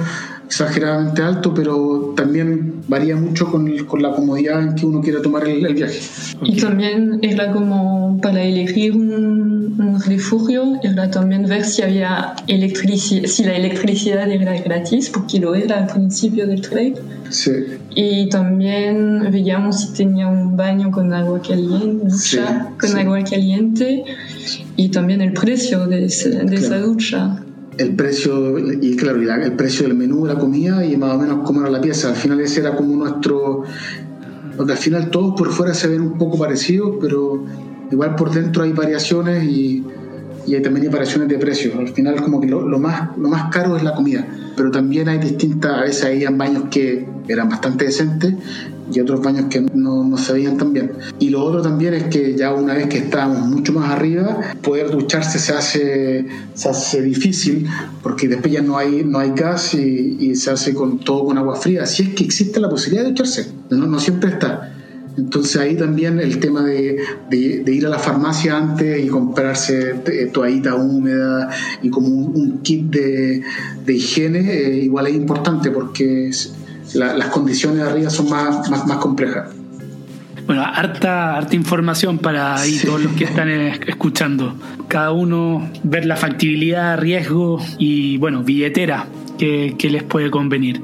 exageradamente 0.46 1.22
alto, 1.22 1.52
pero 1.52 2.14
también 2.16 2.82
varía 2.86 3.16
mucho 3.16 3.50
con, 3.50 3.68
con 3.84 4.00
la 4.00 4.12
comodidad 4.12 4.62
en 4.62 4.74
que 4.74 4.86
uno 4.86 5.00
quiera 5.00 5.20
tomar 5.20 5.46
el, 5.46 5.74
viaje. 5.74 5.98
Y 6.42 6.56
también 6.56 7.18
era 7.22 7.52
como 7.52 8.18
para 8.22 8.42
elegir 8.42 8.92
un, 8.92 9.74
un, 9.78 10.00
refugio, 10.06 10.78
era 10.82 11.10
también 11.10 11.46
ver 11.46 11.64
si 11.64 11.82
había 11.82 12.34
electricidad, 12.46 13.26
si 13.26 13.44
la 13.44 13.56
electricidad 13.56 14.30
era 14.30 14.58
gratis, 14.60 15.10
porque 15.10 15.40
lo 15.40 15.54
era 15.54 15.78
al 15.78 15.86
principio 15.88 16.46
del 16.46 16.60
trek. 16.60 16.96
Sí. 17.30 17.50
Y 17.94 18.28
también 18.28 19.28
veíamos 19.32 19.80
si 19.80 19.92
tenía 19.94 20.28
un 20.28 20.56
baño 20.56 20.92
con 20.92 21.12
agua 21.12 21.42
caliente, 21.42 22.06
ducha 22.08 22.70
con 22.80 22.96
agua 22.96 23.24
caliente, 23.24 24.04
y 24.76 24.88
también 24.90 25.20
el 25.22 25.32
precio 25.32 25.86
de, 25.86 26.02
de 26.02 26.54
esa 26.54 26.78
ducha 26.78 27.42
el 27.78 27.94
precio, 27.94 28.58
y 28.58 28.96
claro, 28.96 29.20
el 29.20 29.52
precio 29.52 29.86
del 29.86 29.96
menú, 29.96 30.26
la 30.26 30.36
comida 30.36 30.84
y 30.84 30.96
más 30.96 31.14
o 31.14 31.18
menos 31.18 31.40
cómo 31.44 31.60
era 31.60 31.70
la 31.70 31.80
pieza. 31.80 32.08
Al 32.08 32.16
final 32.16 32.40
ese 32.40 32.60
era 32.60 32.76
como 32.76 32.96
nuestro... 32.96 33.64
Porque 34.56 34.72
al 34.72 34.78
final 34.78 35.10
todos 35.10 35.34
por 35.36 35.50
fuera 35.50 35.74
se 35.74 35.86
ven 35.86 36.00
un 36.00 36.16
poco 36.16 36.38
parecidos, 36.38 36.96
pero 37.00 37.44
igual 37.90 38.16
por 38.16 38.32
dentro 38.32 38.62
hay 38.62 38.72
variaciones 38.72 39.44
y, 39.44 39.84
y 40.46 40.54
hay 40.54 40.62
también 40.62 40.86
hay 40.86 40.92
variaciones 40.92 41.28
de 41.28 41.36
precios. 41.36 41.74
Al 41.76 41.88
final 41.88 42.22
como 42.22 42.40
que 42.40 42.46
lo, 42.46 42.78
más, 42.78 43.16
lo 43.18 43.28
más 43.28 43.50
caro 43.52 43.76
es 43.76 43.82
la 43.82 43.94
comida, 43.94 44.26
pero 44.56 44.70
también 44.70 45.10
hay 45.10 45.18
distintas, 45.18 45.72
a 45.74 45.80
veces 45.82 46.04
habían 46.06 46.38
baños 46.38 46.64
que 46.70 47.06
eran 47.28 47.50
bastante 47.50 47.84
decentes 47.84 48.34
y 48.92 49.00
otros 49.00 49.20
baños 49.22 49.46
que 49.50 49.60
no, 49.60 50.04
no, 50.04 50.16
se 50.16 50.32
veían 50.32 50.56
tan 50.56 50.72
bien. 50.72 50.92
Y 51.18 51.30
lo 51.30 51.42
otro 51.44 51.62
también 51.62 51.94
es 51.94 52.04
que 52.04 52.36
ya 52.36 52.52
una 52.52 52.74
vez 52.74 52.88
que 52.88 52.98
estábamos 52.98 53.48
mucho 53.48 53.72
más 53.72 53.90
arriba, 53.90 54.38
poder 54.62 54.90
ducharse 54.90 55.38
se 55.38 55.52
hace, 55.52 56.26
se 56.54 56.68
hace 56.68 57.02
difícil 57.02 57.66
porque 58.02 58.28
después 58.28 58.52
ya 58.52 58.62
no 58.62 58.78
hay, 58.78 59.04
no 59.04 59.18
hay 59.18 59.32
gas 59.34 59.74
y, 59.74 60.16
y 60.20 60.36
se 60.36 60.50
hace 60.50 60.74
con 60.74 60.98
todo 60.98 61.26
con 61.26 61.38
agua 61.38 61.56
fría. 61.56 61.82
Así 61.82 62.02
es 62.02 62.08
que 62.10 62.24
existe 62.24 62.60
la 62.60 62.68
posibilidad 62.68 63.04
de 63.04 63.10
ducharse, 63.10 63.50
no, 63.70 63.86
no 63.86 63.98
siempre 63.98 64.30
está. 64.30 64.72
Entonces 65.16 65.56
ahí 65.56 65.76
también 65.76 66.20
el 66.20 66.38
tema 66.40 66.62
de, 66.62 66.98
de, 67.30 67.72
ir 67.72 67.86
a 67.86 67.88
la 67.88 67.98
farmacia 67.98 68.56
antes 68.56 69.02
y 69.02 69.08
comprarse 69.08 69.94
toallita 70.32 70.74
húmeda 70.74 71.48
y 71.82 71.88
como 71.88 72.08
un, 72.08 72.60
kit 72.62 72.90
de, 72.90 73.42
de 73.84 73.94
higiene 73.94 74.40
eh, 74.40 74.76
igual 74.82 75.06
es 75.06 75.14
importante 75.14 75.70
porque 75.70 76.30
las 76.94 77.28
condiciones 77.28 77.82
de 77.82 77.90
arriba 77.90 78.10
son 78.10 78.30
más, 78.30 78.68
más, 78.70 78.86
más 78.86 78.98
complejas. 78.98 79.50
Bueno, 80.46 80.62
harta, 80.62 81.36
harta 81.36 81.56
información 81.56 82.18
para 82.18 82.54
ahí 82.54 82.78
todos 82.84 83.02
los 83.02 83.12
que 83.14 83.24
están 83.24 83.50
escuchando. 83.50 84.54
Cada 84.86 85.10
uno 85.10 85.68
ver 85.82 86.06
la 86.06 86.16
factibilidad, 86.16 86.96
riesgo 86.98 87.60
y, 87.78 88.16
bueno, 88.18 88.44
billetera 88.44 89.06
que, 89.38 89.74
que 89.76 89.90
les 89.90 90.04
puede 90.04 90.30
convenir. 90.30 90.82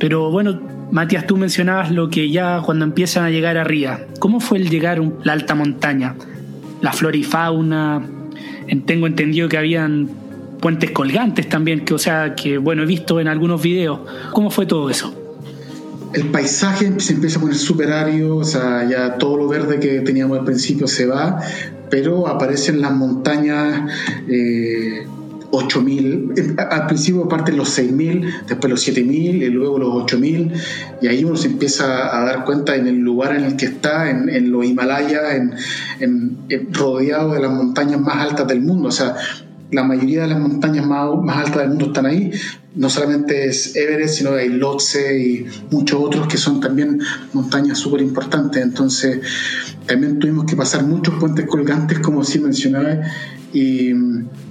Pero 0.00 0.30
bueno, 0.32 0.60
Matías, 0.90 1.24
tú 1.26 1.36
mencionabas 1.36 1.92
lo 1.92 2.10
que 2.10 2.30
ya 2.30 2.62
cuando 2.62 2.84
empiezan 2.84 3.24
a 3.24 3.30
llegar 3.30 3.56
arriba. 3.56 4.00
¿Cómo 4.18 4.40
fue 4.40 4.58
el 4.58 4.68
llegar 4.68 4.98
a 4.98 5.02
la 5.22 5.34
alta 5.34 5.54
montaña? 5.54 6.16
La 6.80 6.92
flora 6.92 7.16
y 7.16 7.22
fauna. 7.22 8.02
Tengo 8.86 9.06
entendido 9.06 9.48
que 9.48 9.56
habían 9.56 10.10
puentes 10.60 10.90
colgantes 10.90 11.48
también, 11.48 11.84
que 11.84 11.94
o 11.94 11.98
sea, 11.98 12.34
que 12.34 12.58
bueno, 12.58 12.82
he 12.82 12.86
visto 12.86 13.20
en 13.20 13.28
algunos 13.28 13.62
videos. 13.62 14.00
¿Cómo 14.32 14.50
fue 14.50 14.66
todo 14.66 14.90
eso? 14.90 15.19
El 16.12 16.30
paisaje 16.30 16.92
se 16.98 17.12
empieza 17.12 17.38
a 17.38 17.42
poner 17.42 17.56
súper 17.56 17.92
árido, 17.92 18.36
o 18.36 18.44
sea, 18.44 18.88
ya 18.88 19.18
todo 19.18 19.36
lo 19.36 19.48
verde 19.48 19.78
que 19.78 20.00
teníamos 20.00 20.38
al 20.38 20.44
principio 20.44 20.88
se 20.88 21.06
va, 21.06 21.40
pero 21.88 22.26
aparecen 22.26 22.80
las 22.80 22.92
montañas 22.92 23.90
eh, 24.28 25.06
8.000, 25.50 26.58
al 26.70 26.86
principio 26.86 27.28
parten 27.28 27.56
los 27.56 27.78
6.000, 27.78 28.46
después 28.46 28.70
los 28.70 28.86
7.000 28.86 29.42
y 29.42 29.48
luego 29.48 29.78
los 29.78 29.88
8.000 30.04 30.52
y 31.02 31.06
ahí 31.08 31.24
uno 31.24 31.36
se 31.36 31.48
empieza 31.48 32.16
a 32.16 32.24
dar 32.24 32.44
cuenta 32.44 32.76
en 32.76 32.86
el 32.86 32.96
lugar 32.96 33.34
en 33.34 33.44
el 33.44 33.56
que 33.56 33.66
está, 33.66 34.10
en, 34.10 34.28
en 34.28 34.52
los 34.52 34.64
Himalayas, 34.64 35.22
en, 36.00 36.38
rodeado 36.72 37.34
de 37.34 37.40
las 37.40 37.50
montañas 37.50 38.00
más 38.00 38.16
altas 38.16 38.46
del 38.46 38.60
mundo, 38.60 38.88
o 38.88 38.92
sea, 38.92 39.14
la 39.72 39.84
mayoría 39.84 40.22
de 40.22 40.28
las 40.28 40.40
montañas 40.40 40.86
más, 40.86 41.08
más 41.22 41.36
altas 41.46 41.58
del 41.58 41.68
mundo 41.68 41.86
están 41.86 42.06
ahí, 42.06 42.32
no 42.74 42.88
solamente 42.88 43.46
es 43.46 43.74
Everest, 43.76 44.18
sino 44.18 44.34
hay 44.34 44.48
Lhotse 44.48 45.18
y 45.18 45.46
muchos 45.70 46.00
otros 46.00 46.28
que 46.28 46.36
son 46.36 46.60
también 46.60 47.00
montañas 47.32 47.78
súper 47.78 48.00
importantes, 48.00 48.62
entonces 48.62 49.20
también 49.86 50.18
tuvimos 50.18 50.44
que 50.44 50.56
pasar 50.56 50.84
muchos 50.84 51.14
puentes 51.18 51.46
colgantes, 51.46 51.98
como 51.98 52.24
sí 52.24 52.38
mencionaba, 52.38 53.00
y 53.52 53.90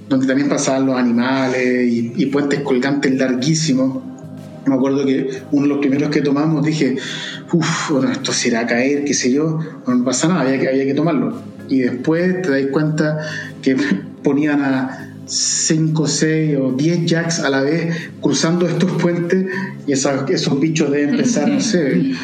donde 0.08 0.26
también 0.26 0.48
pasaban 0.48 0.86
los 0.86 0.96
animales 0.96 1.90
y, 1.90 2.26
puentes 2.26 2.60
colgantes 2.60 3.16
larguísimos. 3.16 4.02
Me 4.66 4.74
acuerdo 4.74 5.06
que 5.06 5.42
uno 5.52 5.62
de 5.62 5.68
los 5.68 5.78
primeros 5.78 6.10
que 6.10 6.20
tomamos 6.20 6.64
dije, 6.64 6.96
uff, 7.52 7.90
bueno, 7.92 8.10
esto 8.10 8.32
se 8.32 8.48
irá 8.48 8.60
a 8.60 8.66
caer, 8.66 9.04
qué 9.04 9.14
sé 9.14 9.32
yo, 9.32 9.58
no 9.86 10.04
pasa 10.04 10.28
nada, 10.28 10.42
había 10.42 10.58
que, 10.60 10.68
había 10.68 10.84
que 10.84 10.94
tomarlo. 10.94 11.40
Y 11.68 11.80
después 11.80 12.42
te 12.42 12.50
das 12.50 12.70
cuenta 12.70 13.18
que 13.62 13.76
ponían 14.22 14.62
a 14.62 15.09
5, 15.30 16.08
6 16.08 16.58
o 16.60 16.72
10 16.72 17.06
jacks 17.06 17.38
a 17.38 17.50
la 17.50 17.60
vez 17.60 18.10
cruzando 18.20 18.66
estos 18.66 18.90
puentes 19.00 19.46
y 19.86 19.92
esos 19.92 20.60
bichos 20.60 20.90
deben 20.90 21.16
pesar, 21.16 21.48
no 21.48 21.60
sé, 21.60 22.14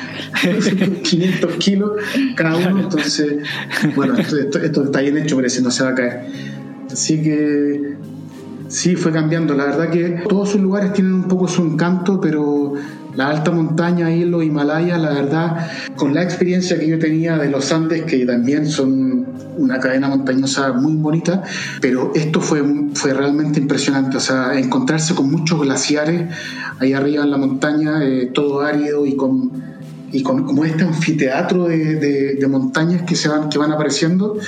500 1.04 1.52
kilos 1.56 1.92
cada 2.34 2.56
uno. 2.56 2.80
Entonces, 2.80 3.36
bueno, 3.94 4.16
esto, 4.16 4.58
esto, 4.58 4.84
está 4.84 5.00
bien 5.02 5.18
hecho, 5.18 5.36
parece, 5.36 5.62
no 5.62 5.70
se 5.70 5.84
va 5.84 5.90
a 5.90 5.94
caer. 5.94 6.20
Así 6.90 7.22
que 7.22 7.94
sí, 8.66 8.96
fue 8.96 9.12
cambiando. 9.12 9.54
La 9.54 9.66
verdad 9.66 9.90
que 9.90 10.22
todos 10.28 10.50
sus 10.50 10.60
lugares 10.60 10.92
tienen 10.92 11.14
un 11.14 11.28
poco 11.28 11.46
su 11.46 11.62
encanto, 11.62 12.20
pero 12.20 12.74
la 13.14 13.30
alta 13.30 13.52
montaña 13.52 14.12
en 14.12 14.32
los 14.32 14.42
Himalayas, 14.44 15.00
la 15.00 15.10
verdad, 15.10 15.70
con 15.94 16.12
la 16.12 16.24
experiencia 16.24 16.76
que 16.76 16.88
yo 16.88 16.98
tenía 16.98 17.38
de 17.38 17.50
los 17.50 17.70
Andes, 17.72 18.02
que 18.02 18.26
también 18.26 18.66
son 18.66 19.05
una 19.56 19.78
cadena 19.80 20.08
montañosa 20.08 20.72
muy 20.72 20.94
bonita, 20.94 21.42
pero 21.80 22.12
esto 22.14 22.40
fue, 22.40 22.62
fue 22.94 23.14
realmente 23.14 23.60
impresionante, 23.60 24.16
o 24.16 24.20
sea, 24.20 24.58
encontrarse 24.58 25.14
con 25.14 25.30
muchos 25.30 25.60
glaciares 25.60 26.34
ahí 26.78 26.92
arriba 26.92 27.24
en 27.24 27.30
la 27.30 27.38
montaña, 27.38 28.04
eh, 28.04 28.30
todo 28.32 28.60
árido 28.60 29.06
y 29.06 29.16
con 29.16 29.76
y 30.12 30.22
con 30.22 30.44
como 30.44 30.64
este 30.64 30.84
anfiteatro 30.84 31.64
de, 31.64 32.36
de, 32.36 32.48
montañas 32.48 33.02
que 33.02 33.16
se 33.16 33.28
van 33.28 33.48
que 33.48 33.58
van 33.58 33.72
apareciendo 33.72 34.38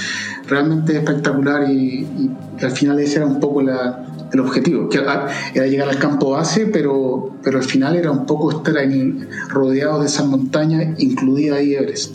realmente 0.46 0.96
espectacular 0.96 1.68
y, 1.68 2.06
y, 2.06 2.30
al 2.64 2.70
final 2.70 3.00
ese 3.00 3.16
era 3.16 3.26
un 3.26 3.40
poco 3.40 3.60
la, 3.60 4.06
el 4.32 4.40
objetivo, 4.40 4.88
que 4.88 4.98
era 4.98 5.28
llegar 5.54 5.88
al 5.88 5.98
campo 5.98 6.30
base, 6.30 6.66
pero, 6.66 7.34
pero 7.42 7.58
al 7.58 7.64
final 7.64 7.96
era 7.96 8.10
un 8.10 8.26
poco 8.26 8.50
estar 8.50 8.76
ahí 8.76 9.26
rodeado 9.48 10.00
de 10.00 10.06
esas 10.06 10.26
montañas, 10.26 11.00
incluida 11.00 11.56
ahí 11.56 11.74
Everest. 11.74 12.14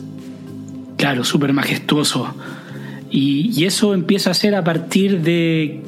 Claro, 0.96 1.24
súper 1.24 1.52
majestuoso. 1.52 2.34
Y, 3.16 3.52
y, 3.54 3.64
eso 3.64 3.94
empieza 3.94 4.32
a 4.32 4.34
ser 4.34 4.56
a 4.56 4.64
partir 4.64 5.22
de... 5.22 5.84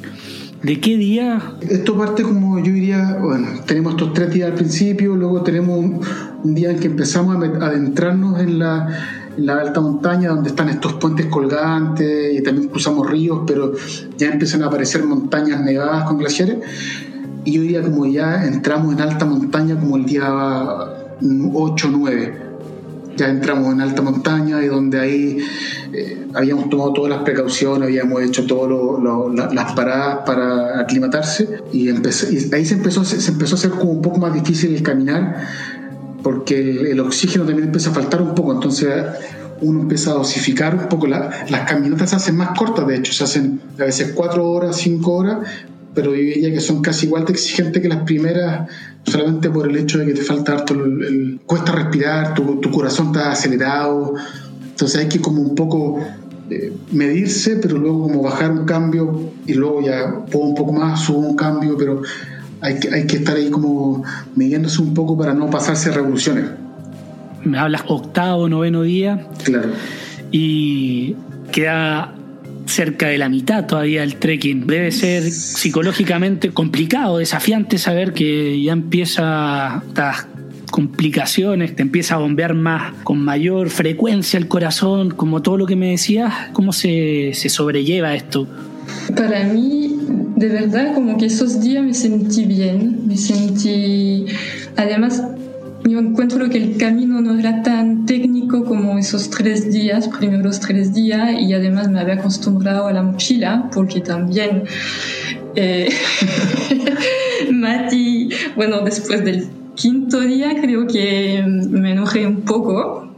¿De 0.62 0.80
qué 0.80 0.96
día? 0.96 1.54
Esto 1.60 1.98
parte 1.98 2.22
como 2.22 2.58
yo 2.58 2.72
diría, 2.72 3.18
bueno, 3.20 3.48
tenemos 3.66 3.94
estos 3.94 4.14
tres 4.14 4.32
días 4.32 4.50
al 4.50 4.54
principio, 4.54 5.16
luego 5.16 5.42
tenemos 5.42 5.76
un, 5.76 6.00
un 6.44 6.54
día 6.54 6.70
en 6.70 6.78
que 6.78 6.86
empezamos 6.86 7.36
a 7.36 7.66
adentrarnos 7.66 8.40
en 8.40 8.60
la 8.60 8.88
en 9.36 9.46
la 9.46 9.58
alta 9.58 9.80
montaña 9.80 10.30
donde 10.30 10.50
están 10.50 10.68
estos 10.68 10.94
puentes 10.94 11.26
colgantes 11.26 12.38
y 12.38 12.42
también 12.42 12.68
cruzamos 12.68 13.10
ríos, 13.10 13.40
pero 13.46 13.72
ya 14.16 14.28
empiezan 14.28 14.62
a 14.62 14.66
aparecer 14.66 15.04
montañas 15.04 15.60
nevadas 15.60 16.04
con 16.04 16.18
glaciares. 16.18 16.58
Y 17.44 17.52
yo 17.52 17.62
diría 17.62 17.82
como 17.82 18.06
ya 18.06 18.44
entramos 18.44 18.94
en 18.94 19.00
alta 19.00 19.24
montaña 19.24 19.78
como 19.78 19.96
el 19.96 20.06
día 20.06 20.26
8 21.52 21.88
9. 21.90 22.45
Ya 23.16 23.28
entramos 23.28 23.72
en 23.72 23.80
alta 23.80 24.02
montaña 24.02 24.62
y 24.62 24.66
donde 24.66 25.00
ahí 25.00 25.38
eh, 25.92 26.26
habíamos 26.34 26.68
tomado 26.68 26.92
todas 26.92 27.10
las 27.10 27.22
precauciones, 27.22 27.88
habíamos 27.88 28.22
hecho 28.22 28.46
todas 28.46 29.52
las 29.54 29.72
paradas 29.72 30.18
para 30.26 30.80
aclimatarse 30.80 31.60
y, 31.72 31.88
ahí 31.88 32.64
se 32.64 32.74
empezó, 32.74 33.04
se 33.04 33.30
empezó 33.30 33.54
a 33.54 33.58
hacer 33.58 33.70
como 33.70 33.92
un 33.92 34.02
poco 34.02 34.18
más 34.18 34.34
difícil 34.34 34.74
el 34.74 34.82
caminar 34.82 35.46
porque 36.26 36.90
el, 36.90 36.98
oxígeno 36.98 37.44
también 37.44 37.68
empieza 37.68 37.90
a 37.90 37.92
faltar 37.92 38.20
un 38.20 38.34
poco, 38.34 38.52
entonces 38.52 38.92
uno 39.60 39.82
empieza 39.82 40.10
a 40.10 40.14
dosificar 40.14 40.74
un 40.74 40.88
poco. 40.88 41.06
las 41.06 41.68
caminatas 41.68 42.10
se 42.10 42.16
hacen 42.16 42.36
más 42.36 42.58
cortas, 42.58 42.84
de 42.84 42.96
hecho, 42.96 43.12
se 43.12 43.22
hacen 43.22 43.60
a 43.78 43.84
veces 43.84 44.10
cuatro 44.12 44.50
horas, 44.50 44.76
cinco 44.76 45.12
horas, 45.12 45.46
pero 45.94 46.16
yo 46.16 46.50
que 46.50 46.58
son 46.58 46.82
casi 46.82 47.06
igual 47.06 47.26
de 47.26 47.32
exigentes 47.32 47.80
que 47.80 47.88
las 47.88 48.02
primeras, 48.02 48.68
solamente 49.07 49.50
por 49.50 49.68
el 49.68 49.76
hecho 49.76 49.98
de 49.98 50.07
que 50.07 50.14
te 50.14 50.22
falta 50.22 50.52
harto, 50.52 50.74
el, 50.74 51.40
cuesta 51.46 51.72
respirar, 51.72 52.34
tu, 52.34 52.61
tu, 52.61 52.70
corazón 52.70 53.09
está 53.09 53.30
acelerado, 53.30 54.14
entonces 54.70 55.00
hay 55.00 55.09
que 55.09 55.20
como 55.20 55.40
un 55.42 55.54
poco 55.54 56.00
eh, 56.50 56.72
medirse, 56.92 57.57
pero 57.57 57.78
luego 57.78 58.02
como 58.02 58.22
bajar 58.22 58.50
un 58.50 58.64
cambio 58.64 59.32
y 59.46 59.54
luego 59.54 59.80
ya 59.80 60.24
puedo 60.30 60.44
un 60.44 60.54
poco 60.54 60.72
más, 60.72 61.02
subo 61.02 61.20
un 61.20 61.36
cambio, 61.36 61.76
pero 61.78 62.02
hay 62.61 62.78
que, 62.78 62.92
hay 62.92 63.07
que 63.07 63.16
estar 63.16 63.36
ahí 63.36 63.50
como 63.50 64.04
midiéndose 64.34 64.82
un 64.82 64.92
poco 64.92 65.16
para 65.16 65.34
no 65.34 65.48
pasarse 65.50 65.90
revoluciones. 65.92 66.44
Me 67.44 67.59
hablas 67.59 67.84
octavo, 67.86 68.48
noveno 68.48 68.82
día. 68.82 69.28
Claro. 69.44 69.70
Y 70.32 71.14
queda 71.52 72.15
cerca 72.66 73.08
de 73.08 73.18
la 73.18 73.28
mitad 73.28 73.66
todavía 73.66 74.02
el 74.02 74.16
trekking. 74.16 74.66
Debe 74.66 74.92
ser 74.92 75.22
psicológicamente 75.30 76.50
complicado, 76.50 77.18
desafiante 77.18 77.78
saber 77.78 78.12
que 78.12 78.62
ya 78.62 78.72
empieza 78.72 79.82
estas 79.88 80.26
complicaciones, 80.70 81.74
te 81.76 81.82
empieza 81.82 82.16
a 82.16 82.18
bombear 82.18 82.54
más, 82.54 82.92
con 83.04 83.18
mayor 83.18 83.70
frecuencia 83.70 84.38
el 84.38 84.48
corazón, 84.48 85.10
como 85.10 85.42
todo 85.42 85.56
lo 85.56 85.66
que 85.66 85.76
me 85.76 85.90
decías, 85.90 86.32
¿cómo 86.52 86.72
se, 86.72 87.32
se 87.34 87.48
sobrelleva 87.48 88.14
esto? 88.14 88.46
Para 89.16 89.44
mí, 89.44 89.96
de 90.36 90.48
verdad, 90.48 90.94
como 90.94 91.16
que 91.16 91.26
esos 91.26 91.60
días 91.60 91.84
me 91.84 91.94
sentí 91.94 92.44
bien, 92.44 93.06
me 93.06 93.16
sentí, 93.16 94.26
además, 94.76 95.22
yo 95.89 96.01
encuentro 96.01 96.49
que 96.49 96.59
el 96.59 96.76
camino 96.76 97.20
no 97.20 97.39
era 97.39 97.62
tan 97.62 98.07
técnico 98.07 98.64
como 98.64 98.99
esos 98.99 99.30
tres 99.30 99.72
días, 99.72 100.09
primeros 100.09 100.61
tres 100.61 100.93
días, 100.93 101.41
y 101.41 101.53
además 101.53 101.89
me 101.89 102.01
había 102.01 102.14
acostumbrado 102.14 102.87
a 102.87 102.93
la 102.93 103.03
mochila, 103.03 103.70
porque 103.72 104.01
también 104.01 104.64
eh, 105.55 105.89
Mati, 107.53 108.28
bueno, 108.57 108.82
después 108.82 109.24
del 109.24 109.49
quinto 109.74 110.20
día 110.20 110.61
creo 110.61 110.87
que 110.87 111.45
me 111.47 111.93
enojé 111.93 112.26
un 112.26 112.43
poco 112.43 113.14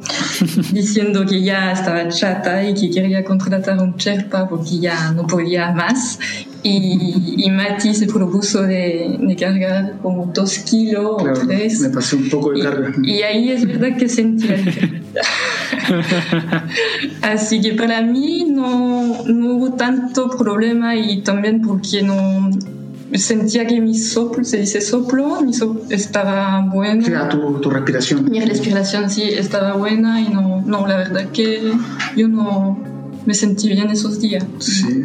diciendo 0.73 1.25
que 1.27 1.43
ya 1.43 1.73
estaba 1.73 2.09
chata 2.09 2.63
y 2.69 2.75
que 2.75 2.91
quería 2.91 3.25
contratar 3.25 3.79
un 3.79 3.97
Sherpa 3.97 4.49
porque 4.49 4.79
ya 4.79 5.13
no 5.13 5.27
podía 5.27 5.73
más. 5.73 6.19
Y, 6.63 7.45
y 7.45 7.51
Mati 7.51 7.95
se 7.95 8.07
propuso 8.07 8.63
de, 8.63 9.17
de, 9.21 9.37
cargar 9.37 9.99
como 10.03 10.27
dos 10.35 10.59
kilos 10.59 11.23
o 11.23 11.47
tres. 11.47 11.81
Me 11.81 11.91
pasé 11.91 12.17
un 12.17 12.29
poco 12.29 12.53
de 12.53 12.63
carga. 12.63 12.93
Y, 13.03 13.23
ahí 13.23 13.51
es 13.51 13.67
verdad 13.67 13.97
que 13.97 14.09
sentí 14.09 14.49
la 14.49 14.57
Así 17.23 17.61
que 17.61 17.75
para 17.75 18.03
mí 18.03 18.47
no, 18.49 19.25
no 19.25 19.55
hubo 19.55 19.73
tanto 19.75 20.31
problema 20.31 20.97
y 20.97 21.23
también 21.23 21.63
porque 21.63 22.03
no 22.03 22.51
sentía 23.15 23.67
que 23.67 23.81
mi 23.81 23.97
soplo, 23.97 24.45
se 24.45 24.59
dice 24.59 24.81
soplo, 24.81 25.41
mi 25.41 25.55
soplo 25.55 25.83
estaba 25.91 26.69
bueno. 26.73 27.05
Sí, 27.05 27.13
tu, 27.31 27.61
tu, 27.61 27.71
respiración. 27.71 28.31
Mi 28.31 28.41
respiración 28.41 29.09
sí 29.09 29.23
estaba 29.23 29.75
buena 29.75 30.21
y 30.21 30.29
no, 30.29 30.63
no, 30.63 30.87
la 30.87 30.97
verdad 30.97 31.29
que 31.33 31.73
yo 32.17 32.29
no 32.29 32.98
me 33.29 33.35
sentí 33.35 33.69
bien 33.69 33.91
esos 33.91 34.23
días. 34.23 34.43
Sí, 34.59 35.05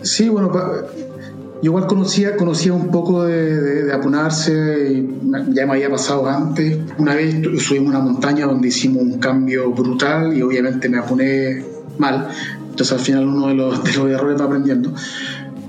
sí, 0.00 0.30
bueno, 0.30 0.50
yo 0.50 1.60
igual 1.62 1.86
conocía, 1.86 2.34
conocía 2.34 2.72
un 2.72 2.90
poco 2.90 3.24
de, 3.24 3.60
de, 3.60 3.82
de, 3.84 3.92
apunarse, 3.92 4.90
y 4.90 5.54
ya 5.54 5.66
me 5.66 5.72
había 5.72 5.90
pasado 5.90 6.26
antes. 6.26 6.78
Una 6.96 7.14
vez 7.14 7.36
subimos 7.58 7.90
una 7.90 7.98
montaña 7.98 8.46
donde 8.46 8.68
hicimos 8.68 9.02
un 9.02 9.18
cambio 9.18 9.70
brutal 9.72 10.34
y 10.34 10.40
obviamente 10.40 10.88
me 10.88 10.96
apuné 11.00 11.62
mal. 11.98 12.28
Entonces 12.70 12.92
al 12.92 13.00
final 13.00 13.28
uno 13.28 13.48
de 13.48 13.54
los, 13.56 13.84
de 13.84 13.92
los 13.92 14.10
errores 14.10 14.40
va 14.40 14.46
aprendiendo. 14.46 14.94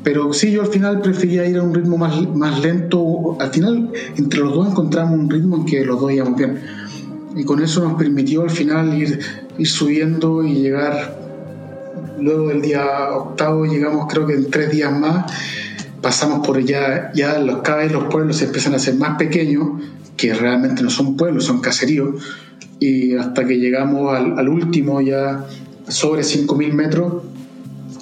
Pero 0.01 0.31
sí, 0.31 0.49
yo 0.49 0.61
al 0.61 0.67
final 0.67 1.01
prefería 1.01 1.45
ir 1.45 1.57
a 1.57 1.61
un 1.61 1.73
ritmo 1.73 1.97
más, 1.97 2.25
más 2.33 2.61
lento. 2.63 3.35
Al 3.37 3.49
final, 3.49 3.91
entre 4.15 4.39
los 4.39 4.53
dos 4.53 4.69
encontramos 4.69 5.19
un 5.19 5.29
ritmo 5.29 5.57
en 5.57 5.65
que 5.65 5.83
los 5.83 5.99
dos 5.99 6.09
íbamos 6.09 6.37
bien. 6.37 6.57
Y 7.35 7.43
con 7.43 7.61
eso 7.61 7.83
nos 7.85 7.95
permitió 7.95 8.43
al 8.43 8.49
final 8.49 8.97
ir, 8.97 9.19
ir 9.57 9.67
subiendo 9.67 10.41
y 10.41 10.53
llegar. 10.53 11.20
Luego 12.21 12.49
del 12.49 12.61
día 12.61 13.09
octavo, 13.11 13.65
llegamos 13.65 14.07
creo 14.07 14.27
que 14.27 14.33
en 14.33 14.49
tres 14.49 14.71
días 14.71 14.91
más. 14.91 15.31
Pasamos 16.01 16.45
por 16.45 16.63
ya, 16.63 17.11
ya 17.13 17.39
los, 17.39 17.61
cada 17.61 17.79
vez 17.79 17.91
los 17.91 18.05
pueblos 18.05 18.37
se 18.37 18.45
empiezan 18.45 18.73
a 18.73 18.77
hacer 18.77 18.95
más 18.95 19.17
pequeños, 19.17 19.81
que 20.17 20.33
realmente 20.33 20.83
no 20.83 20.89
son 20.89 21.17
pueblos, 21.17 21.45
son 21.45 21.61
caseríos. 21.61 22.15
Y 22.79 23.15
hasta 23.15 23.45
que 23.45 23.57
llegamos 23.57 24.15
al, 24.15 24.37
al 24.37 24.49
último, 24.49 25.01
ya 25.01 25.45
sobre 25.87 26.21
5.000 26.21 26.73
metros, 26.73 27.23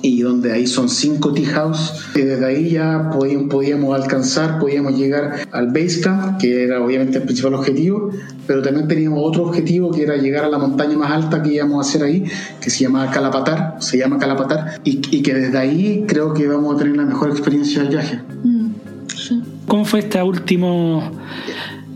y 0.02 0.22
donde 0.22 0.52
ahí 0.52 0.68
son 0.68 0.90
cinco 0.90 1.34
tea 1.34 1.50
house 1.50 1.94
y 2.16 2.22
desde 2.22 2.46
ahí 2.46 2.70
ya 2.72 3.10
podíamos, 3.12 3.50
podíamos 3.50 3.96
alcanzar, 3.96 4.60
podíamos 4.60 4.98
llegar 4.98 5.48
al 5.52 5.68
base 5.68 6.02
camp, 6.02 6.40
que 6.40 6.64
era 6.64 6.82
obviamente 6.82 7.18
el 7.18 7.24
principal 7.24 7.54
objetivo, 7.54 8.12
pero 8.48 8.62
también 8.62 8.88
teníamos 8.88 9.20
otro 9.24 9.44
objetivo 9.44 9.92
que 9.92 10.04
era 10.04 10.18
llegar 10.18 10.46
a 10.46 10.50
la 10.50 10.58
montaña 10.58 10.98
más 10.98 11.12
alta 11.12 11.42
que 11.42 11.54
íbamos 11.54 11.86
a 11.86 11.90
hacer 11.90 12.04
ahí, 12.04 12.24
que 12.62 12.70
se 12.70 12.84
llama 12.84 13.10
Calapatar, 13.12 13.78
se 13.80 13.98
llama 13.98 14.18
Calapatar, 14.18 14.82
y, 14.84 15.02
y 15.16 15.22
que 15.22 15.34
desde 15.34 15.58
ahí 15.58 16.06
creo 16.08 16.34
que 16.34 16.48
vamos 16.48 16.76
a 16.76 16.78
tener 16.80 16.96
la 16.96 17.06
mejor 17.06 17.30
experiencia 17.30 17.82
del 17.82 17.90
viaje. 17.90 18.20
Mm, 18.44 18.70
sí. 19.16 19.42
¿Cómo 19.68 19.86
fue 19.86 20.00
este 20.00 20.22
último 20.24 21.12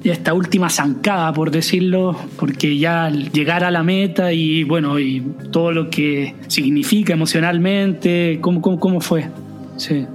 esta 0.04 0.34
última 0.34 0.70
zancada, 0.70 1.34
por 1.34 1.52
decirlo, 1.52 2.18
porque 2.38 2.78
ya 2.78 3.10
llegar 3.10 3.64
a 3.64 3.72
la 3.72 3.84
meta 3.84 4.34
y 4.34 4.64
bueno, 4.64 5.00
y 5.00 5.22
todo 5.52 5.72
lo 5.72 5.90
que 5.90 6.36
significa 6.48 7.14
emocionalmente, 7.14 8.40
¿cómo, 8.42 8.62
cómo, 8.62 8.80
cómo 8.80 9.02
fue? 9.02 9.30
Sí. 9.78 10.06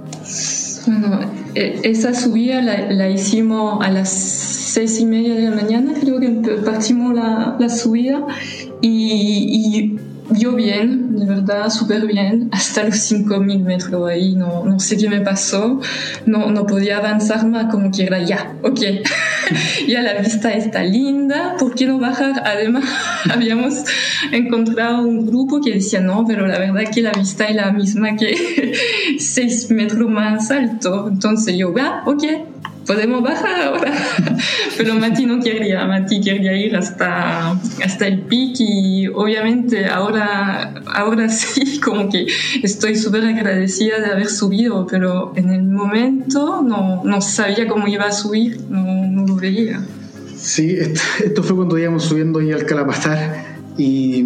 Bueno, 0.87 1.19
e, 1.55 1.81
esa 1.83 2.13
subida 2.13 2.61
la, 2.61 2.91
la, 2.91 3.09
hicimos 3.09 3.83
a 3.85 3.91
las 3.91 4.09
seis 4.09 4.99
y 4.99 5.05
media 5.05 5.35
de 5.35 5.49
la 5.49 5.55
mañana, 5.55 5.93
creo 5.99 6.19
que 6.19 6.29
partimos 6.63 7.13
la, 7.15 7.57
la 7.59 7.69
subida 7.69 8.25
y, 8.81 9.97
y 9.97 9.99
yo 10.31 10.53
bien, 10.53 11.17
de 11.17 11.25
verdad, 11.25 11.69
súper 11.69 12.05
bien, 12.05 12.49
hasta 12.51 12.83
los 12.83 12.97
5000 12.99 13.59
metros 13.59 14.09
ahí, 14.09 14.35
no, 14.35 14.63
no 14.65 14.79
sé 14.79 14.97
qué 14.97 15.09
me 15.09 15.21
pasó, 15.21 15.81
no, 16.25 16.51
no 16.51 16.65
podía 16.65 16.97
avanzar 16.97 17.45
más, 17.47 17.71
como 17.71 17.91
que 17.91 18.03
era 18.03 18.19
ya, 18.19 18.55
ok, 18.63 18.79
ya 19.87 20.01
la 20.01 20.13
vista 20.15 20.51
está 20.53 20.83
linda, 20.83 21.55
¿por 21.57 21.73
qué 21.75 21.85
no 21.85 21.99
bajar? 21.99 22.43
Además, 22.45 22.85
habíamos 23.29 23.83
encontrado 24.31 25.01
un 25.01 25.25
grupo 25.25 25.61
que 25.61 25.73
decía, 25.75 26.01
no, 26.01 26.25
pero 26.27 26.47
la 26.47 26.59
verdad 26.59 26.83
que 26.93 27.01
la 27.01 27.11
vista 27.11 27.45
es 27.45 27.55
la 27.55 27.71
misma 27.71 28.15
que 28.15 28.73
6 29.19 29.71
metros 29.71 30.09
más 30.09 30.51
alto, 30.51 31.07
entonces 31.09 31.57
yo, 31.57 31.73
va, 31.73 32.03
ok, 32.05 32.23
podemos 32.89 33.21
bajar 33.21 33.61
ahora. 33.61 33.93
Pero 34.77 34.95
Mati 34.95 35.27
no 35.27 35.39
quería, 35.39 35.85
Mati 35.85 36.19
quería 36.21 36.53
ir 36.53 36.75
hasta, 36.75 37.51
hasta 37.85 38.07
el 38.07 38.21
pic 38.21 38.55
y 38.59 39.05
obviamente 39.05 39.85
ahora, 39.85 40.73
ahora 40.87 41.29
sí, 41.29 41.79
como 41.79 42.09
que 42.09 42.25
estoy 42.63 42.95
súper 42.95 43.25
agradecida 43.25 43.99
de 43.99 44.07
haber 44.07 44.27
subido, 44.27 44.87
pero 44.87 45.33
en 45.35 45.51
el 45.51 45.65
momento 45.65 46.63
no, 46.63 47.03
no 47.03 47.21
sabía 47.21 47.67
cómo 47.67 47.87
iba 47.87 48.05
a 48.05 48.11
subir, 48.11 48.59
no, 48.69 49.05
no 49.05 49.27
lo 49.27 49.35
veía. 49.35 49.79
Sí, 50.35 50.75
esto, 51.23 51.43
fue 51.43 51.57
cuando 51.57 51.77
íbamos 51.77 52.05
subiendo 52.05 52.39
ahí 52.39 52.51
al 52.51 52.65
Calapatar 52.65 53.59
y 53.77 54.25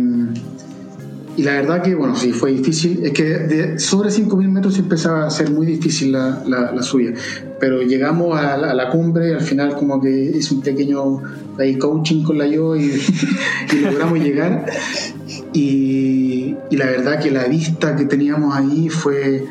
y 1.35 1.43
la 1.43 1.53
verdad 1.53 1.81
que, 1.81 1.95
bueno, 1.95 2.15
sí, 2.15 2.31
fue 2.31 2.51
difícil. 2.51 3.03
Es 3.03 3.11
que 3.11 3.23
de 3.23 3.79
sobre 3.79 4.09
5.000 4.09 4.49
metros 4.49 4.77
empezaba 4.77 5.25
a 5.25 5.29
ser 5.31 5.49
muy 5.49 5.65
difícil 5.65 6.11
la, 6.11 6.43
la, 6.45 6.83
subida. 6.83 7.13
Pero 7.59 7.81
llegamos 7.81 8.37
a 8.37 8.55
la, 8.57 8.89
cumbre 8.89 9.29
y 9.29 9.33
al 9.33 9.41
final 9.41 9.75
como 9.75 9.99
que 9.99 10.11
hice 10.11 10.53
un 10.53 10.61
pequeño 10.61 11.21
ahí, 11.57 11.77
coaching 11.77 12.23
con 12.23 12.37
la 12.37 12.45
yo 12.45 12.75
y, 12.75 13.01
logramos 13.81 14.19
llegar. 14.19 14.65
Y, 15.53 16.55
y, 16.69 16.77
la 16.77 16.85
verdad 16.85 17.19
que 17.19 17.31
la 17.31 17.45
vista 17.45 17.95
que 17.95 18.05
teníamos 18.05 18.55
ahí 18.55 18.89
fue 18.89 19.43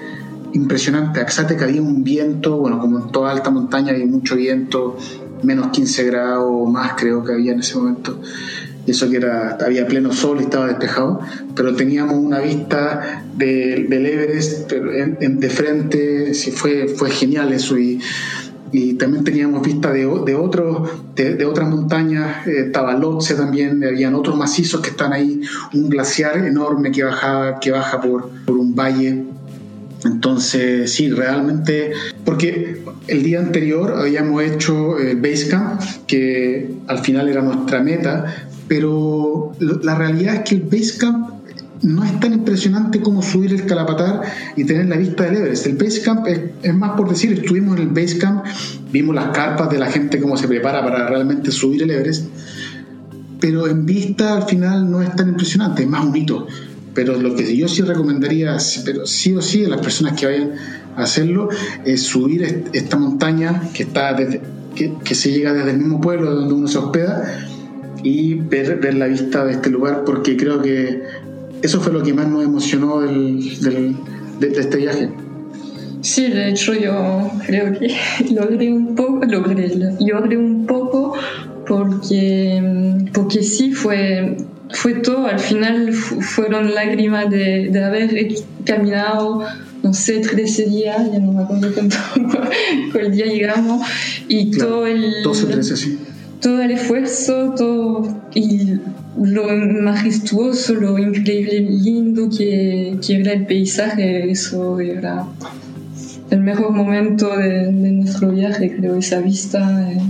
impresionante. 0.52 1.20
Axate 1.20 1.56
que 1.56 1.64
había 1.64 1.82
un 1.82 2.04
viento, 2.04 2.58
bueno, 2.58 2.78
como 2.78 3.00
en 3.00 3.10
toda 3.10 3.32
alta 3.32 3.50
montaña 3.50 3.92
hay 3.92 4.04
mucho 4.04 4.36
viento, 4.36 4.96
menos 5.42 5.68
15 5.68 6.04
grados 6.04 6.70
más 6.70 6.92
creo 6.96 7.24
que 7.24 7.32
había 7.32 7.52
en 7.52 7.60
ese 7.60 7.76
momento 7.76 8.20
eso 8.86 9.08
que 9.08 9.16
era, 9.16 9.58
había 9.64 9.86
pleno 9.86 10.12
sol 10.12 10.38
y 10.40 10.44
estaba 10.44 10.66
despejado, 10.66 11.20
pero 11.54 11.74
teníamos 11.74 12.16
una 12.16 12.40
vista 12.40 13.24
de, 13.36 13.86
del 13.88 14.06
Everest 14.06 14.72
en, 14.72 15.40
de 15.40 15.50
frente, 15.50 16.34
sí, 16.34 16.50
fue, 16.50 16.88
fue 16.88 17.10
genial 17.10 17.52
eso 17.52 17.78
y, 17.78 18.00
y 18.72 18.94
también 18.94 19.22
teníamos 19.22 19.62
vista 19.62 19.92
de, 19.92 20.00
de, 20.00 20.34
otros, 20.34 20.88
de, 21.14 21.44
otras 21.44 21.68
montañas, 21.68 22.46
eh, 22.46 22.64
estaba 22.66 22.94
Lhotse 22.94 23.34
también, 23.34 23.84
habían 23.84 24.14
otros 24.14 24.36
macizos 24.36 24.80
que 24.80 24.90
están 24.90 25.12
ahí, 25.12 25.42
un 25.74 25.88
glaciar 25.90 26.38
enorme 26.38 26.90
que, 26.90 27.04
baja, 27.04 27.60
que 27.60 27.70
baja 27.70 28.00
por, 28.00 28.30
por 28.46 28.56
un 28.56 28.74
valle. 28.74 29.24
Entonces, 30.04 30.90
sí, 30.92 31.10
realmente, 31.10 31.92
porque 32.24 32.82
el 33.06 33.22
día 33.22 33.38
anterior 33.38 33.94
habíamos 33.96 34.42
hecho 34.42 34.98
el 34.98 35.20
Basecamp, 35.20 35.80
que 36.06 36.74
al 36.88 36.98
final 37.00 37.28
era 37.28 37.42
nuestra 37.42 37.80
meta, 37.80 38.48
pero 38.68 39.52
la 39.58 39.94
realidad 39.94 40.36
es 40.36 40.40
que 40.42 40.54
el 40.56 40.62
Basecamp 40.62 41.42
no 41.82 42.04
es 42.04 42.18
tan 42.20 42.32
impresionante 42.32 43.00
como 43.00 43.22
subir 43.22 43.52
el 43.52 43.66
Calapatar 43.66 44.22
y 44.56 44.64
tener 44.64 44.86
la 44.86 44.96
vista 44.96 45.24
del 45.24 45.36
Everest. 45.36 45.66
El 45.66 45.76
Basecamp 45.76 46.26
es, 46.26 46.40
es 46.62 46.74
más 46.74 46.92
por 46.92 47.08
decir, 47.08 47.32
estuvimos 47.32 47.76
en 47.76 47.82
el 47.82 47.88
Basecamp, 47.88 48.44
vimos 48.92 49.14
las 49.14 49.28
carpas 49.28 49.68
de 49.70 49.78
la 49.78 49.90
gente 49.90 50.20
cómo 50.20 50.36
se 50.36 50.46
prepara 50.46 50.82
para 50.82 51.08
realmente 51.08 51.50
subir 51.50 51.82
el 51.82 51.90
Everest, 51.90 52.26
pero 53.40 53.66
en 53.66 53.84
vista 53.84 54.36
al 54.36 54.44
final 54.44 54.90
no 54.90 55.02
es 55.02 55.14
tan 55.16 55.28
impresionante, 55.28 55.82
es 55.82 55.88
más 55.88 56.04
un 56.04 56.16
hito. 56.16 56.46
Pero 56.94 57.18
lo 57.18 57.34
que 57.34 57.56
yo 57.56 57.68
sí 57.68 57.82
recomendaría, 57.82 58.56
pero 58.84 59.06
sí 59.06 59.34
o 59.34 59.40
sí 59.40 59.64
a 59.64 59.68
las 59.68 59.80
personas 59.80 60.12
que 60.12 60.26
vayan 60.26 60.52
a 60.94 61.02
hacerlo, 61.02 61.48
es 61.84 62.02
subir 62.02 62.66
esta 62.72 62.98
montaña 62.98 63.62
que, 63.72 63.84
está 63.84 64.14
que, 64.74 64.92
que 65.02 65.14
se 65.14 65.32
llega 65.32 65.54
desde 65.54 65.70
el 65.70 65.78
mismo 65.78 66.02
pueblo 66.02 66.34
donde 66.34 66.52
uno 66.52 66.68
se 66.68 66.78
hospeda 66.78 67.48
y 68.02 68.34
ver, 68.34 68.78
ver 68.80 68.94
la 68.94 69.06
vista 69.06 69.44
de 69.44 69.52
este 69.52 69.70
lugar, 69.70 70.04
porque 70.04 70.36
creo 70.36 70.60
que 70.60 71.02
eso 71.62 71.80
fue 71.80 71.92
lo 71.92 72.02
que 72.02 72.12
más 72.12 72.28
nos 72.28 72.44
emocionó 72.44 73.00
del, 73.00 73.60
del, 73.60 73.96
de, 74.40 74.60
este 74.60 74.76
viaje. 74.78 75.10
Sí, 76.00 76.28
de 76.28 76.50
hecho 76.50 76.74
yo 76.74 77.30
creo 77.46 77.72
que 77.78 77.94
logré 78.34 78.72
un 78.72 78.94
poco, 78.96 79.24
logré, 79.24 79.72
logré 80.00 80.36
un 80.36 80.66
poco 80.66 81.14
porque, 81.66 83.08
porque 83.12 83.42
sí 83.42 83.72
fue, 83.72 84.36
fue 84.70 84.94
todo, 84.94 85.26
al 85.26 85.38
final 85.38 85.92
fueron 85.92 86.74
lágrimas 86.74 87.30
de, 87.30 87.68
de 87.70 87.84
haber 87.84 88.28
caminado 88.64 89.44
no 89.84 89.92
sé, 89.92 90.20
13 90.20 90.66
días, 90.66 91.12
ya 91.12 91.18
no 91.18 91.32
me 91.32 91.42
acuerdo 91.42 91.72
cuánto, 91.74 91.96
cuál 92.92 93.10
día 93.10 93.26
llegamos, 93.26 93.84
y 94.28 94.56
todo 94.56 94.86
el... 94.86 95.24
12, 95.24 95.46
13, 95.46 95.76
sí 95.76 95.98
todo 96.42 96.60
el 96.60 96.72
esfuerzo, 96.72 97.54
todo 97.56 98.22
y 98.34 98.74
lo 99.16 99.46
majestuoso, 99.82 100.74
lo 100.74 100.98
increíble, 100.98 101.60
lindo 101.60 102.28
que, 102.28 102.98
que 103.04 103.20
era 103.20 103.32
el 103.32 103.46
paisaje, 103.46 104.30
eso 104.30 104.80
era 104.80 105.24
el 106.30 106.40
mejor 106.40 106.72
momento 106.72 107.36
de, 107.36 107.70
nuestro 107.70 108.30
viaje, 108.30 108.74
creo, 108.76 108.96
esa 108.96 109.20
vista. 109.20 109.92
Eh. 109.92 110.00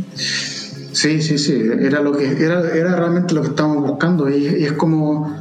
Sí, 0.92 1.20
sí, 1.20 1.36
sí, 1.36 1.54
era, 1.80 2.00
lo 2.00 2.16
que, 2.16 2.24
era, 2.26 2.74
era 2.74 2.96
realmente 2.96 3.34
lo 3.34 3.42
que 3.42 3.48
estábamos 3.48 3.86
buscando 3.86 4.30
y, 4.30 4.46
es 4.46 4.72
como 4.72 5.36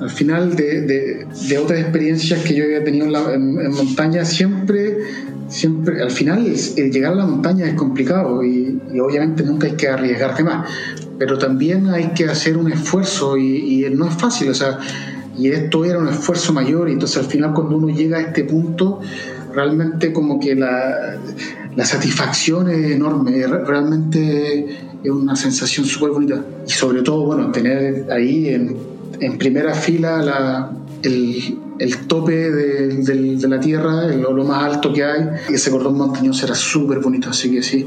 al 0.00 0.10
final 0.10 0.54
de, 0.54 0.82
de, 0.82 1.26
de, 1.48 1.58
otras 1.58 1.80
experiencias 1.80 2.42
que 2.44 2.54
yo 2.54 2.64
había 2.64 2.84
tenido 2.84 3.06
en, 3.32 3.58
en 3.58 3.72
montaña, 3.72 4.24
siempre 4.24 4.98
siempre, 5.48 6.02
al 6.02 6.10
final 6.10 6.44
llegar 6.44 7.12
a 7.12 7.16
la 7.16 7.26
montaña 7.26 7.66
es 7.66 7.74
complicado 7.74 8.44
y, 8.44 8.80
obviamente 9.00 9.42
nunca 9.42 9.66
hay 9.66 9.74
que 9.74 9.88
arriesgarte 9.88 10.44
más, 10.44 10.68
pero 11.18 11.38
también 11.38 11.88
hay 11.88 12.08
que 12.08 12.26
hacer 12.26 12.56
un 12.56 12.70
esfuerzo 12.72 13.36
y, 13.36 13.86
no 13.92 14.06
es 14.08 14.14
fácil, 14.14 14.50
o 14.50 14.54
sea, 14.54 14.78
y 15.36 15.48
esto 15.48 15.84
era 15.84 15.98
un 15.98 16.08
esfuerzo 16.08 16.52
mayor 16.52 16.88
y 16.88 16.92
entonces 16.92 17.18
al 17.18 17.26
final 17.26 17.54
cuando 17.54 17.76
uno 17.76 17.88
llega 17.88 18.18
a 18.18 18.20
este 18.20 18.44
punto, 18.44 19.00
realmente 19.54 20.12
como 20.12 20.38
que 20.38 20.54
la, 20.54 21.16
la 21.76 21.84
satisfacción 21.84 22.68
es 22.68 22.90
enorme, 22.92 23.46
realmente 23.46 24.66
es 25.02 25.10
una 25.10 25.36
sensación 25.36 25.86
súper 25.86 26.10
bonita 26.10 26.44
y 26.66 26.70
sobre 26.70 27.02
todo, 27.02 27.26
bueno, 27.26 27.50
tener 27.52 28.06
ahí 28.10 28.48
en, 28.48 28.76
en 29.20 29.38
primera 29.38 29.74
fila 29.74 30.22
la, 30.22 30.72
el, 31.02 31.58
el 31.78 31.96
tope 32.06 32.50
de, 32.50 32.88
de, 32.88 33.48
la 33.48 33.60
tierra, 33.60 34.06
lo, 34.08 34.32
lo, 34.32 34.44
más 34.44 34.64
alto 34.64 34.92
que 34.92 35.04
hay. 35.04 35.28
Ese 35.52 35.70
cordón 35.70 35.96
montañoso 35.96 36.46
era 36.46 36.54
súper 36.54 37.00
bonito, 37.00 37.30
así 37.30 37.50
que 37.50 37.62
sí, 37.62 37.86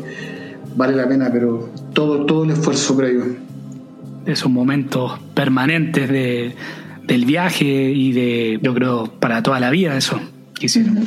vale 0.75 0.95
la 0.95 1.07
pena, 1.07 1.29
pero 1.31 1.69
todo, 1.93 2.25
todo 2.25 2.43
el 2.43 2.51
esfuerzo 2.51 2.95
previo. 2.95 3.25
Esos 4.25 4.51
momentos 4.51 5.19
permanentes 5.33 6.09
de, 6.09 6.55
del 7.07 7.25
viaje 7.25 7.65
y 7.65 8.11
de, 8.11 8.59
yo 8.61 8.73
creo, 8.73 9.07
para 9.19 9.41
toda 9.43 9.59
la 9.59 9.69
vida, 9.69 9.97
eso 9.97 10.19
quisieron. 10.53 10.99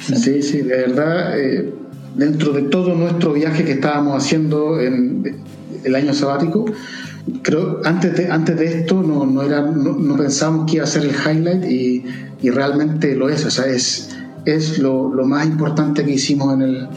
Sí, 0.00 0.42
sí, 0.42 0.62
de 0.62 0.76
verdad, 0.76 1.38
eh, 1.38 1.72
dentro 2.16 2.52
de 2.52 2.62
todo 2.62 2.94
nuestro 2.94 3.32
viaje 3.32 3.64
que 3.64 3.72
estábamos 3.72 4.16
haciendo 4.16 4.80
en 4.80 5.36
el 5.84 5.94
año 5.94 6.12
sabático, 6.12 6.66
creo 7.42 7.80
antes 7.84 8.16
de, 8.16 8.30
antes 8.30 8.56
de 8.56 8.80
esto 8.80 9.02
no, 9.02 9.26
no, 9.26 9.42
era, 9.42 9.62
no, 9.62 10.16
pensábamos 10.16 10.70
que 10.70 10.76
iba 10.76 10.84
a 10.84 10.88
ser 10.88 11.04
el 11.04 11.10
highlight 11.10 11.64
y, 11.64 12.04
y 12.42 12.50
realmente 12.50 13.14
lo 13.14 13.28
es, 13.28 13.44
o 13.44 13.50
sea, 13.50 13.66
es, 13.66 14.10
es 14.44 14.78
lo, 14.78 15.12
lo, 15.12 15.24
más 15.26 15.46
importante 15.46 16.04
que 16.04 16.12
hicimos 16.12 16.54
en 16.54 16.62
el, 16.62 16.88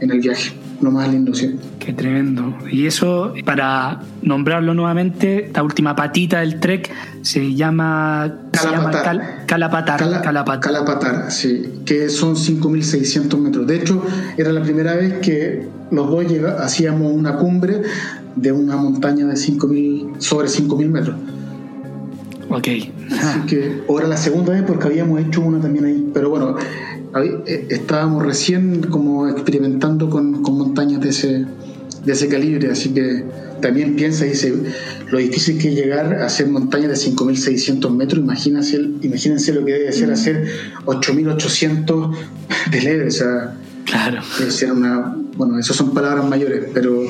en 0.00 0.10
el 0.10 0.20
viaje, 0.20 0.52
lo 0.80 0.90
más 0.90 1.08
lindo, 1.10 1.34
sí. 1.34 1.56
Qué 1.84 1.92
tremendo. 1.92 2.54
Y 2.70 2.86
eso, 2.86 3.34
para 3.44 4.00
nombrarlo 4.22 4.72
nuevamente, 4.72 5.50
la 5.54 5.62
última 5.62 5.94
patita 5.94 6.40
del 6.40 6.58
trek 6.58 6.90
se 7.20 7.54
llama 7.54 8.38
Calapatar. 8.52 9.44
Calapatar, 9.46 9.98
Calapatar. 10.22 10.60
Calapatar, 10.60 11.30
sí, 11.30 11.82
que 11.84 12.08
son 12.08 12.36
5.600 12.36 13.36
metros. 13.38 13.66
De 13.66 13.76
hecho, 13.76 14.02
era 14.38 14.50
la 14.50 14.62
primera 14.62 14.94
vez 14.94 15.18
que 15.20 15.68
los 15.90 16.08
dos 16.08 16.24
hacíamos 16.58 17.12
una 17.12 17.36
cumbre 17.36 17.82
de 18.34 18.50
una 18.50 18.76
montaña 18.76 19.26
de 19.26 19.34
5.000, 19.34 20.20
sobre 20.20 20.48
5.000 20.48 20.88
metros. 20.88 21.16
Ok. 22.48 22.68
Así 23.10 23.40
que 23.46 23.82
ahora 23.90 24.08
la 24.08 24.16
segunda 24.16 24.54
vez 24.54 24.62
porque 24.62 24.86
habíamos 24.86 25.20
hecho 25.20 25.42
una 25.42 25.60
también 25.60 25.84
ahí. 25.84 26.10
Pero 26.14 26.30
bueno, 26.30 26.56
eh, 27.46 27.66
estábamos 27.68 28.24
recién 28.24 28.84
como 28.88 29.28
experimentando 29.28 30.08
con, 30.08 30.42
con 30.42 30.56
montañas 30.56 31.00
de 31.00 31.08
ese, 31.10 31.46
de 32.04 32.12
ese 32.12 32.28
calibre, 32.28 32.70
así 32.70 32.90
que 32.90 33.24
también 33.60 33.96
piensa 33.96 34.26
y 34.26 34.30
dice 34.30 34.52
lo 35.10 35.18
difícil 35.18 35.58
que 35.58 35.68
es 35.68 35.74
llegar 35.74 36.14
a 36.14 36.26
hacer 36.26 36.48
montañas 36.48 36.88
de 36.88 37.10
5.600 37.10 37.90
metros, 37.90 38.22
imagínense, 38.22 38.80
imagínense 39.02 39.52
lo 39.52 39.64
que 39.64 39.72
debe 39.72 39.92
ser 39.92 40.10
hacer 40.10 40.46
8.800 40.84 42.16
de 42.70 42.80
leve, 42.82 43.06
o 43.06 43.10
sea, 43.10 43.54
claro. 43.84 44.22
debe 44.38 44.50
ser 44.50 44.72
una, 44.72 45.16
bueno, 45.36 45.58
esas 45.58 45.76
son 45.76 45.94
palabras 45.94 46.28
mayores, 46.28 46.66
pero 46.74 47.04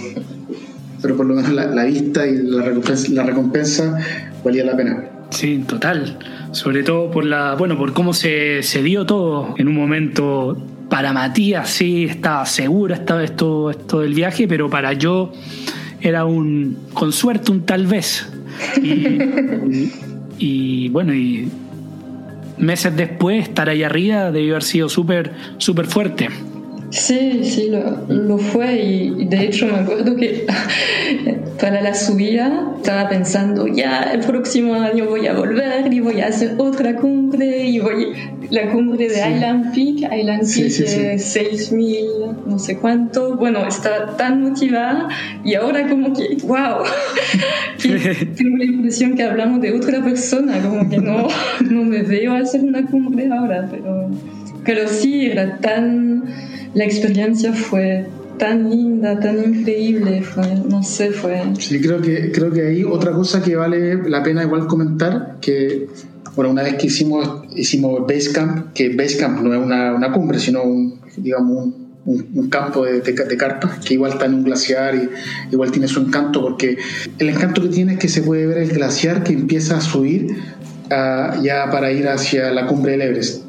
pero 1.04 1.18
por 1.18 1.26
lo 1.26 1.34
menos 1.34 1.52
la, 1.52 1.84
vista 1.84 2.26
y 2.26 2.38
la 2.44 2.62
recompensa, 2.62 3.12
la 3.12 3.24
recompensa 3.24 3.98
valía 4.42 4.64
la 4.64 4.74
pena. 4.74 5.04
Sí, 5.28 5.62
total. 5.66 6.18
Sobre 6.52 6.82
todo 6.82 7.10
por 7.10 7.26
la, 7.26 7.56
bueno, 7.56 7.76
por 7.76 7.92
cómo 7.92 8.14
se, 8.14 8.62
se 8.62 8.82
dio 8.82 9.04
todo 9.04 9.54
en 9.58 9.68
un 9.68 9.74
momento. 9.74 10.56
Para 10.88 11.12
Matías 11.12 11.70
sí 11.70 12.04
estaba 12.04 12.46
seguro 12.46 12.94
esta 12.94 13.16
vez 13.16 13.34
todo 13.34 13.70
esto 13.70 14.00
del 14.00 14.14
viaje, 14.14 14.46
pero 14.46 14.70
para 14.70 14.92
yo 14.92 15.32
era 16.00 16.24
un, 16.24 16.76
con 16.92 17.12
suerte, 17.12 17.50
un 17.50 17.64
tal 17.64 17.86
vez. 17.86 18.28
Y, 18.82 19.18
y 20.38 20.88
bueno, 20.90 21.14
y 21.14 21.48
meses 22.58 22.96
después 22.96 23.48
estar 23.48 23.68
ahí 23.68 23.82
arriba 23.82 24.30
debió 24.30 24.54
haber 24.54 24.62
sido 24.62 24.88
súper, 24.88 25.32
súper 25.58 25.86
fuerte. 25.86 26.28
Sí, 26.94 27.40
sí, 27.42 27.72
lo, 28.08 28.38
fue 28.38 28.80
y 28.80 29.24
de 29.24 29.46
hecho 29.46 29.66
me 29.66 29.80
acuerdo 29.80 30.14
que 30.14 30.46
para 31.60 31.80
la 31.82 31.92
subida 31.92 32.72
estaba 32.76 33.08
pensando, 33.08 33.66
ya 33.66 34.12
el 34.12 34.20
próximo 34.20 34.74
año 34.74 35.06
voy 35.06 35.26
a 35.26 35.34
volver 35.34 35.92
y 35.92 35.98
voy 35.98 36.20
a 36.20 36.28
hacer 36.28 36.54
otra 36.58 36.94
cumbre 36.94 37.64
y 37.64 37.80
voy 37.80 38.12
la 38.50 38.70
cumbre 38.70 39.08
de 39.08 39.28
Island 39.28 39.74
Peak, 39.74 40.12
Island 40.12 40.42
Peak 40.42 40.70
sí, 40.70 41.18
6000, 41.18 42.06
no 42.46 42.60
sé 42.60 42.76
cuánto. 42.76 43.36
Bueno, 43.36 43.66
estaba 43.66 44.16
tan 44.16 44.42
motivada 44.42 45.08
y 45.44 45.54
ahora 45.54 45.88
como 45.88 46.12
que, 46.12 46.36
wow, 46.44 46.84
tengo 48.36 48.56
la 48.56 48.64
impresión 48.64 49.16
que 49.16 49.24
hablamos 49.24 49.60
de 49.62 49.72
otra 49.72 50.00
persona, 50.00 50.60
como 50.62 50.88
que 50.88 50.98
no, 50.98 51.26
no 51.68 51.82
me 51.82 52.02
veo 52.02 52.34
hacer 52.34 52.60
una 52.60 52.86
cumbre 52.86 53.28
ahora, 53.32 53.66
pero, 53.68 54.10
pero 54.64 54.86
sí, 54.86 55.26
era 55.26 55.58
tan 55.58 56.22
la 56.74 56.84
experiencia 56.84 57.52
fue 57.52 58.06
tan 58.38 58.68
linda, 58.68 59.18
tan 59.20 59.38
increíble, 59.38 60.22
fue, 60.22 60.46
no 60.68 60.82
sé, 60.82 61.12
fue... 61.12 61.40
Sí, 61.58 61.80
creo 61.80 62.00
que, 62.00 62.32
creo 62.32 62.50
que 62.50 62.66
ahí 62.66 62.84
otra 62.84 63.12
cosa 63.12 63.42
que 63.42 63.56
vale 63.56 64.08
la 64.08 64.22
pena 64.22 64.42
igual 64.42 64.66
comentar, 64.66 65.36
que 65.40 65.86
bueno, 66.34 66.50
una 66.50 66.62
vez 66.62 66.74
que 66.74 66.88
hicimos, 66.88 67.44
hicimos 67.54 68.00
Basecamp, 68.06 68.72
que 68.72 68.94
Basecamp 68.94 69.40
no 69.40 69.54
es 69.54 69.60
una, 69.60 69.94
una 69.94 70.12
cumbre, 70.12 70.40
sino 70.40 70.64
un, 70.64 71.00
digamos, 71.16 71.68
un, 72.06 72.28
un, 72.34 72.48
campo 72.48 72.84
de, 72.84 73.00
de, 73.00 73.36
carpas 73.36 73.78
que 73.84 73.94
igual 73.94 74.12
está 74.12 74.26
en 74.26 74.34
un 74.34 74.44
glaciar 74.44 74.94
y 74.94 75.08
igual 75.52 75.70
tiene 75.70 75.88
su 75.88 76.00
encanto 76.00 76.42
porque 76.42 76.76
el 77.18 77.28
encanto 77.30 77.62
que 77.62 77.68
tiene 77.68 77.94
es 77.94 77.98
que 77.98 78.08
se 78.08 78.22
puede 78.22 78.46
ver 78.46 78.58
el 78.58 78.68
glaciar 78.68 79.22
que 79.22 79.32
empieza 79.32 79.78
a 79.78 79.80
subir 79.80 80.36
uh, 80.90 81.42
ya 81.42 81.70
para 81.70 81.92
ir 81.92 82.08
hacia 82.08 82.50
la 82.50 82.66
cumbre 82.66 82.92
del 82.92 83.02
Everest. 83.02 83.43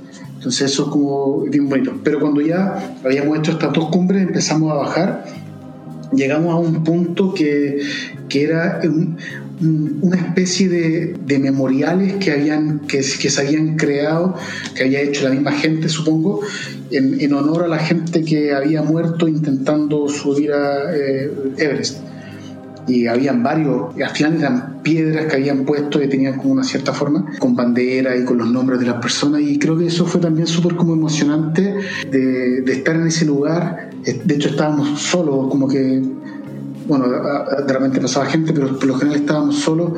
Entonces 0.45 0.71
eso 0.73 0.83
es 0.83 0.89
como 0.89 1.41
bien 1.41 1.67
bonito. 1.67 1.99
Pero 2.03 2.19
cuando 2.19 2.39
ya 2.39 2.95
habíamos 3.03 3.39
hecho 3.39 3.53
estas 3.53 3.73
dos 3.73 3.89
cumbres, 3.89 4.21
empezamos 4.21 4.71
a 4.71 4.75
bajar, 4.75 5.25
llegamos 6.13 6.53
a 6.53 6.57
un 6.57 6.83
punto 6.83 7.33
que, 7.33 7.81
que 8.29 8.43
era 8.43 8.79
una 9.59 10.15
especie 10.15 10.69
de, 10.69 11.15
de, 11.25 11.39
memoriales 11.39 12.17
que, 12.23 12.31
habían, 12.31 12.81
que, 12.81 12.97
que, 12.97 13.29
se 13.31 13.41
habían 13.41 13.75
creado, 13.75 14.35
que 14.75 14.83
había 14.83 15.01
hecho 15.01 15.23
la 15.23 15.31
misma 15.31 15.51
gente, 15.51 15.89
supongo, 15.89 16.41
en, 16.91 17.19
en 17.19 17.33
honor 17.33 17.63
a 17.63 17.67
la 17.67 17.79
gente 17.79 18.23
que 18.23 18.53
había 18.53 18.83
muerto 18.83 19.27
intentando 19.27 20.07
subir 20.09 20.51
a 20.51 20.95
eh, 20.95 21.31
Everest 21.57 22.01
y 22.87 23.07
habían 23.07 23.43
varios, 23.43 23.93
final 24.13 24.35
eran 24.35 24.81
piedras 24.83 25.25
que 25.25 25.35
habían 25.35 25.65
puesto 25.65 26.01
y 26.01 26.07
tenían 26.07 26.37
como 26.37 26.53
una 26.53 26.63
cierta 26.63 26.93
forma, 26.93 27.25
con 27.39 27.55
bandera 27.55 28.15
y 28.15 28.23
con 28.23 28.37
los 28.37 28.49
nombres 28.49 28.79
de 28.79 28.85
las 28.85 29.01
personas 29.01 29.41
y 29.41 29.57
creo 29.57 29.77
que 29.77 29.87
eso 29.87 30.05
fue 30.05 30.21
también 30.21 30.47
súper 30.47 30.75
como 30.75 30.93
emocionante 30.93 31.75
de, 32.09 32.61
de, 32.61 32.71
estar 32.71 32.95
en 32.95 33.07
ese 33.07 33.25
lugar, 33.25 33.89
de 34.03 34.35
hecho 34.35 34.49
estábamos 34.49 34.99
solos, 35.01 35.47
como 35.49 35.67
que, 35.67 36.01
bueno, 36.87 37.07
de 37.07 37.73
repente 37.73 37.99
pasaba 37.99 38.27
gente, 38.27 38.53
pero 38.53 38.77
por 38.77 38.85
lo 38.85 38.95
general 38.95 39.19
estábamos 39.19 39.55
solos 39.55 39.93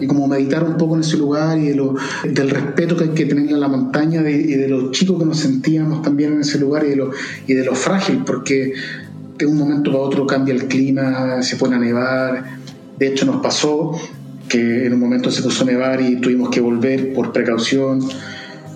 y 0.00 0.06
como 0.06 0.26
meditar 0.26 0.64
un 0.64 0.76
poco 0.76 0.94
en 0.94 1.02
ese 1.02 1.16
lugar 1.16 1.58
y 1.58 1.68
de 1.68 1.74
lo, 1.74 1.94
del 2.24 2.50
respeto 2.50 2.96
que 2.96 3.04
hay 3.04 3.10
que 3.10 3.26
tener 3.26 3.54
a 3.54 3.58
la 3.58 3.68
montaña 3.68 4.28
y 4.28 4.54
de 4.54 4.68
los 4.68 4.90
chicos 4.92 5.18
que 5.18 5.26
nos 5.26 5.38
sentíamos 5.38 6.02
también 6.02 6.32
en 6.32 6.40
ese 6.40 6.58
lugar 6.58 6.84
y 6.86 6.90
de 6.90 6.96
lo, 6.96 7.10
y 7.46 7.54
de 7.54 7.64
lo 7.64 7.74
frágil, 7.74 8.22
porque 8.24 8.72
de 9.40 9.46
un 9.46 9.58
momento 9.58 9.90
para 9.90 10.02
otro 10.02 10.26
cambia 10.26 10.54
el 10.54 10.66
clima, 10.66 11.42
se 11.42 11.56
pone 11.56 11.76
a 11.76 11.78
nevar. 11.78 12.44
De 12.98 13.08
hecho, 13.08 13.26
nos 13.26 13.42
pasó 13.42 13.92
que 14.48 14.86
en 14.86 14.92
un 14.92 15.00
momento 15.00 15.30
se 15.30 15.42
puso 15.42 15.62
a 15.64 15.66
nevar 15.66 16.00
y 16.00 16.16
tuvimos 16.16 16.50
que 16.50 16.60
volver 16.60 17.12
por 17.14 17.32
precaución. 17.32 18.00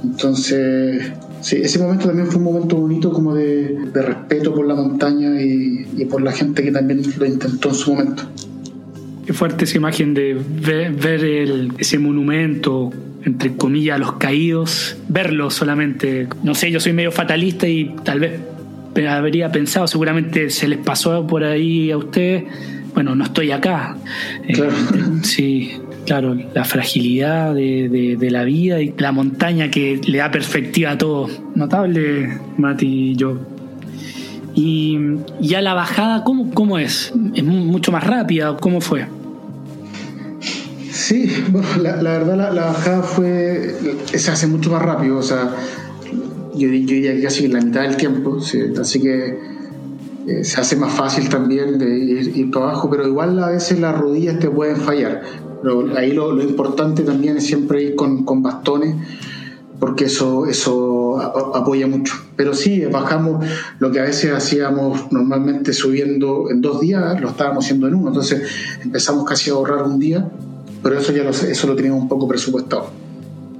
Entonces, 0.02 1.12
sí, 1.40 1.56
ese 1.56 1.78
momento 1.78 2.06
también 2.06 2.28
fue 2.28 2.36
un 2.36 2.44
momento 2.44 2.76
bonito 2.76 3.12
como 3.12 3.34
de, 3.34 3.78
respeto 3.92 4.54
por 4.54 4.66
la 4.66 4.74
montaña 4.74 5.40
y, 5.40 6.04
por 6.10 6.22
la 6.22 6.32
gente 6.32 6.62
que 6.62 6.72
también 6.72 7.02
lo 7.18 7.26
intentó 7.26 7.68
en 7.68 7.74
su 7.74 7.94
momento. 7.94 8.22
Qué 9.26 9.32
fuerte 9.32 9.64
esa 9.64 9.76
imagen 9.76 10.14
de 10.14 10.34
ver, 10.34 11.24
ese 11.78 11.98
monumento, 11.98 12.90
entre 13.24 13.56
comillas, 13.56 13.98
los 13.98 14.12
caídos, 14.12 14.96
verlo 15.08 15.50
solamente. 15.50 16.28
No 16.42 16.54
sé, 16.54 16.70
yo 16.70 16.78
soy 16.78 16.92
medio 16.92 17.10
fatalista 17.10 17.66
y 17.66 17.96
tal 18.04 18.20
vez 18.20 18.32
habría 19.08 19.50
pensado, 19.50 19.86
seguramente 19.86 20.50
se 20.50 20.68
les 20.68 20.78
pasó 20.78 21.26
por 21.26 21.44
ahí 21.44 21.90
a 21.90 21.96
ustedes, 21.96 22.44
bueno, 22.94 23.14
no 23.14 23.24
estoy 23.24 23.50
acá. 23.50 23.96
Eh, 24.46 24.52
claro. 24.52 24.72
sí, 25.22 25.72
claro, 26.06 26.36
la 26.54 26.64
fragilidad 26.64 27.54
de, 27.54 28.16
de, 28.18 28.30
la 28.30 28.44
vida 28.44 28.80
y 28.80 28.94
la 28.96 29.12
montaña 29.12 29.70
que 29.70 30.00
le 30.06 30.18
da 30.18 30.30
perspectiva 30.30 30.92
a 30.92 30.98
todo. 30.98 31.28
Notable, 31.54 32.38
Mati 32.56 33.10
y 33.10 33.16
yo. 33.16 33.38
Y 34.54 34.98
ya 35.40 35.60
la 35.60 35.74
bajada, 35.74 36.22
¿cómo, 36.22 36.50
cómo 36.54 36.78
es? 36.78 37.12
¿Es 37.34 37.42
mucho 37.42 37.90
más 37.90 38.04
rápida? 38.04 38.56
¿Cómo 38.56 38.80
fue? 38.80 39.06
Sí, 40.92 41.28
bueno, 41.48 41.68
la, 41.82 41.96
la 41.96 42.10
verdad 42.18 42.36
la, 42.36 42.50
la, 42.50 42.66
bajada 42.66 43.02
fue, 43.02 43.74
se 44.14 44.30
hace 44.30 44.46
mucho 44.46 44.70
más 44.70 44.80
rápido, 44.80 45.18
o 45.18 45.22
sea, 45.22 45.50
yo, 46.54 46.68
diría 46.68 47.14
que 47.14 47.22
casi 47.22 47.48
la 47.48 47.60
mitad 47.60 47.82
del 47.82 47.96
tiempo, 47.96 48.38
así 48.80 49.00
que 49.00 49.38
eh, 50.26 50.42
se 50.42 50.60
hace 50.60 50.76
más 50.76 50.92
fácil 50.94 51.28
también 51.28 51.78
de 51.78 51.98
ir, 51.98 52.36
ir, 52.36 52.50
para 52.50 52.66
abajo, 52.66 52.88
pero 52.88 53.06
igual 53.06 53.38
a 53.42 53.50
veces 53.50 53.78
las 53.78 53.98
rodillas 53.98 54.38
te 54.38 54.48
pueden 54.48 54.76
fallar. 54.76 55.22
Pero 55.62 55.96
ahí 55.96 56.12
lo, 56.12 56.32
lo 56.32 56.42
importante 56.42 57.02
también 57.02 57.36
es 57.36 57.46
siempre 57.46 57.82
ir 57.82 57.94
con, 57.94 58.24
con, 58.24 58.42
bastones, 58.42 58.96
porque 59.78 60.04
eso, 60.04 60.46
eso 60.46 61.20
apoya 61.20 61.86
mucho. 61.86 62.14
Pero 62.36 62.54
sí, 62.54 62.84
bajamos 62.86 63.44
lo 63.78 63.90
que 63.90 64.00
a 64.00 64.04
veces 64.04 64.32
hacíamos 64.32 65.12
normalmente 65.12 65.72
subiendo 65.72 66.50
en 66.50 66.62
dos 66.62 66.80
días, 66.80 67.20
lo 67.20 67.28
estábamos 67.28 67.64
haciendo 67.64 67.88
en 67.88 67.94
uno, 67.94 68.08
entonces 68.08 68.42
empezamos 68.82 69.24
casi 69.24 69.50
a 69.50 69.54
ahorrar 69.54 69.82
un 69.82 69.98
día, 69.98 70.26
pero 70.82 70.98
eso 70.98 71.12
ya 71.12 71.24
lo, 71.24 71.30
eso 71.30 71.66
lo 71.66 71.76
teníamos 71.76 72.02
un 72.02 72.08
poco 72.08 72.26
presupuestado. 72.28 73.03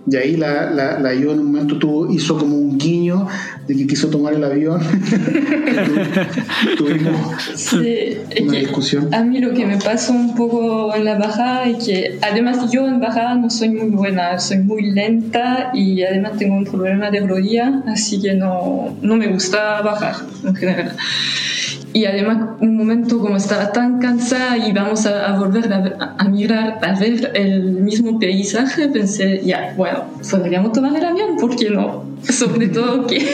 Y 0.07 0.17
ahí 0.17 0.37
la, 0.37 0.71
la, 0.71 0.99
la 0.99 1.13
en 1.13 1.29
un 1.29 1.47
momento 1.47 1.79
tuvo, 1.79 2.13
hizo 2.13 2.37
como 2.37 2.57
un 2.57 2.77
guiño 2.77 3.27
de 3.67 3.75
que 3.75 3.87
quiso 3.87 4.09
tomar 4.09 4.35
el 4.35 4.45
avión. 4.45 4.81
Tuvimos 6.77 7.43
sí, 7.55 8.19
una 8.43 8.59
discusión. 8.59 9.15
A 9.15 9.23
mí 9.23 9.39
lo 9.39 9.55
que 9.55 9.65
me 9.65 9.79
pasó 9.79 10.13
un 10.13 10.35
poco 10.35 10.95
en 10.95 11.07
la 11.07 11.17
bajada 11.17 11.65
es 11.65 11.85
que 11.85 12.19
además 12.21 12.71
yo 12.71 12.87
en 12.87 13.01
bajada 13.01 13.35
no 13.37 13.49
soy 13.49 13.71
muy 13.71 13.89
buena, 13.89 14.39
soy 14.39 14.59
muy 14.59 14.91
lenta 14.91 15.71
y 15.73 16.03
además 16.03 16.37
tengo 16.39 16.57
un 16.57 16.65
problema 16.65 17.11
de 17.11 17.21
rodilla, 17.21 17.83
así 17.87 18.21
que 18.21 18.35
no, 18.35 18.95
no 19.01 19.17
me 19.17 19.29
gusta 19.29 19.81
bajar 19.81 20.17
en 20.45 20.55
general. 20.55 20.97
Y 21.95 22.07
además, 22.07 22.57
un 22.61 22.77
momento 22.77 23.21
como 23.21 23.37
estaba 23.37 23.71
tan 23.71 24.01
cansada 24.01 24.59
y 24.59 24.73
vamos 24.73 25.07
a, 25.07 25.39
volver 25.39 25.73
a, 25.73 26.17
a, 26.19 26.25
mirar, 26.29 26.81
a 26.83 26.99
ver 26.99 27.31
el 27.35 27.63
mismo 27.63 28.19
paisaje, 28.19 28.89
pensé, 28.93 29.41
ya, 29.45 29.75
bueno, 29.77 30.01
podríamos 30.29 30.73
tomar 30.73 30.97
el 30.97 31.05
avión, 31.05 31.37
¿por 31.37 31.55
qué 31.55 31.71
no? 31.71 32.14
Sobre 32.29 32.69
todo 32.69 33.07
que 33.07 33.27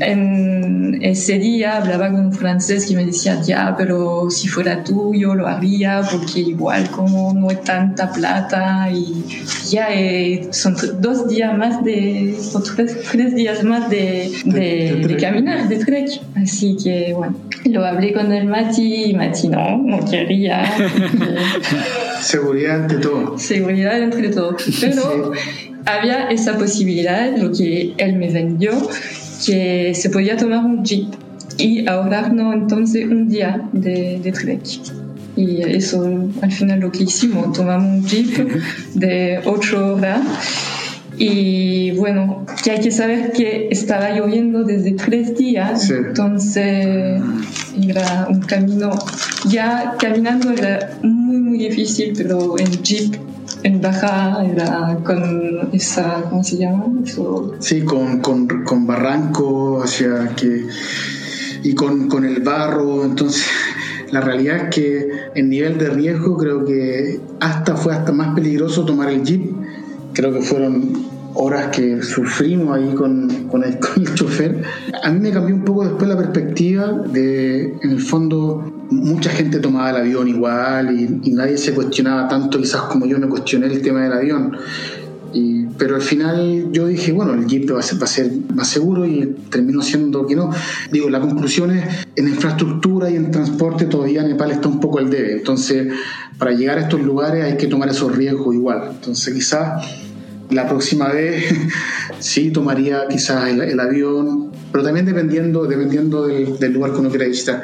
en 0.00 0.98
ese 1.02 1.38
día 1.38 1.78
hablaba 1.78 2.10
con 2.10 2.26
un 2.26 2.32
francés 2.32 2.86
que 2.86 2.94
me 2.94 3.04
decía, 3.04 3.40
ya, 3.42 3.74
pero 3.76 4.30
si 4.30 4.48
fuera 4.48 4.82
tú 4.84 5.14
yo 5.14 5.34
lo 5.34 5.46
haría, 5.46 6.02
porque 6.10 6.40
igual 6.40 6.90
como 6.90 7.32
no 7.34 7.48
hay 7.50 7.56
tanta 7.56 8.12
plata 8.12 8.90
y 8.90 9.24
ya 9.70 9.88
eh, 9.92 10.48
son 10.50 10.76
dos 11.00 11.28
días 11.28 11.56
más 11.56 11.84
de, 11.84 12.36
o 12.54 12.60
tres, 12.60 12.96
tres 13.10 13.34
días 13.34 13.62
más 13.64 13.88
de, 13.90 14.32
de, 14.44 15.04
de, 15.06 15.16
caminar, 15.16 15.68
de 15.68 15.84
trek. 15.84 16.08
Así 16.36 16.76
que 16.82 17.12
bueno, 17.14 17.36
lo 17.64 17.84
hablé 17.84 18.12
con 18.12 18.32
el 18.32 18.46
Mati 18.46 19.04
y 19.06 19.14
Mati 19.14 19.48
no, 19.48 19.78
no 19.78 20.04
quería. 20.08 20.64
Seguridad 22.20 22.82
ante 22.82 22.96
todo. 22.96 23.38
Seguridad 23.38 24.02
entre 24.02 24.28
todo. 24.30 24.56
Pero 24.80 25.32
sí. 25.34 25.67
Había 25.88 26.28
esa 26.28 26.56
posibilidad, 26.56 27.36
lo 27.36 27.50
que 27.52 27.94
él 27.96 28.16
me 28.16 28.30
vendió, 28.30 28.72
que 29.44 29.92
se 29.94 30.10
podía 30.10 30.36
tomar 30.36 30.64
un 30.64 30.84
jeep 30.84 31.08
y 31.56 31.88
ahorrarnos 31.88 32.54
entonces 32.54 33.06
un 33.06 33.28
día 33.28 33.68
de, 33.72 34.20
de 34.22 34.32
trek. 34.32 34.62
Y 35.36 35.62
eso 35.62 36.04
al 36.42 36.52
final 36.52 36.80
lo 36.80 36.90
que 36.90 37.04
hicimos, 37.04 37.56
tomamos 37.56 38.02
un 38.02 38.06
jeep 38.06 38.48
de 38.94 39.40
8 39.44 39.94
horas 39.94 40.20
y 41.16 41.92
bueno, 41.92 42.46
que 42.62 42.70
hay 42.70 42.80
que 42.80 42.92
saber 42.92 43.32
que 43.32 43.68
estaba 43.70 44.10
lloviendo 44.10 44.62
desde 44.62 44.92
tres 44.92 45.36
días, 45.36 45.86
sí. 45.88 45.94
entonces 45.94 47.20
era 47.82 48.26
un 48.30 48.40
camino, 48.40 48.90
ya 49.48 49.96
caminando 49.98 50.52
era 50.52 50.98
muy 51.02 51.38
muy 51.38 51.58
difícil, 51.58 52.12
pero 52.16 52.56
en 52.58 52.70
jeep, 52.82 53.16
baja, 53.80 54.44
era 54.44 54.98
con 55.04 55.70
esa, 55.72 56.22
¿cómo 56.28 56.44
se 56.44 56.58
llama? 56.58 56.86
Eso. 57.04 57.54
Sí, 57.60 57.82
con, 57.82 58.20
con, 58.20 58.46
con 58.64 58.86
barranco 58.86 59.82
hacia 59.82 60.34
que... 60.36 60.66
y 61.62 61.74
con, 61.74 62.08
con 62.08 62.24
el 62.24 62.42
barro, 62.42 63.04
entonces 63.04 63.46
la 64.10 64.20
realidad 64.20 64.56
es 64.56 64.74
que 64.74 65.08
en 65.34 65.50
nivel 65.50 65.78
de 65.78 65.90
riesgo 65.90 66.36
creo 66.36 66.64
que 66.64 67.20
hasta 67.40 67.76
fue 67.76 67.92
hasta 67.94 68.12
más 68.12 68.34
peligroso 68.34 68.84
tomar 68.84 69.10
el 69.10 69.22
jeep 69.22 69.52
creo 70.18 70.32
que 70.32 70.40
fueron 70.40 71.07
horas 71.34 71.68
que 71.68 72.02
sufrimos 72.02 72.76
ahí 72.76 72.94
con, 72.94 73.28
con, 73.50 73.64
el, 73.64 73.78
chofer, 74.14 74.62
a 75.02 75.10
mí 75.10 75.20
me 75.20 75.30
cambió 75.30 75.54
un 75.54 75.64
poco 75.64 75.84
después 75.84 76.08
la 76.08 76.16
perspectiva 76.16 76.92
de, 76.92 77.74
en 77.82 77.90
el 77.90 78.00
fondo, 78.00 78.86
mucha 78.90 79.30
gente 79.30 79.60
tomaba 79.60 79.90
el 79.90 79.96
avión 79.96 80.28
igual 80.28 80.98
y, 80.98 81.28
y 81.28 81.32
nadie 81.32 81.58
se 81.58 81.74
cuestionaba 81.74 82.28
tanto 82.28 82.58
quizás 82.58 82.82
como 82.82 83.06
yo 83.06 83.18
me 83.18 83.28
cuestioné 83.28 83.66
el 83.66 83.82
tema 83.82 84.02
del 84.02 84.12
avión. 84.12 84.56
Y, 85.32 85.66
pero 85.76 85.96
al 85.96 86.02
final 86.02 86.68
yo 86.72 86.86
dije, 86.86 87.12
bueno, 87.12 87.34
el 87.34 87.46
Jeep 87.46 87.70
va 87.70 87.80
a, 87.80 87.82
ser, 87.82 88.00
va 88.00 88.04
a 88.04 88.08
ser 88.08 88.30
más 88.54 88.68
seguro 88.68 89.04
y 89.04 89.36
terminó 89.50 89.82
siendo 89.82 90.26
que 90.26 90.34
no. 90.34 90.50
Digo, 90.90 91.10
la 91.10 91.20
conclusión 91.20 91.70
es, 91.70 91.84
en 92.16 92.28
infraestructura 92.28 93.10
y 93.10 93.16
en 93.16 93.30
transporte 93.30 93.84
todavía 93.84 94.22
Nepal 94.22 94.50
está 94.50 94.68
un 94.68 94.80
poco 94.80 94.98
al 94.98 95.10
debe. 95.10 95.32
Entonces, 95.32 95.92
para 96.38 96.52
llegar 96.52 96.78
a 96.78 96.82
estos 96.82 97.00
lugares 97.02 97.44
hay 97.44 97.56
que 97.56 97.66
tomar 97.66 97.88
esos 97.90 98.14
riesgos 98.16 98.54
igual. 98.54 98.90
Entonces, 98.94 99.34
quizás 99.34 99.84
la 100.50 100.68
próxima 100.68 101.08
vez 101.08 101.44
sí 102.18 102.50
tomaría 102.50 103.06
quizás 103.08 103.48
el, 103.48 103.78
avión, 103.78 104.50
pero 104.72 104.84
también 104.84 105.06
dependiendo, 105.06 105.64
dependiendo 105.64 106.26
del, 106.26 106.58
del 106.58 106.72
lugar 106.72 106.92
que 106.92 106.98
uno 106.98 107.10
quiera 107.10 107.26
visitar. 107.26 107.62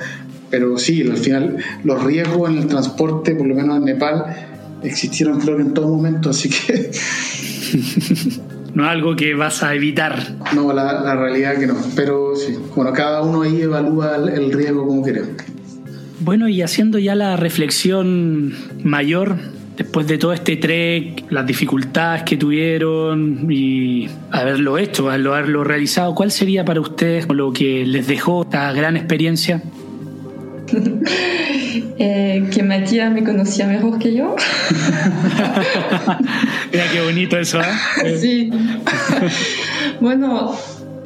Pero 0.50 0.78
sí, 0.78 1.02
al 1.02 1.16
final 1.16 1.56
los 1.82 2.02
riesgos 2.04 2.50
en 2.50 2.58
el 2.58 2.66
transporte, 2.66 3.34
por 3.34 3.46
lo 3.46 3.54
menos 3.54 3.78
en 3.78 3.84
Nepal, 3.84 4.24
existieron 4.82 5.40
creo 5.40 5.56
que 5.56 5.62
en 5.62 5.74
todo 5.74 5.88
momento, 5.88 6.30
así 6.30 6.48
que... 6.48 6.90
no 8.74 8.84
es 8.84 8.90
algo 8.90 9.16
que 9.16 9.34
vas 9.34 9.62
a 9.62 9.74
evitar. 9.74 10.36
No, 10.54 10.72
la, 10.72 11.14
realidad 11.14 11.58
que 11.58 11.66
no, 11.66 11.76
pero 11.96 12.34
sí, 12.36 12.56
bueno, 12.74 12.92
cada 12.92 13.22
uno 13.22 13.42
ahí 13.42 13.62
evalúa 13.62 14.16
el, 14.16 14.52
riesgo 14.52 14.86
como 14.86 15.02
quiere. 15.02 15.22
Bueno, 16.20 16.48
y 16.48 16.62
haciendo 16.62 16.98
ya 16.98 17.14
la 17.14 17.36
reflexión 17.36 18.54
mayor, 18.82 19.36
después 19.76 20.06
de 20.06 20.18
todo 20.18 20.32
este 20.32 20.56
trek, 20.56 21.24
las 21.30 21.46
dificultades 21.46 22.22
que 22.22 22.36
tuvieron 22.36 23.50
y 23.50 24.08
haberlo 24.30 24.78
hecho, 24.78 25.10
haberlo 25.10 25.64
realizado, 25.64 26.14
¿cuál 26.14 26.30
sería 26.30 26.64
para 26.64 26.80
ustedes 26.80 27.26
lo 27.28 27.52
que 27.52 27.84
les 27.84 28.06
dejó 28.06 28.42
esta 28.42 28.72
gran 28.72 28.96
experiencia? 28.96 29.62
Eh, 31.96 32.48
que 32.52 32.62
Matías 32.62 33.12
me 33.12 33.22
conocía 33.22 33.66
mejor 33.66 33.98
que 33.98 34.14
yo. 34.14 34.34
Mira 36.72 36.84
qué 36.92 37.00
bonito 37.04 37.38
eso, 37.38 37.60
¿eh? 37.60 38.18
Sí. 38.20 38.50
bueno, 40.00 40.56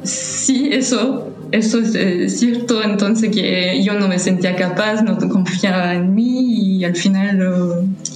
sí, 0.03 0.69
eso, 0.71 1.31
eso 1.51 1.79
es 1.79 1.95
eh, 1.95 2.29
cierto. 2.29 2.83
Entonces 2.83 3.29
que 3.31 3.81
yo 3.83 3.93
no 3.93 4.07
me 4.07 4.19
sentía 4.19 4.55
capaz, 4.55 5.01
no 5.01 5.17
confiaba 5.29 5.93
en 5.95 6.13
mí 6.13 6.77
y 6.77 6.85
al 6.85 6.95
final 6.95 7.37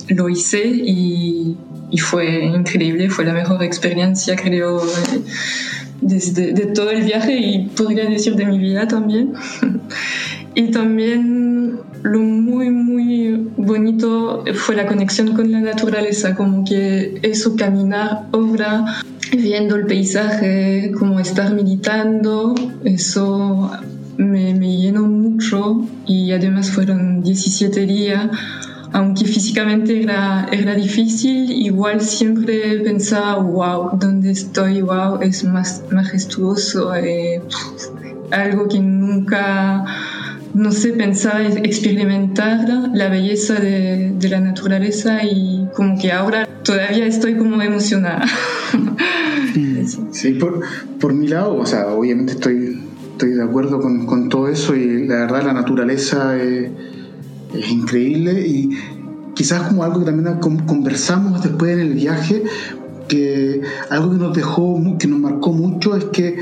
lo, 0.09 0.29
hice 0.29 0.65
y, 0.65 1.55
fue 1.99 2.45
increíble, 2.45 3.09
fue 3.09 3.23
la 3.25 3.33
mejor 3.33 3.63
experiencia, 3.63 4.35
creo. 4.35 4.81
Desde, 6.01 6.51
de 6.51 6.65
todo 6.65 6.89
el 6.91 7.03
viaje 7.03 7.37
y 7.37 7.67
podría 7.67 8.05
decir 8.05 8.35
de 8.35 8.45
mi 8.45 8.59
vida 8.59 8.87
también. 8.87 9.33
y 10.55 10.71
también 10.71 11.79
lo 12.03 12.19
muy, 12.19 12.69
muy 12.69 13.49
bonito 13.57 14.43
fue 14.53 14.75
la 14.75 14.85
conexión 14.85 15.33
con 15.33 15.51
la 15.51 15.61
naturaleza, 15.61 16.35
como 16.35 16.63
que 16.65 17.19
eso, 17.23 17.55
caminar, 17.55 18.27
obra, 18.31 19.01
viendo 19.31 19.75
el 19.75 19.87
paisaje, 19.87 20.91
como 20.97 21.19
estar 21.19 21.53
meditando, 21.53 22.53
eso 22.83 23.71
me, 24.17 24.53
me 24.53 24.77
llenó 24.77 25.03
mucho 25.03 25.87
y 26.05 26.31
además 26.31 26.71
fueron 26.71 27.23
17 27.23 27.85
días. 27.85 28.29
Aunque 28.91 29.25
físicamente 29.25 30.03
era, 30.03 30.47
era 30.51 30.75
difícil, 30.75 31.51
igual 31.51 31.99
siempre 31.99 32.79
pensaba, 32.81 33.41
wow, 33.41 33.97
¿dónde 33.97 34.29
estoy? 34.29 34.83
Wow, 34.83 35.19
es 35.21 35.43
más 35.43 35.81
majestuoso, 35.89 36.93
eh, 36.93 37.41
algo 38.29 38.67
que 38.67 38.79
nunca 38.79 39.83
no 40.53 40.71
sé, 40.71 40.93
pensar, 40.93 41.41
experimentar 41.63 42.67
la 42.93 43.09
belleza 43.09 43.55
de, 43.55 44.15
la 44.29 44.39
naturaleza 44.39 45.23
y 45.23 45.67
como 45.75 45.99
que 45.99 46.11
ahora 46.11 46.47
todavía 46.63 47.05
estoy 47.05 47.37
como 47.37 47.61
emocionada. 47.61 48.25
Sí, 50.11 50.31
por, 50.35 50.61
por 50.99 51.13
mi 51.13 51.27
lado, 51.27 51.57
o 51.57 51.65
sea, 51.65 51.87
obviamente 51.87 52.33
estoy, 52.33 52.81
estoy 53.11 53.31
de 53.31 53.43
acuerdo 53.43 53.81
con, 53.81 54.29
todo 54.29 54.47
eso 54.47 54.75
y 54.75 55.07
la 55.07 55.15
verdad 55.17 55.43
la 55.43 55.53
naturaleza 55.53 56.41
es, 56.41 56.71
es 57.53 57.69
increíble 57.69 58.47
y 58.47 58.69
quizás 59.35 59.67
como 59.67 59.83
algo 59.83 59.99
que 59.99 60.05
también 60.05 60.39
conversamos 60.39 61.43
después 61.43 61.73
en 61.73 61.79
el 61.79 61.93
viaje, 61.93 62.43
que 63.07 63.61
algo 63.89 64.11
que 64.11 64.17
nos 64.17 64.35
dejó, 64.35 64.97
que 64.97 65.07
nos 65.07 65.19
marcó 65.19 65.51
mucho 65.51 65.95
es 65.95 66.05
que 66.05 66.37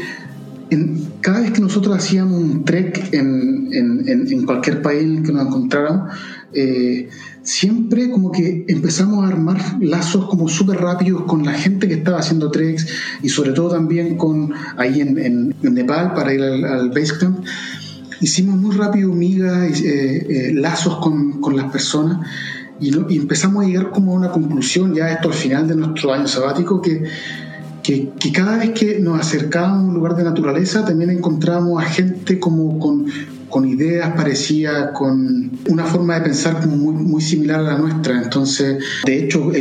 cada 1.20 1.42
vez 1.42 1.52
que 1.52 1.62
nosotros 1.62 1.98
hacíamos 1.98 2.42
un 2.42 2.64
trek 2.64 3.14
en, 3.14 3.70
en, 3.74 4.46
cualquier 4.46 4.82
país 4.82 5.22
que 5.26 5.34
nos 5.34 5.48
encontráramos, 5.48 6.14
eh, 6.54 7.10
siempre 7.44 8.10
como 8.10 8.32
que 8.32 8.66
empezamos 8.70 9.26
a 9.26 9.28
armar 9.28 9.60
lazos 9.82 10.26
como 10.30 10.48
súper 10.48 10.78
rápidos 10.80 11.24
con 11.24 11.44
la 11.44 11.54
gente 11.54 11.88
que 11.88 11.96
estaba 11.96 12.20
haciendo 12.20 12.52
treks 12.52 12.88
y 13.22 13.30
sobre 13.30 13.52
todo 13.52 13.72
también 13.72 14.16
con 14.16 14.54
ahí 14.78 15.02
en, 15.02 15.56
Nepal 15.62 16.14
para 16.14 16.34
ir 16.34 16.42
al, 16.42 16.64
al 16.64 16.90
Basecamp. 16.90 17.46
Hicimos 18.22 18.56
muy 18.56 18.76
rápido 18.76 19.12
migas, 19.12 19.82
eh, 19.82 20.26
eh, 20.30 20.54
lazos 20.54 21.00
con, 21.00 21.42
con, 21.42 21.58
las 21.58 21.72
personas 21.72 22.26
y, 22.80 22.92
y 23.14 23.18
empezamos 23.18 23.66
a 23.66 23.68
llegar 23.68 23.92
como 23.92 24.14
a 24.14 24.16
una 24.16 24.32
conclusión 24.32 24.94
ya 24.94 25.12
esto 25.12 25.28
al 25.28 25.34
final 25.34 25.68
de 25.68 25.76
nuestro 25.76 26.14
año 26.14 26.28
sabático 26.28 26.82
que 26.82 27.04
que, 27.84 28.10
cada 28.34 28.58
vez 28.58 28.72
que 28.72 29.00
nos 29.00 29.20
acercábamos 29.20 29.80
a 29.80 29.88
un 29.88 29.94
lugar 29.94 30.16
de 30.16 30.24
naturaleza 30.24 30.86
también 30.86 31.10
encontrábamos 31.10 31.84
a 31.84 31.86
gente 31.86 32.40
como 32.40 32.80
con, 32.80 33.06
con 33.50 33.68
ideas 33.68 34.14
parecidas, 34.16 34.92
con 34.92 35.52
una 35.68 35.86
forma 35.86 36.16
de 36.16 36.22
pensar 36.22 36.62
como 36.62 36.78
muy, 36.78 36.94
muy 36.94 37.22
similar 37.22 37.60
a 37.60 37.64
la 37.64 37.78
nuestra. 37.78 38.22
Entonces, 38.22 38.84
de 39.06 39.24
hecho, 39.24 39.52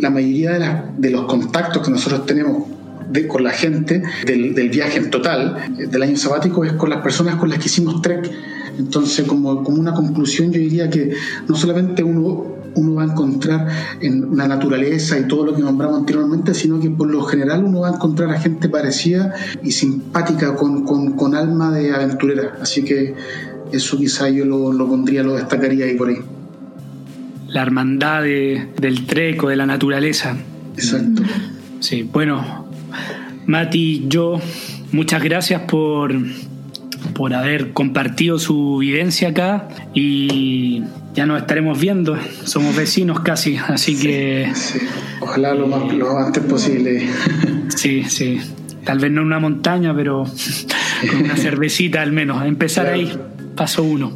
la 0.00 0.10
mayoría 0.10 0.58
de, 0.58 0.82
de, 0.98 1.10
los 1.10 1.26
contactos 1.26 1.82
que 1.82 1.90
nosotros 1.90 2.26
tenemos 2.26 2.68
de, 3.10 3.26
con 3.26 3.44
la 3.44 3.50
gente 3.50 4.02
del, 4.26 4.54
del, 4.54 4.68
viaje 4.70 4.98
en 4.98 5.10
total, 5.10 5.74
eh, 5.78 5.86
del 5.86 6.02
año 6.02 6.16
sabático, 6.16 6.64
es 6.64 6.72
con 6.74 6.90
las 6.90 7.02
personas 7.02 7.36
con 7.36 7.48
las 7.48 7.58
que 7.58 7.66
hicimos 7.66 8.02
trek. 8.02 8.30
Entonces, 8.78 9.26
como, 9.26 9.62
como 9.62 9.78
una 9.78 9.92
conclusión, 9.92 10.50
yo 10.52 10.58
diría 10.58 10.90
que 10.90 11.14
no 11.48 11.54
solamente 11.54 12.02
uno 12.02 12.63
uno 12.76 12.94
va 12.94 13.02
a 13.02 13.06
encontrar 13.06 13.68
en 14.00 14.36
la 14.36 14.48
naturaleza 14.48 15.18
y 15.18 15.26
todo 15.28 15.46
lo 15.46 15.54
que 15.54 15.62
nombramos 15.62 15.98
anteriormente, 15.98 16.54
sino 16.54 16.80
que 16.80 16.90
por 16.90 17.10
lo 17.10 17.22
general 17.22 17.64
uno 17.64 17.80
va 17.80 17.90
a 17.90 17.94
encontrar 17.94 18.30
a 18.30 18.40
gente 18.40 18.68
parecida 18.68 19.34
y 19.62 19.72
simpática, 19.72 20.54
con, 20.54 20.84
con, 20.84 21.34
alma 21.34 21.70
de 21.70 21.92
aventurera. 21.92 22.58
Así 22.60 22.84
que 22.84 23.14
eso 23.72 23.96
quizá 23.96 24.28
yo 24.28 24.44
lo, 24.44 24.72
lo, 24.72 24.86
pondría, 24.88 25.22
lo 25.22 25.34
destacaría 25.34 25.86
ahí 25.86 25.94
por 25.94 26.08
ahí. 26.08 26.18
La 27.48 27.62
hermandad 27.62 28.22
del 28.22 29.06
treco, 29.06 29.48
de 29.48 29.56
la 29.56 29.66
naturaleza. 29.66 30.36
Exacto. 30.76 31.22
Sí, 31.80 32.02
bueno, 32.02 32.66
Mati, 33.46 34.06
yo, 34.08 34.40
muchas 34.92 35.22
gracias 35.22 35.62
por, 35.62 36.14
por 37.14 37.34
haber 37.34 37.72
compartido 37.72 38.38
su 38.38 38.78
vivencia 38.78 39.28
acá 39.28 39.68
y 39.92 40.82
ya 41.14 41.26
nos 41.26 41.40
estaremos 41.40 41.80
viendo. 41.80 42.18
Somos 42.44 42.76
vecinos 42.76 43.20
casi, 43.20 43.56
así 43.56 43.98
que. 43.98 44.52
Ojalá 45.20 45.54
lo, 45.54 45.66
más, 45.66 45.92
lo 45.92 46.18
antes 46.18 46.42
posible. 46.44 47.08
Sí, 47.68 48.04
sí. 48.04 48.40
Tal 48.84 48.98
vez 48.98 49.10
no 49.10 49.22
una 49.22 49.38
montaña, 49.38 49.94
pero 49.96 50.24
con 51.10 51.24
una 51.24 51.36
cervecita 51.36 52.02
al 52.02 52.12
menos. 52.12 52.44
Empezar 52.44 52.86
ahí, 52.86 53.12
paso 53.56 53.82
uno. 53.82 54.12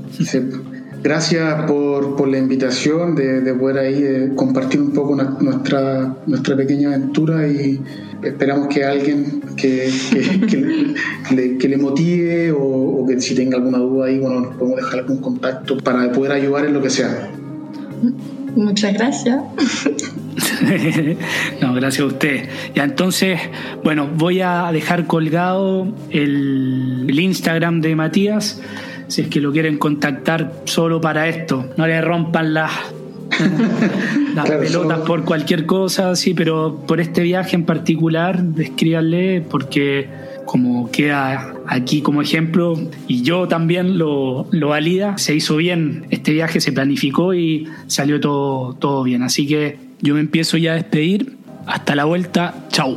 Gracias 1.03 1.64
por, 1.66 2.16
por, 2.16 2.28
la 2.28 2.38
invitación 2.38 3.14
de, 3.14 3.40
de 3.40 3.55
poder 3.55 3.78
ahí 3.78 4.03
eh, 4.03 4.32
compartir 4.34 4.80
un 4.80 4.92
poco 4.92 5.14
nuestra, 5.14 6.16
nuestra 6.26 6.57
pequeña 6.57 6.88
aventura 6.88 7.46
y 7.46 7.80
esperamos 8.22 8.66
que 8.68 8.84
alguien 8.84 9.40
que, 9.57 9.90
que, 10.49 11.68
le, 11.68 11.76
motive 11.76 12.53
o, 12.53 13.07
que 13.07 13.20
si 13.20 13.34
tenga 13.34 13.59
alguna 13.59 13.78
duda 13.78 14.07
ahí, 14.07 14.18
bueno, 14.18 14.40
nos 14.40 14.57
podemos 14.57 14.76
dejar 14.80 15.01
algún 15.01 15.18
contacto 15.18 15.78
para 15.78 16.11
poder 16.11 16.32
ayudar 16.32 16.66
en 16.66 16.74
lo 16.74 16.82
que 16.82 16.90
sea. 16.90 17.30
Muchas 18.57 18.94
gracias. 18.94 19.36
no, 21.62 21.74
gracias 21.74 22.01
a 22.01 22.07
usted. 22.07 22.49
Ya 22.74 22.82
entonces, 22.84 23.38
bueno, 23.84 24.09
voy 24.16 24.40
a 24.40 24.70
dejar 24.72 25.07
colgado 25.07 25.86
el, 26.11 27.07
el 27.09 27.20
Instagram 27.20 27.80
de 27.80 27.94
Matías 27.94 28.61
si 29.09 29.22
es 29.22 29.28
que 29.28 29.40
lo 29.40 29.52
quieren 29.52 29.78
contactar 29.78 30.62
solo 30.64 31.00
para 31.00 31.28
esto. 31.28 31.70
No 31.76 31.86
le 31.86 32.00
rompan 32.00 32.54
las, 32.54 32.70
las 34.34 34.50
pelotas 34.50 35.00
por 35.00 35.24
cualquier 35.24 35.66
cosa, 35.66 36.14
sí, 36.16 36.34
pero 36.34 36.84
por 36.86 37.00
este 37.00 37.22
viaje 37.22 37.56
en 37.56 37.64
particular, 37.64 38.42
descríbanle 38.42 39.42
porque 39.42 40.09
como 40.44 40.90
queda 40.90 41.52
aquí 41.66 42.00
como 42.00 42.22
ejemplo, 42.22 42.78
y 43.06 43.22
yo 43.22 43.48
también 43.48 43.98
lo, 43.98 44.46
lo 44.50 44.68
valida, 44.68 45.18
se 45.18 45.34
hizo 45.34 45.56
bien 45.56 46.06
este 46.11 46.32
viaje, 46.32 46.61
se 46.61 46.72
planificó 46.72 47.34
y 47.34 47.68
salió 47.86 48.18
todo, 48.18 48.72
todo 48.74 49.02
bien. 49.02 49.22
Así 49.22 49.46
que 49.46 49.76
yo 50.00 50.14
me 50.14 50.20
empiezo 50.20 50.56
ya 50.56 50.72
a 50.72 50.74
despedir. 50.76 51.36
Hasta 51.66 51.94
la 51.94 52.06
vuelta. 52.06 52.66
Chau. 52.70 52.96